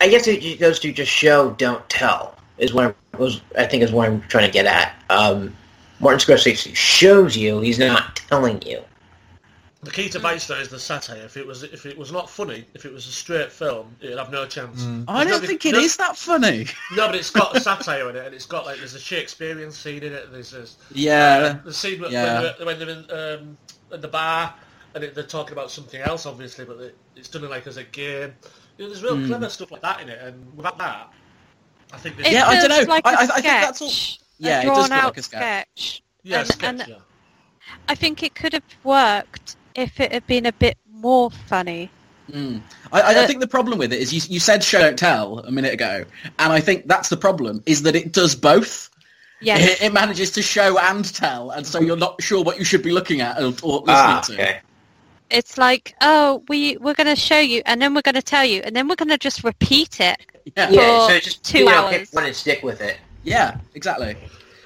I 0.00 0.08
guess 0.08 0.26
it 0.26 0.58
goes 0.58 0.78
to 0.80 0.92
just 0.92 1.10
show, 1.10 1.50
don't 1.52 1.86
tell 1.88 2.36
is 2.58 2.74
what 2.74 2.94
I 3.14 3.16
was 3.16 3.40
I 3.56 3.66
think 3.66 3.82
is 3.82 3.92
what 3.92 4.08
I'm 4.08 4.20
trying 4.22 4.46
to 4.46 4.52
get 4.52 4.66
at. 4.66 4.94
Um, 5.10 5.56
Martin 6.00 6.18
Scorsese 6.18 6.74
shows 6.74 7.36
you, 7.36 7.60
he's 7.60 7.78
not 7.78 8.16
telling 8.16 8.60
you. 8.62 8.82
The 9.82 9.90
key 9.90 10.10
to 10.10 10.18
Vice 10.18 10.46
though 10.46 10.56
is 10.56 10.68
the 10.68 10.78
satire. 10.78 11.22
If 11.24 11.38
it 11.38 11.46
was 11.46 11.62
if 11.62 11.86
it 11.86 11.96
was 11.96 12.12
not 12.12 12.28
funny, 12.28 12.66
if 12.74 12.84
it 12.84 12.92
was 12.92 13.06
a 13.06 13.12
straight 13.12 13.50
film, 13.50 13.96
it'd 14.02 14.18
have 14.18 14.30
no 14.30 14.44
chance. 14.46 14.82
Hmm. 14.82 15.04
I 15.08 15.24
don't 15.24 15.40
no- 15.40 15.46
think 15.46 15.64
it 15.64 15.72
no- 15.72 15.78
is 15.78 15.96
that 15.96 16.18
funny. 16.18 16.66
No, 16.96 17.06
but 17.06 17.14
it's 17.14 17.30
got 17.30 17.56
a 17.56 17.60
satire 17.68 18.10
in 18.10 18.16
it, 18.16 18.26
and 18.26 18.34
it's 18.34 18.44
got 18.44 18.66
like 18.66 18.76
there's 18.76 18.94
a 18.94 19.00
Shakespearean 19.00 19.72
scene 19.72 20.02
in 20.02 20.12
it. 20.12 20.30
There's 20.32 20.50
this, 20.50 20.76
Yeah. 20.92 21.58
Uh, 21.60 21.64
the 21.64 21.72
scene 21.72 22.00
when, 22.00 22.12
Yeah. 22.12 22.34
when, 22.34 22.42
they're, 22.42 22.66
when 22.66 22.78
they're 22.78 22.88
in 23.38 23.38
um, 23.40 23.58
at 23.90 24.02
the 24.02 24.08
bar 24.08 24.52
and 24.94 25.04
it, 25.04 25.14
they're 25.14 25.24
talking 25.24 25.52
about 25.52 25.70
something 25.70 26.00
else, 26.02 26.26
obviously, 26.26 26.66
but 26.66 26.78
it, 26.78 26.96
it's 27.16 27.28
done 27.28 27.48
like 27.48 27.66
as 27.66 27.78
a 27.78 27.84
game. 27.84 28.34
You 28.76 28.84
know, 28.84 28.90
there's 28.90 29.02
real 29.02 29.16
hmm. 29.16 29.28
clever 29.28 29.48
stuff 29.48 29.70
like 29.70 29.82
that 29.82 30.02
in 30.02 30.10
it, 30.10 30.20
and 30.20 30.56
without 30.56 30.76
that, 30.76 31.10
I 31.94 31.96
think 31.96 32.18
It 32.20 32.32
Yeah, 32.32 32.46
I 32.46 32.60
don't 32.60 32.68
know. 32.68 32.92
Like 32.92 33.06
I- 33.06 33.12
a 33.12 33.16
I- 33.16 33.36
I 33.36 33.40
think 33.40 33.44
that's 33.44 33.80
all- 33.80 33.92
Yeah, 34.48 34.58
a 34.58 34.62
it 34.62 34.64
does 34.66 34.74
drawn 34.74 34.88
feel 34.88 34.96
like 34.96 35.04
out 35.04 35.18
a 35.18 35.22
sketch. 35.22 35.68
sketch. 35.76 36.02
yeah, 36.22 36.38
and- 36.40 36.48
sketch, 36.48 36.68
and- 36.68 36.84
yeah. 36.88 36.94
I 37.88 37.94
think 37.94 38.22
it 38.24 38.34
could 38.34 38.52
have 38.52 38.64
worked 38.82 39.56
if 39.76 40.00
it 40.00 40.12
had 40.12 40.26
been 40.26 40.46
a 40.46 40.52
bit 40.52 40.76
more 40.92 41.30
funny. 41.30 41.88
Mm. 42.30 42.60
I, 42.92 43.00
I, 43.00 43.10
I 43.12 43.14
Uh, 43.22 43.26
think 43.26 43.40
the 43.40 43.46
problem 43.48 43.78
with 43.78 43.92
it 43.92 44.00
is 44.00 44.12
you, 44.12 44.20
you 44.34 44.40
said 44.40 44.62
show 44.64 44.80
don't 44.80 44.98
tell 44.98 45.38
a 45.40 45.50
minute 45.50 45.72
ago, 45.74 46.04
and 46.38 46.52
I 46.52 46.60
think 46.60 46.86
that's 46.88 47.08
the 47.08 47.16
problem 47.16 47.62
is 47.66 47.82
that 47.82 47.94
it 47.94 48.12
does 48.12 48.34
both. 48.34 48.90
Yes. 49.40 49.80
It, 49.80 49.86
it 49.86 49.92
manages 49.92 50.30
to 50.32 50.42
show 50.42 50.78
and 50.78 51.04
tell, 51.14 51.50
and 51.50 51.66
so 51.66 51.80
you're 51.80 51.96
not 51.96 52.20
sure 52.22 52.42
what 52.44 52.58
you 52.58 52.64
should 52.64 52.82
be 52.82 52.90
looking 52.92 53.20
at 53.20 53.38
or, 53.38 53.46
or 53.62 53.80
listening 53.80 53.86
Ah, 53.88 54.20
to. 54.26 54.60
It's 55.30 55.56
like, 55.56 55.94
oh, 56.00 56.42
we 56.48 56.76
we're 56.78 56.94
going 56.94 57.06
to 57.06 57.16
show 57.16 57.38
you, 57.38 57.62
and 57.66 57.80
then 57.80 57.94
we're 57.94 58.02
going 58.02 58.16
to 58.16 58.22
tell 58.22 58.44
you, 58.44 58.60
and 58.64 58.74
then 58.76 58.88
we're 58.88 58.96
going 58.96 59.08
to 59.10 59.18
just 59.18 59.44
repeat 59.44 60.00
it. 60.00 60.16
Yeah. 60.56 60.70
Yeah, 60.70 61.06
For 61.06 61.12
so 61.14 61.20
just 61.20 61.44
two 61.44 61.58
you 61.60 61.64
know, 61.66 61.86
hours. 61.86 61.98
pick 61.98 62.12
one 62.12 62.24
and 62.26 62.34
stick 62.36 62.62
with 62.62 62.80
it. 62.80 62.98
Yeah, 63.22 63.58
exactly. 63.74 64.16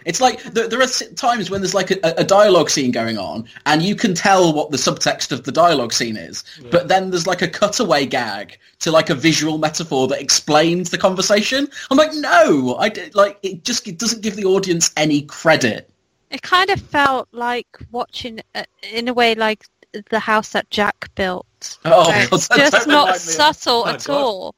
It's 0.05 0.21
like 0.21 0.43
there, 0.43 0.69
there 0.69 0.83
are 0.83 0.87
times 1.17 1.49
when 1.49 1.62
there's 1.62 1.73
like 1.75 1.90
a, 1.90 1.99
a 2.19 2.25
dialogue 2.25 2.69
scene 2.69 2.90
going 2.90 3.17
on, 3.17 3.47
and 3.64 3.83
you 3.83 3.95
can 3.97 4.14
tell 4.14 4.53
what 4.53 4.71
the 4.71 4.77
subtext 4.77 5.33
of 5.33 5.45
the 5.45 5.53
dialogue 5.53 5.95
scene 5.95 6.17
is, 6.19 6.45
but 6.71 6.88
then 6.88 7.09
there's 7.11 7.27
like 7.27 7.40
a 7.40 7.49
cutaway 7.49 8.05
gag 8.05 8.59
to 8.81 8.90
like 8.90 9.09
a 9.09 9.14
visual 9.14 9.57
metaphor 9.57 10.07
that 10.09 10.21
explains 10.21 10.90
the 10.90 10.99
conversation. 10.99 11.67
I'm 11.90 11.97
like, 11.97 12.12
no, 12.12 12.77
I 12.77 12.90
d- 12.90 13.11
like 13.14 13.38
it. 13.43 13.64
Just 13.64 13.88
it 13.88 13.99
doesn't 13.99 14.21
give 14.23 14.37
the 14.37 14.45
audience 14.45 14.90
any 14.99 15.23
credit. 15.23 15.88
It 16.31 16.43
kind 16.43 16.69
of 16.69 16.81
felt 16.83 17.29
like 17.33 17.67
watching, 17.90 18.40
uh, 18.55 18.64
in 18.93 19.09
a 19.09 19.14
way, 19.14 19.35
like 19.35 19.64
the 20.11 20.19
house 20.19 20.51
that 20.51 20.69
Jack 20.69 21.09
built. 21.14 21.79
Oh, 21.87 22.09
Where 22.11 22.29
God, 22.29 22.31
just 22.31 22.51
don't 22.51 22.88
not 22.88 23.07
remind 23.07 23.07
me 23.07 23.12
of- 23.14 23.19
subtle 23.21 23.85
Oh, 23.87 23.88
at 23.88 24.05
God. 24.05 24.17
all. 24.21 24.55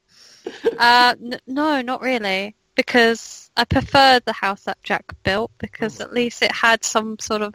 Uh, 0.78 1.14
n- 1.22 1.40
no, 1.47 1.82
not 1.82 2.01
really, 2.03 2.57
because 2.76 3.50
I 3.56 3.64
preferred 3.64 4.24
the 4.24 4.32
house 4.32 4.64
that 4.64 4.82
Jack 4.82 5.04
built 5.24 5.50
because 5.58 6.00
at 6.00 6.12
least 6.12 6.42
it 6.42 6.52
had 6.52 6.84
some 6.84 7.18
sort 7.18 7.42
of 7.42 7.54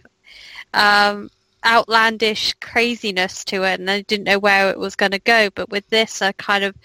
um, 0.74 1.30
outlandish 1.66 2.54
craziness 2.56 3.46
to 3.46 3.64
it, 3.64 3.80
and 3.80 3.90
I 3.90 4.02
didn't 4.02 4.26
know 4.26 4.40
where 4.40 4.70
it 4.70 4.80
was 4.80 4.96
going 4.96 5.12
to 5.12 5.20
go. 5.20 5.50
But 5.54 5.70
with 5.70 5.88
this, 5.90 6.22
I 6.22 6.34
kind 6.34 6.64
of 6.64 6.76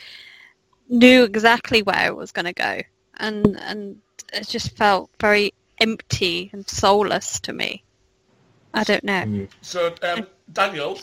knew 0.89 1.25
exactly 1.25 1.83
where 1.83 2.07
it 2.07 2.17
was 2.17 2.31
going 2.31 2.45
to 2.45 2.53
go, 2.53 2.83
and 3.17 3.59
and 3.61 4.01
it 4.33 4.47
just 4.47 4.77
felt 4.77 5.11
very 5.21 5.53
empty 5.81 6.51
and 6.53 6.69
soulless 6.69 7.41
to 7.41 7.53
me. 7.53 7.83
I 8.75 8.85
don't 8.85 9.05
know. 9.05 9.47
So, 9.63 9.95
um, 10.03 10.27
Daniel, 10.53 10.99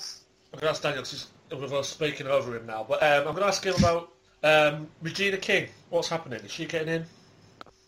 I'm 0.54 0.60
going 0.60 0.62
to 0.62 0.70
ask 0.70 0.84
Daniel 0.84 1.02
because 1.02 1.72
we're 1.72 1.84
speaking 1.84 2.28
over 2.28 2.56
him 2.56 2.68
now, 2.68 2.86
but 2.88 3.02
um, 3.02 3.28
I'm 3.28 3.34
going 3.34 3.38
to 3.38 3.48
ask 3.48 3.64
him 3.64 3.74
about 3.76 4.12
um, 4.44 4.88
Regina 5.02 5.38
King. 5.38 5.68
What's 5.90 6.08
happening? 6.08 6.40
Is 6.42 6.52
she 6.52 6.66
getting 6.66 6.94
in? 6.94 7.06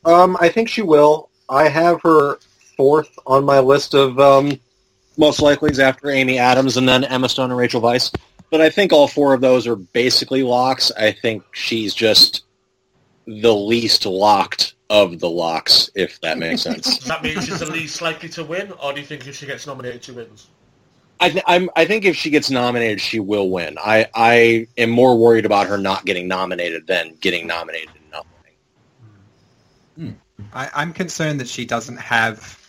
Um, 0.05 0.37
I 0.39 0.49
think 0.49 0.69
she 0.69 0.81
will. 0.81 1.29
I 1.49 1.67
have 1.67 2.01
her 2.03 2.37
fourth 2.77 3.17
on 3.25 3.43
my 3.43 3.59
list 3.59 3.93
of 3.93 4.19
um, 4.19 4.59
most 5.17 5.41
likelies 5.41 5.79
after 5.79 6.09
Amy 6.09 6.37
Adams 6.37 6.77
and 6.77 6.87
then 6.87 7.03
Emma 7.03 7.27
Stone 7.27 7.49
and 7.49 7.57
Rachel 7.57 7.81
Weisz. 7.81 8.15
But 8.51 8.61
I 8.61 8.69
think 8.69 8.93
all 8.93 9.07
four 9.07 9.33
of 9.33 9.41
those 9.41 9.67
are 9.67 9.75
basically 9.75 10.43
locks. 10.43 10.91
I 10.91 11.11
think 11.11 11.43
she's 11.53 11.93
just 11.93 12.43
the 13.25 13.53
least 13.53 14.05
locked 14.05 14.75
of 14.91 15.19
the 15.19 15.29
locks, 15.29 15.89
if 15.95 16.21
that 16.21 16.37
makes 16.37 16.61
sense. 16.61 16.99
Does 16.99 17.07
that 17.07 17.23
mean 17.23 17.39
she's 17.41 17.59
the 17.59 17.71
least 17.71 18.01
likely 18.01 18.29
to 18.29 18.43
win, 18.43 18.71
or 18.73 18.93
do 18.93 18.99
you 18.99 19.05
think 19.05 19.25
if 19.27 19.35
she 19.35 19.47
gets 19.47 19.65
nominated, 19.65 20.03
she 20.03 20.11
wins? 20.11 20.47
I, 21.19 21.29
th- 21.29 21.43
I'm, 21.47 21.69
I 21.75 21.85
think 21.85 22.05
if 22.05 22.15
she 22.15 22.29
gets 22.29 22.51
nominated, 22.51 23.01
she 23.01 23.19
will 23.19 23.49
win. 23.49 23.77
I, 23.79 24.05
I 24.13 24.67
am 24.77 24.89
more 24.89 25.17
worried 25.17 25.45
about 25.45 25.65
her 25.67 25.77
not 25.77 26.05
getting 26.05 26.27
nominated 26.27 26.85
than 26.87 27.15
getting 27.21 27.47
nominated 27.47 27.89
and. 29.97 30.19
I, 30.53 30.69
I'm 30.73 30.93
concerned 30.93 31.39
that 31.39 31.47
she 31.47 31.65
doesn't 31.65 31.97
have 31.97 32.59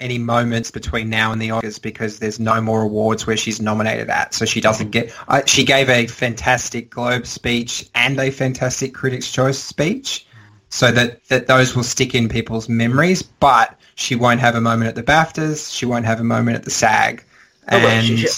any 0.00 0.18
moments 0.18 0.70
between 0.70 1.10
now 1.10 1.32
and 1.32 1.40
the 1.40 1.48
Oscars 1.48 1.80
because 1.80 2.18
there's 2.18 2.38
no 2.38 2.60
more 2.60 2.82
awards 2.82 3.26
where 3.26 3.36
she's 3.36 3.60
nominated 3.60 4.10
at. 4.10 4.34
So 4.34 4.44
she 4.44 4.60
doesn't 4.60 4.90
get. 4.90 5.14
Uh, 5.28 5.42
she 5.46 5.64
gave 5.64 5.88
a 5.88 6.06
fantastic 6.06 6.90
Globe 6.90 7.26
speech 7.26 7.88
and 7.94 8.18
a 8.18 8.30
fantastic 8.30 8.94
Critics' 8.94 9.30
Choice 9.30 9.58
speech, 9.58 10.26
so 10.68 10.92
that 10.92 11.24
that 11.28 11.46
those 11.46 11.74
will 11.74 11.82
stick 11.82 12.14
in 12.14 12.28
people's 12.28 12.68
memories. 12.68 13.22
But 13.22 13.78
she 13.94 14.14
won't 14.14 14.40
have 14.40 14.54
a 14.54 14.60
moment 14.60 14.88
at 14.88 14.94
the 14.94 15.02
BAFTAs. 15.02 15.74
She 15.74 15.86
won't 15.86 16.04
have 16.04 16.20
a 16.20 16.24
moment 16.24 16.56
at 16.56 16.64
the 16.64 16.70
SAG. 16.70 17.24
Oh, 17.70 17.78
wait, 17.78 17.84
And 17.84 18.06
she, 18.06 18.16
she, 18.16 18.28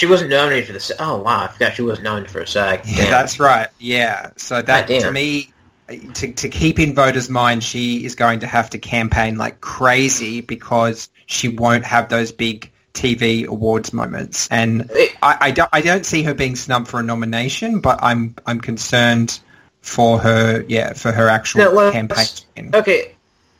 she 0.00 0.06
wasn't 0.06 0.30
nominated 0.30 0.66
for 0.66 0.72
the. 0.72 1.02
Oh 1.02 1.22
wow, 1.22 1.44
I 1.44 1.48
forgot 1.48 1.74
she 1.74 1.82
wasn't 1.82 2.04
nominated 2.04 2.32
for 2.32 2.40
a 2.40 2.46
SAG. 2.46 2.82
Yeah, 2.86 3.04
that's 3.10 3.38
right. 3.38 3.68
Yeah. 3.78 4.30
So 4.36 4.62
that 4.62 4.88
God 4.88 5.00
to 5.00 5.12
me, 5.12 5.53
to 5.88 6.32
to 6.32 6.48
keep 6.48 6.78
in 6.78 6.94
voters' 6.94 7.28
mind, 7.28 7.62
she 7.62 8.04
is 8.04 8.14
going 8.14 8.40
to 8.40 8.46
have 8.46 8.70
to 8.70 8.78
campaign 8.78 9.36
like 9.36 9.60
crazy 9.60 10.40
because 10.40 11.10
she 11.26 11.48
won't 11.48 11.84
have 11.84 12.08
those 12.08 12.32
big 12.32 12.70
TV 12.94 13.46
awards 13.46 13.92
moments. 13.92 14.48
And 14.50 14.90
I, 15.22 15.36
I 15.40 15.50
don't 15.50 15.68
I 15.72 15.80
don't 15.80 16.06
see 16.06 16.22
her 16.22 16.34
being 16.34 16.56
snubbed 16.56 16.88
for 16.88 17.00
a 17.00 17.02
nomination, 17.02 17.80
but 17.80 17.98
I'm 18.02 18.34
I'm 18.46 18.60
concerned 18.60 19.38
for 19.82 20.18
her. 20.18 20.64
Yeah, 20.68 20.94
for 20.94 21.12
her 21.12 21.28
actual 21.28 21.74
well, 21.74 21.92
campaign. 21.92 22.70
Okay, 22.72 23.13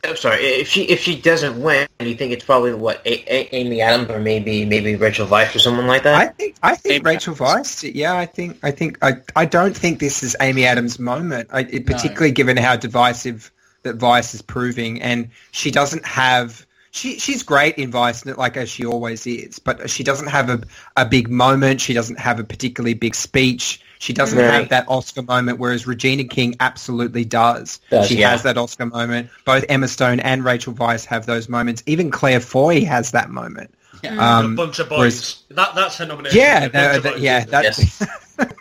I'm 0.09 0.15
sorry. 0.15 0.43
If 0.43 0.67
she 0.67 0.83
if 0.83 0.99
she 1.01 1.19
doesn't 1.19 1.61
win, 1.61 1.87
and 1.99 2.09
you 2.09 2.15
think 2.15 2.31
it's 2.31 2.43
probably 2.43 2.73
what 2.73 3.01
A- 3.05 3.33
A- 3.33 3.49
Amy 3.55 3.81
Adams 3.81 4.09
or 4.09 4.19
maybe 4.19 4.65
maybe 4.65 4.95
Rachel 4.95 5.27
Weisz 5.27 5.55
or 5.55 5.59
someone 5.59 5.87
like 5.87 6.03
that? 6.03 6.15
I 6.15 6.27
think 6.27 6.55
I 6.63 6.75
think 6.75 6.95
Amy 6.95 7.03
Rachel 7.03 7.35
Weisz. 7.35 7.89
Yeah, 7.93 8.15
I 8.15 8.25
think 8.25 8.57
I 8.63 8.71
think 8.71 8.97
I 9.01 9.17
I 9.35 9.45
don't 9.45 9.75
think 9.75 9.99
this 9.99 10.23
is 10.23 10.35
Amy 10.41 10.65
Adams' 10.65 10.99
moment. 10.99 11.49
I, 11.51 11.61
it, 11.61 11.85
particularly 11.85 12.31
given 12.31 12.57
how 12.57 12.75
divisive 12.75 13.51
that 13.83 13.95
Vice 13.95 14.33
is 14.33 14.41
proving, 14.41 15.01
and 15.01 15.29
she 15.51 15.71
doesn't 15.71 16.05
have. 16.05 16.65
She 16.91 17.19
she's 17.19 17.43
great 17.43 17.75
in 17.77 17.91
Vice, 17.91 18.25
like 18.25 18.55
as 18.55 18.69
she 18.69 18.85
always 18.85 19.27
is, 19.27 19.59
but 19.59 19.89
she 19.89 20.03
doesn't 20.03 20.27
have 20.27 20.49
a 20.49 20.61
a 20.95 21.05
big 21.05 21.29
moment. 21.29 21.81
She 21.81 21.93
doesn't 21.93 22.19
have 22.19 22.39
a 22.39 22.43
particularly 22.43 22.93
big 22.93 23.15
speech. 23.15 23.81
She 24.05 24.13
doesn't 24.13 24.37
Right. 24.37 24.53
have 24.53 24.69
that 24.69 24.85
Oscar 24.87 25.23
moment, 25.23 25.57
whereas 25.57 25.87
Regina 25.87 26.25
King 26.25 26.55
absolutely 26.59 27.25
does. 27.25 27.79
Does, 27.89 28.07
she 28.07 28.17
yeah. 28.17 28.29
has 28.29 28.43
that 28.43 28.55
Oscar 28.55 28.85
moment. 28.85 29.31
Both 29.45 29.65
Emma 29.67 29.87
Stone 29.87 30.19
and 30.19 30.45
Rachel 30.45 30.73
Weisz 30.75 31.05
have 31.05 31.25
those 31.25 31.49
moments. 31.49 31.81
Even 31.87 32.11
Claire 32.11 32.39
Foy 32.39 32.85
has 32.85 33.09
that 33.11 33.31
moment. 33.31 33.73
Yeah. 34.03 34.37
Um, 34.37 34.53
a 34.53 34.55
bunch 34.57 34.77
of 34.77 34.89
boys. 34.89 34.97
whereas- 34.99 35.43
that 35.49 35.73
that's 35.73 35.97
her 35.97 36.05
nomination. 36.05 36.37
Yeah, 36.37 36.65
A 36.65 36.69
no, 36.69 36.97
of 36.97 37.03
that- 37.03 37.19
yeah, 37.19 37.37
isn't 37.39 37.49
it? 37.49 38.09
that, 38.37 38.51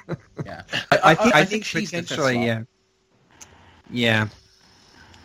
yeah. 0.47 0.62
I, 0.90 0.99
I 1.11 1.14
think 1.14 1.34
I, 1.34 1.45
think, 1.45 1.64
she's 1.66 1.90
the 1.90 1.99
fifth 1.99 2.09
potentially, 2.09 2.47
yeah, 2.47 2.62
yeah. 3.90 4.28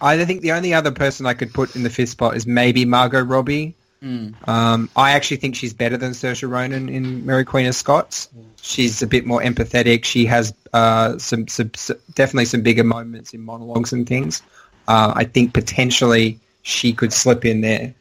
I 0.02 0.26
think 0.26 0.42
the 0.42 0.52
only 0.52 0.74
other 0.74 0.92
person 0.92 1.26
I 1.28 1.34
could 1.34 1.54
put 1.54 1.78
in 1.78 1.84
the 1.84 1.90
fifth 1.90 2.10
spot 2.10 2.36
is 2.36 2.46
maybe 2.46 2.84
Margot 2.84 3.22
Robbie. 3.24 3.76
Mm. 4.04 4.48
Um, 4.48 4.90
I 4.96 5.12
actually 5.12 5.38
think 5.38 5.56
she's 5.56 5.74
better 5.74 5.98
than 5.98 6.12
Saoirse 6.12 6.50
Ronan 6.50 6.88
in 6.90 7.26
Mary 7.26 7.44
Queen 7.44 7.66
of 7.66 7.76
Scots. 7.76 8.30
She's 8.62 9.02
a 9.02 9.08
bit 9.08 9.26
more 9.26 9.42
empathetic. 9.42 10.06
She 10.06 10.26
has 10.26 10.54
uh, 10.74 11.18
some, 11.18 11.48
some, 11.48 11.72
s 11.74 11.92
definitely 12.14 12.46
some 12.46 12.62
bigger 12.62 12.84
moments 12.84 13.34
in 13.34 13.42
monologues 13.42 13.92
and 13.92 14.08
things. 14.08 14.42
Uh, 14.88 15.14
I 15.16 15.26
think 15.26 15.54
potentially 15.54 16.40
she 16.62 16.94
could 16.94 17.12
slip 17.12 17.44
in 17.46 17.62
there. 17.62 17.94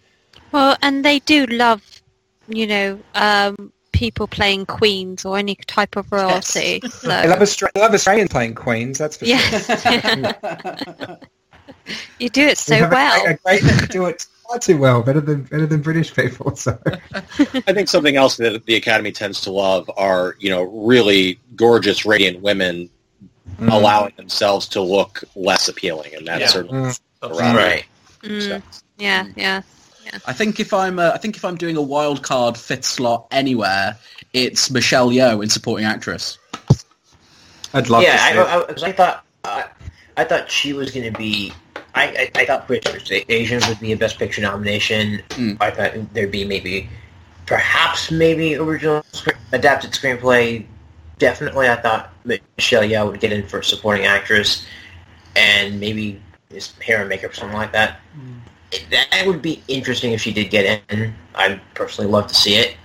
Well, 0.52 0.76
and 0.82 1.04
they 1.04 1.18
do 1.20 1.46
love, 1.46 1.82
you 2.48 2.66
know, 2.66 3.00
um, 3.14 3.72
people 3.92 4.28
playing 4.28 4.66
queens 4.66 5.24
or 5.24 5.36
any 5.36 5.56
type 5.66 5.96
of 5.96 6.10
royalty. 6.12 6.80
So 6.88 7.10
I 7.10 7.26
love, 7.26 7.40
Austra- 7.40 7.70
I 7.74 7.80
love 7.80 7.92
Australians 7.92 8.30
playing 8.30 8.54
Queens. 8.54 8.98
That's 8.98 9.16
for 9.16 9.26
sure. 9.26 9.36
you 12.18 12.28
do 12.28 12.46
it 12.46 12.56
so 12.58 12.86
a- 12.86 12.88
well. 12.88 13.26
A, 13.26 13.34
great, 13.34 13.62
do 13.90 14.06
it 14.06 14.26
far 14.48 14.58
too 14.58 14.78
well, 14.78 15.02
better 15.02 15.20
than 15.20 15.42
better 15.42 15.66
than 15.66 15.82
British 15.82 16.14
people. 16.14 16.56
So. 16.56 16.78
I 17.12 17.72
think 17.72 17.88
something 17.88 18.16
else 18.16 18.36
that 18.38 18.66
the 18.66 18.74
Academy 18.76 19.12
tends 19.12 19.42
to 19.42 19.50
love 19.50 19.90
are, 19.96 20.36
you 20.40 20.50
know, 20.50 20.62
really 20.62 21.38
gorgeous, 21.54 22.04
radiant 22.04 22.40
women 22.40 22.90
Mm. 23.60 23.72
allowing 23.72 24.12
themselves 24.16 24.68
to 24.68 24.80
look 24.80 25.24
less 25.34 25.68
appealing, 25.68 26.14
and 26.14 26.28
that's 26.28 26.40
Yeah. 26.42 26.46
certainly 26.46 26.92
Mm. 27.22 27.54
right. 27.56 27.84
Mm, 28.22 28.62
yeah, 28.98 29.24
yeah. 29.36 29.62
I 30.26 30.32
think 30.32 30.60
if 30.60 30.72
I'm 30.72 30.98
uh, 30.98 31.10
I 31.14 31.18
think 31.18 31.36
if 31.36 31.44
I'm 31.44 31.56
doing 31.56 31.76
a 31.76 31.82
wild 31.82 32.22
card 32.22 32.56
fifth 32.56 32.84
slot 32.84 33.26
anywhere, 33.30 33.96
it's 34.32 34.70
Michelle 34.70 35.10
Yeoh 35.10 35.42
in 35.42 35.50
supporting 35.50 35.86
actress. 35.86 36.38
I'd 37.74 37.90
love 37.90 38.02
yeah, 38.02 38.16
to 38.16 38.22
I, 38.22 38.74
see 38.76 38.86
it. 38.86 38.88
I 38.90 38.92
thought 38.92 39.24
uh, 39.44 39.62
I 40.16 40.24
thought 40.24 40.50
she 40.50 40.72
was 40.72 40.90
going 40.92 41.12
to 41.12 41.18
be. 41.18 41.52
I, 41.98 42.30
I, 42.36 42.40
I 42.40 42.44
thought 42.44 42.66
British 42.68 43.10
Asians 43.28 43.66
would 43.66 43.80
be 43.80 43.92
a 43.92 43.96
Best 43.96 44.18
Picture 44.18 44.40
nomination. 44.40 45.20
Hmm. 45.32 45.54
I 45.60 45.70
thought 45.70 45.92
there'd 46.14 46.30
be 46.30 46.44
maybe, 46.44 46.88
perhaps 47.46 48.10
maybe 48.10 48.54
original 48.54 49.04
script, 49.12 49.40
adapted 49.52 49.90
screenplay. 49.90 50.64
Definitely, 51.18 51.68
I 51.68 51.74
thought 51.74 52.12
Michelle 52.24 52.82
Yeoh 52.84 53.10
would 53.10 53.20
get 53.20 53.32
in 53.32 53.46
for 53.48 53.62
supporting 53.62 54.06
actress, 54.06 54.64
and 55.34 55.80
maybe 55.80 56.22
his 56.50 56.70
hair 56.78 57.00
and 57.00 57.08
makeup, 57.08 57.32
or 57.32 57.34
something 57.34 57.56
like 57.56 57.72
that. 57.72 58.00
That 58.90 59.24
would 59.26 59.42
be 59.42 59.62
interesting 59.66 60.12
if 60.12 60.20
she 60.20 60.32
did 60.32 60.50
get 60.50 60.82
in. 60.90 61.14
I'd 61.34 61.60
personally 61.74 62.10
love 62.10 62.28
to 62.28 62.34
see 62.34 62.54
it. 62.54 62.76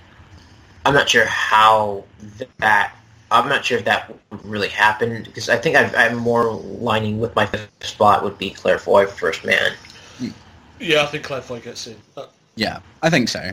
I'm 0.84 0.94
not 0.94 1.08
sure 1.08 1.26
how 1.26 2.04
that. 2.58 2.94
I'm 3.34 3.48
not 3.48 3.64
sure 3.64 3.78
if 3.78 3.84
that 3.84 4.14
really 4.44 4.68
happened 4.68 5.24
because 5.24 5.48
I 5.48 5.56
think 5.56 5.76
I've, 5.76 5.94
I'm 5.94 6.16
more 6.16 6.52
lining 6.52 7.18
with 7.20 7.34
my 7.34 7.46
fifth 7.46 7.68
spot 7.84 8.22
would 8.22 8.38
be 8.38 8.50
Claire 8.50 8.78
Foy 8.78 9.06
First 9.06 9.44
Man. 9.44 9.72
Yeah, 10.80 11.02
I 11.02 11.06
think 11.06 11.24
Claire 11.24 11.42
Foy 11.42 11.60
gets 11.60 11.86
in. 11.86 11.96
Uh, 12.16 12.26
Yeah, 12.56 12.80
I 13.02 13.10
think 13.10 13.28
so. 13.28 13.50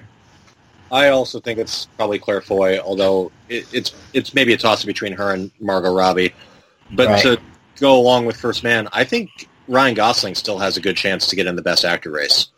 I 0.91 1.07
also 1.09 1.39
think 1.39 1.57
it's 1.59 1.85
probably 1.97 2.19
Claire 2.19 2.41
Foy, 2.41 2.79
although 2.79 3.31
it, 3.49 3.65
it's 3.73 3.93
it's 4.13 4.33
maybe 4.33 4.53
a 4.53 4.57
toss 4.57 4.81
up 4.81 4.87
between 4.87 5.13
her 5.13 5.33
and 5.33 5.49
Margot 5.59 5.93
Robbie. 5.93 6.33
But 6.91 7.07
Right. 7.07 7.21
to 7.23 7.39
go 7.79 7.97
along 7.97 8.25
with 8.25 8.35
First 8.35 8.63
Man, 8.63 8.87
I 8.91 9.03
think 9.05 9.47
Ryan 9.67 9.93
Gosling 9.95 10.35
still 10.35 10.59
has 10.59 10.75
a 10.77 10.81
good 10.81 10.97
chance 10.97 11.27
to 11.27 11.35
get 11.35 11.47
in 11.47 11.55
the 11.55 11.61
Best 11.61 11.85
Actor 11.85 12.11
race. 12.11 12.49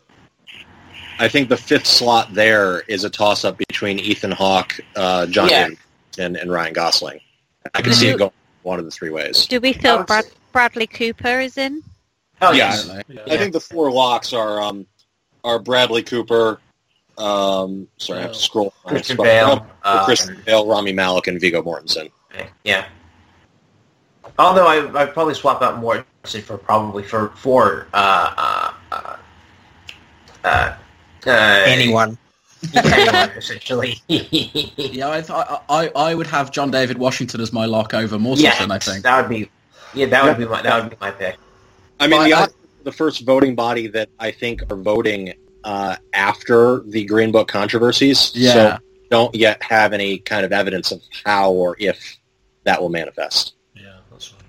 I 1.20 1.28
think 1.28 1.48
the 1.48 1.56
fifth 1.56 1.86
slot 1.86 2.34
there 2.34 2.80
is 2.88 3.04
a 3.04 3.10
toss-up 3.10 3.56
between 3.56 4.00
Ethan 4.00 4.32
Hawke, 4.32 4.80
uh, 4.96 5.26
John 5.26 5.48
Yeah. 5.48 5.62
David, 5.64 5.78
and, 6.18 6.36
and 6.36 6.50
Ryan 6.50 6.72
Gosling. 6.72 7.20
I 7.74 7.82
can 7.82 7.92
see 7.92 8.08
it 8.08 8.18
going 8.18 8.30
one 8.62 8.78
of 8.78 8.84
the 8.84 8.90
three 8.90 9.10
ways. 9.10 9.46
Do 9.46 9.60
we 9.60 9.72
feel 9.72 9.98
would 9.98 10.06
Brad- 10.06 10.30
Bradley 10.52 10.86
Cooper 10.86 11.40
is 11.40 11.56
in? 11.58 11.82
Oh 12.42 12.52
Yeah. 12.52 13.02
yeah. 13.08 13.22
I 13.26 13.36
think 13.36 13.52
the 13.52 13.60
four 13.60 13.90
locks 13.90 14.32
are 14.32 14.60
um, 14.62 14.86
are 15.44 15.58
Bradley 15.58 16.02
Cooper. 16.02 16.58
Um, 17.16 17.86
sorry, 17.98 18.20
I 18.20 18.22
have 18.22 18.32
to 18.32 18.38
scroll. 18.38 18.74
Christian 18.86 19.16
Bale. 19.16 19.66
Um, 19.84 20.04
Christian 20.04 20.42
Bale, 20.44 20.66
Rami 20.66 20.92
Malek, 20.92 21.28
and 21.28 21.40
Viggo 21.40 21.62
Mortensen. 21.62 22.10
Yeah. 22.64 22.86
Although 24.38 24.66
I 24.66 25.02
I'd 25.02 25.12
probably 25.14 25.34
swap 25.34 25.62
out 25.62 25.80
Mortensen 25.80 26.42
for 26.42 26.58
probably 26.58 27.04
for 27.04 27.28
for 27.36 27.86
uh 27.94 28.34
uh 28.36 28.72
uh, 28.92 29.16
uh, 30.44 30.76
uh 31.26 31.30
Anyone. 31.66 32.18
Anyone, 32.74 33.30
essentially. 33.36 34.00
Yeah, 34.08 35.10
I, 35.10 35.20
th- 35.20 35.30
I 35.30 35.60
I 35.68 35.88
I 35.96 36.14
would 36.14 36.26
have 36.28 36.50
John 36.50 36.70
David 36.70 36.98
Washington 36.98 37.40
as 37.40 37.52
my 37.52 37.64
lock 37.66 37.94
over 37.94 38.16
Mortensen. 38.18 38.42
yeah, 38.42 38.66
I 38.70 38.78
think. 38.78 39.02
that 39.02 39.20
would 39.20 39.28
be 39.30 39.50
yeah 39.94 40.06
that 40.06 40.24
would 40.24 40.38
be 40.38 40.44
my 40.46 40.62
that 40.62 40.82
would 40.82 40.90
be 40.90 40.96
my 41.00 41.10
pick. 41.10 41.36
I 42.00 42.06
mean, 42.06 42.22
the, 42.24 42.34
I- 42.34 42.48
the 42.84 42.92
first 42.92 43.24
voting 43.24 43.54
body 43.54 43.86
that 43.88 44.08
I 44.18 44.30
think 44.30 44.62
are 44.70 44.76
voting 44.76 45.32
uh, 45.64 45.96
after 46.12 46.80
the 46.86 47.04
Green 47.06 47.32
Book 47.32 47.48
controversies. 47.48 48.30
Yeah. 48.34 48.52
So 48.52 48.78
don't 49.10 49.34
yet 49.34 49.62
have 49.62 49.92
any 49.92 50.18
kind 50.18 50.44
of 50.44 50.52
evidence 50.52 50.92
of 50.92 51.00
how 51.24 51.50
or 51.52 51.76
if 51.78 52.18
that 52.64 52.80
will 52.80 52.88
manifest. 52.90 53.54
Yeah, 53.74 53.96
that's 54.10 54.32
right. 54.34 54.42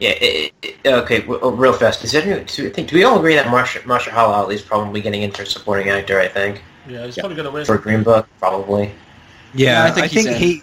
Yeah. 0.00 0.10
It, 0.10 0.52
it, 0.62 0.76
okay. 0.86 1.20
w- 1.20 1.38
oh, 1.42 1.50
Real 1.52 1.72
fast. 1.72 2.02
Is 2.04 2.12
there 2.12 2.22
any, 2.22 2.44
do, 2.44 2.62
you 2.64 2.70
think, 2.70 2.88
do 2.88 2.96
we 2.96 3.04
all 3.04 3.18
agree 3.18 3.34
that 3.36 3.46
Marsha 3.46 3.80
Marsha 3.82 4.12
Ali 4.12 4.54
is 4.56 4.62
probably 4.62 5.00
getting 5.00 5.22
in 5.22 5.30
for 5.30 5.44
supporting 5.44 5.88
actor? 5.88 6.20
I 6.20 6.28
think 6.28 6.62
Yeah, 6.88 7.06
he's 7.06 7.16
Yeah. 7.16 7.22
probably 7.22 7.36
going 7.36 7.46
to 7.46 7.52
win. 7.52 7.64
for 7.64 7.78
Green 7.78 8.02
Book, 8.02 8.26
probably. 8.40 8.90
Yeah, 9.54 9.84
Yeah, 9.84 9.84
I 9.84 9.90
think 9.92 10.04
I 10.04 10.08
he's 10.08 10.24
think 10.24 10.36
he 10.36 10.62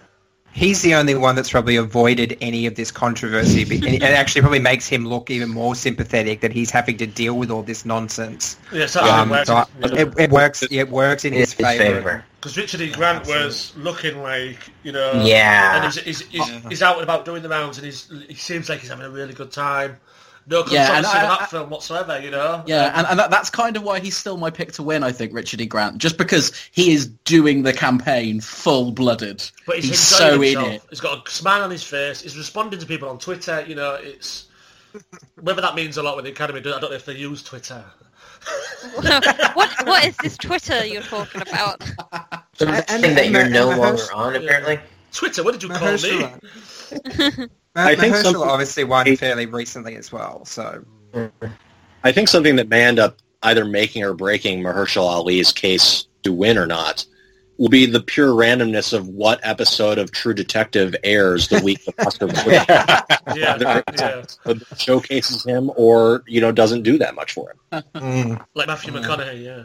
he's 0.54 0.82
the 0.82 0.94
only 0.96 1.16
one 1.16 1.34
that's 1.34 1.50
probably 1.50 1.78
avoided 1.78 2.38
any 2.42 2.66
of 2.66 2.76
this 2.76 2.92
controversy, 2.92 3.62
and 3.64 3.86
it 3.96 4.04
actually 4.04 4.42
probably 4.42 4.60
makes 4.60 4.86
him 4.86 5.08
look 5.08 5.30
even 5.32 5.48
more 5.50 5.76
sympathetic 5.76 6.42
that 6.42 6.52
he's 6.52 6.70
having 6.70 6.98
to 6.98 7.08
deal 7.08 7.36
with 7.38 7.50
all 7.50 7.64
this 7.64 7.86
nonsense. 7.86 8.58
Yeah, 8.74 8.84
it's 8.84 8.98
actually 8.98 9.12
Um, 9.12 9.30
worked. 9.30 9.48
so 9.48 9.56
I- 9.56 9.66
it, 9.84 10.14
it 10.20 10.30
works. 10.30 10.62
It 10.70 10.90
works 10.90 11.24
in 11.24 11.34
In 11.34 11.40
his 11.40 11.54
his 11.54 11.66
favor. 11.66 11.84
favor. 11.84 12.26
Because 12.42 12.58
Richard 12.58 12.82
E. 12.82 12.90
Grant 12.92 13.28
was 13.28 13.72
looking 13.78 14.24
like, 14.24 14.58
you 14.82 14.92
know... 14.92 15.12
And 15.12 15.28
Yeah. 15.28 15.86
he's, 15.92 16.00
he's, 16.02 16.22
he's, 16.22 16.50
he's 16.70 16.82
out 16.82 16.96
and 16.96 17.04
about 17.04 17.24
doing 17.24 17.44
the 17.44 17.50
rounds 17.50 17.78
and 17.78 17.86
he's, 17.86 18.12
he 18.28 18.34
seems 18.34 18.68
like 18.68 18.80
he's 18.80 18.90
having 18.90 19.06
a 19.06 19.12
really 19.12 19.34
good 19.36 19.52
time. 19.52 19.98
no 20.48 20.64
Yeah, 20.72 20.96
and 20.98 21.06
controversy 21.06 21.18
I- 21.20 21.22
with 21.30 21.30
that 21.40 21.42
I- 21.44 21.46
film 21.46 21.70
whatsoever. 21.70 22.20
You 22.20 22.32
know. 22.32 22.64
Yeah, 22.66 22.94
and, 22.98 23.06
and 23.06 23.20
that, 23.20 23.30
that's 23.30 23.52
kind 23.52 23.78
of 23.78 23.84
why 23.84 24.00
he's 24.00 24.18
still 24.18 24.38
my 24.38 24.50
pick 24.50 24.72
to 24.72 24.82
win, 24.82 25.04
I 25.04 25.12
think, 25.12 25.34
Richard 25.36 25.62
E. 25.62 25.68
Grant, 25.68 26.00
just 26.00 26.18
because 26.18 26.52
he 26.72 26.94
is 26.94 27.06
doing 27.26 27.62
the 27.62 27.74
campaign 27.74 28.42
full-blooded. 28.42 29.48
But 29.68 29.76
he's, 29.76 29.90
He's 29.90 30.12
enjoying 30.20 30.32
so 30.32 30.34
in 30.34 30.42
himself. 30.42 30.68
it. 30.74 30.84
He's 30.90 31.00
got 31.00 31.28
a 31.28 31.32
smile 31.32 31.62
on 31.62 31.70
his 31.70 31.84
face. 31.84 32.22
He's 32.22 32.36
responding 32.36 32.80
to 32.80 32.88
people 32.88 33.08
on 33.08 33.20
Twitter. 33.20 33.64
You 33.68 33.76
know, 33.76 34.00
it's 34.02 34.48
whether 35.40 35.62
that 35.62 35.76
means 35.76 35.98
a 35.98 36.02
lot 36.02 36.16
with 36.16 36.26
the 36.26 36.32
Academy. 36.32 36.60
I 36.60 36.64
don't 36.64 36.82
know 36.82 36.92
if 36.92 37.06
they 37.06 37.14
use 37.16 37.44
Twitter. 37.44 37.84
what 39.54 39.70
what 39.86 40.04
is 40.04 40.18
this 40.18 40.36
Twitter 40.36 40.84
you're 40.84 41.04
talking 41.04 41.42
about? 41.44 41.80
So 42.62 42.68
And- 42.68 42.78
the 42.78 42.92
and- 42.92 43.02
thing 43.04 43.16
that 43.16 43.26
and 43.26 43.34
you're 43.34 43.44
Ma- 43.50 43.50
no 43.50 43.78
longer 43.78 44.04
Mahersh- 44.04 44.16
on, 44.16 44.36
apparently. 44.36 44.80
Twitter. 45.14 45.44
What 45.44 45.52
did 45.54 45.64
you 45.64 45.70
call 45.70 45.92
me? 45.94 45.98
I 47.76 47.96
think 47.96 48.14
Mahershala 48.16 48.22
something- 48.24 48.42
obviously 48.44 48.84
won 48.84 49.16
fairly 49.16 49.46
recently 49.46 49.96
as 49.96 50.12
well, 50.12 50.46
so 50.46 50.84
I 52.04 52.12
think 52.12 52.28
something 52.28 52.56
that 52.58 52.70
may 52.70 52.84
end 52.84 53.00
up 53.00 53.18
either 53.44 53.66
making 53.66 54.04
or 54.04 54.14
breaking 54.14 54.62
Mahershala 54.62 55.10
Ali's 55.10 55.52
case 55.52 56.06
to 56.24 56.32
win 56.32 56.58
or 56.58 56.66
not 56.68 57.06
will 57.58 57.70
be 57.70 57.86
the 57.86 58.00
pure 58.02 58.30
randomness 58.30 58.94
of 58.94 59.08
what 59.08 59.40
episode 59.44 59.98
of 59.98 60.12
True 60.12 60.34
Detective 60.34 60.96
airs 61.04 61.48
the 61.48 61.60
week 61.62 61.84
the 61.86 61.94
Oscar 62.06 62.28
Yeah, 63.36 63.54
Either 63.56 63.84
yeah. 64.46 64.54
showcases 64.78 65.44
him 65.46 65.72
or 65.76 66.24
you 66.28 66.40
know 66.42 66.52
doesn't 66.52 66.84
do 66.84 66.98
that 67.00 67.16
much 67.16 67.34
for 67.34 67.52
him. 67.72 67.84
mm. 67.96 68.46
Like 68.56 68.68
Matthew 68.68 68.94
McConaughey. 68.94 69.44
Yeah. 69.44 69.64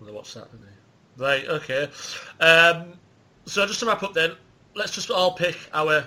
Well, 0.00 0.10
I 0.10 0.12
watched 0.12 0.34
that, 0.34 0.50
didn't 0.50 0.66
he? 0.66 0.71
Right. 1.16 1.46
Okay. 1.46 1.88
Um, 2.40 2.94
so 3.44 3.66
just 3.66 3.80
to 3.80 3.86
wrap 3.86 4.02
up, 4.02 4.14
then, 4.14 4.32
let's 4.74 4.92
just 4.94 5.10
all 5.10 5.32
pick 5.32 5.56
our 5.72 6.06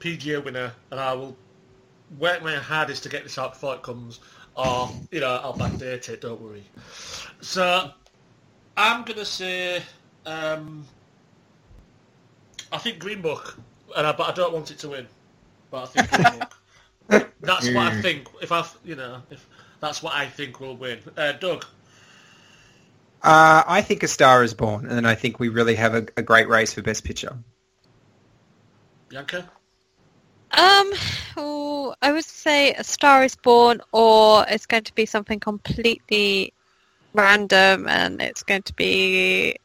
PGA 0.00 0.42
winner, 0.44 0.72
and 0.90 1.00
I 1.00 1.12
will 1.14 1.36
work 2.18 2.42
my 2.42 2.54
hardest 2.54 3.02
to 3.04 3.08
get 3.08 3.22
this 3.22 3.38
out 3.38 3.54
before 3.54 3.74
it 3.74 3.82
comes, 3.82 4.20
or 4.54 4.90
you 5.10 5.20
know, 5.20 5.40
I'll 5.42 5.54
backdate 5.54 6.08
it. 6.08 6.20
Don't 6.20 6.40
worry. 6.40 6.64
So 7.40 7.90
I'm 8.76 9.04
gonna 9.04 9.24
say, 9.24 9.82
um, 10.26 10.84
I 12.70 12.78
think 12.78 12.98
Green 12.98 13.22
Book, 13.22 13.58
and 13.96 14.06
I, 14.06 14.12
but 14.12 14.28
I 14.28 14.32
don't 14.32 14.52
want 14.52 14.70
it 14.70 14.78
to 14.80 14.88
win. 14.90 15.06
But 15.70 15.82
I 15.82 15.86
think 15.86 16.10
Green 16.10 16.38
Book. 16.38 17.30
That's 17.40 17.66
what 17.68 17.92
I 17.92 18.00
think. 18.00 18.28
If 18.40 18.52
I, 18.52 18.64
you 18.84 18.94
know, 18.96 19.20
if 19.30 19.46
that's 19.80 20.02
what 20.02 20.14
I 20.14 20.26
think 20.26 20.60
will 20.60 20.76
win. 20.76 20.98
Uh, 21.14 21.32
Doug. 21.32 21.66
Uh, 23.24 23.64
I 23.66 23.80
think 23.80 24.02
A 24.02 24.08
Star 24.08 24.44
Is 24.44 24.52
Born, 24.52 24.84
and 24.84 25.08
I 25.08 25.14
think 25.14 25.40
we 25.40 25.48
really 25.48 25.76
have 25.76 25.94
a, 25.94 26.06
a 26.18 26.22
great 26.22 26.46
race 26.46 26.74
for 26.74 26.82
Best 26.82 27.04
Picture. 27.04 27.38
Bianca. 29.08 29.50
Um, 30.50 30.92
oh, 31.38 31.94
I 32.02 32.12
would 32.12 32.26
say 32.26 32.74
A 32.74 32.84
Star 32.84 33.24
Is 33.24 33.34
Born, 33.34 33.80
or 33.92 34.44
it's 34.46 34.66
going 34.66 34.84
to 34.84 34.94
be 34.94 35.06
something 35.06 35.40
completely 35.40 36.52
random, 37.14 37.88
and 37.88 38.20
it's 38.20 38.42
going 38.42 38.62
to 38.64 38.74
be 38.74 39.56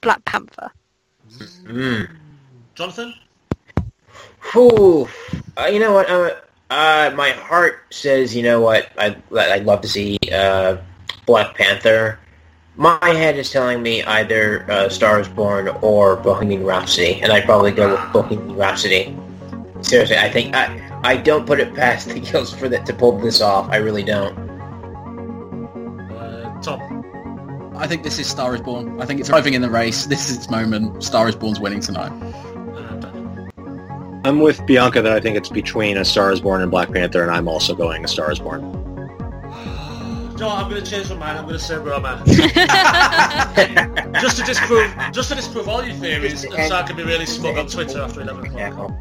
Black 0.00 0.24
Panther. 0.24 0.70
Mm. 1.64 2.08
Jonathan. 2.76 3.12
Whew. 4.52 5.08
Uh, 5.56 5.64
you 5.64 5.80
know 5.80 5.92
what? 5.92 6.08
Uh, 6.08 6.30
uh, 6.70 7.10
my 7.16 7.30
heart 7.30 7.80
says, 7.90 8.36
you 8.36 8.44
know 8.44 8.60
what? 8.60 8.88
I, 8.96 9.16
I'd 9.36 9.64
love 9.64 9.80
to 9.80 9.88
see 9.88 10.16
uh, 10.32 10.76
Black 11.26 11.56
Panther. 11.56 12.20
My 12.78 12.98
head 13.02 13.38
is 13.38 13.50
telling 13.50 13.82
me 13.82 14.02
either 14.02 14.70
uh, 14.70 14.90
Star 14.90 15.18
is 15.18 15.28
Born 15.28 15.68
or 15.80 16.16
Bohemian 16.16 16.62
Rhapsody, 16.62 17.22
and 17.22 17.32
I'd 17.32 17.44
probably 17.44 17.72
go 17.72 17.92
with 17.92 18.12
Bohemian 18.12 18.54
Rhapsody. 18.54 19.16
Seriously, 19.80 20.18
I 20.18 20.28
think 20.28 20.54
I, 20.54 21.00
I 21.02 21.16
don't 21.16 21.46
put 21.46 21.58
it 21.58 21.74
past 21.74 22.08
the 22.08 22.20
Gills 22.20 22.52
for 22.52 22.68
that 22.68 22.84
to 22.84 22.92
pull 22.92 23.18
this 23.18 23.40
off. 23.40 23.70
I 23.70 23.76
really 23.76 24.02
don't. 24.02 24.36
Uh, 26.10 26.60
Tom. 26.60 27.72
I 27.76 27.86
think 27.86 28.02
this 28.02 28.18
is 28.18 28.26
Star 28.26 28.54
is 28.54 28.60
Born. 28.60 29.00
I 29.00 29.06
think 29.06 29.20
it's 29.20 29.30
arriving 29.30 29.54
in 29.54 29.62
the 29.62 29.70
race. 29.70 30.04
This 30.04 30.28
is 30.28 30.36
its 30.36 30.50
moment. 30.50 31.02
Star 31.02 31.30
is 31.30 31.36
Born's 31.36 31.58
winning 31.58 31.80
tonight. 31.80 32.12
Uh, 32.12 34.20
I'm 34.26 34.40
with 34.40 34.66
Bianca 34.66 35.00
that 35.00 35.12
I 35.12 35.20
think 35.20 35.38
it's 35.38 35.48
between 35.48 35.96
A 35.96 36.04
Star 36.04 36.30
Is 36.30 36.42
Born 36.42 36.60
and 36.60 36.70
Black 36.70 36.92
Panther, 36.92 37.22
and 37.22 37.30
I'm 37.30 37.48
also 37.48 37.74
going 37.74 38.04
A 38.04 38.08
Star 38.08 38.30
Is 38.30 38.38
Born. 38.38 38.85
No, 40.38 40.50
I'm 40.50 40.68
going 40.68 40.84
to 40.84 40.90
change 40.90 41.08
my 41.08 41.16
mind. 41.16 41.38
I'm 41.38 41.44
going 41.44 41.56
to 41.56 41.64
say 41.64 41.76
Roma. 41.76 42.22
just 44.20 44.36
to 44.36 44.42
disprove, 44.44 44.94
just 45.12 45.30
to 45.30 45.34
disprove 45.34 45.66
all 45.66 45.82
your 45.82 45.94
theories, 45.96 46.44
and 46.44 46.68
so 46.68 46.76
I 46.76 46.82
can 46.82 46.94
be 46.96 47.04
really 47.04 47.24
smug 47.26 47.56
on 47.56 47.66
Twitter 47.66 48.02
after 48.02 48.20
11 48.20 48.46
o'clock. 48.46 48.92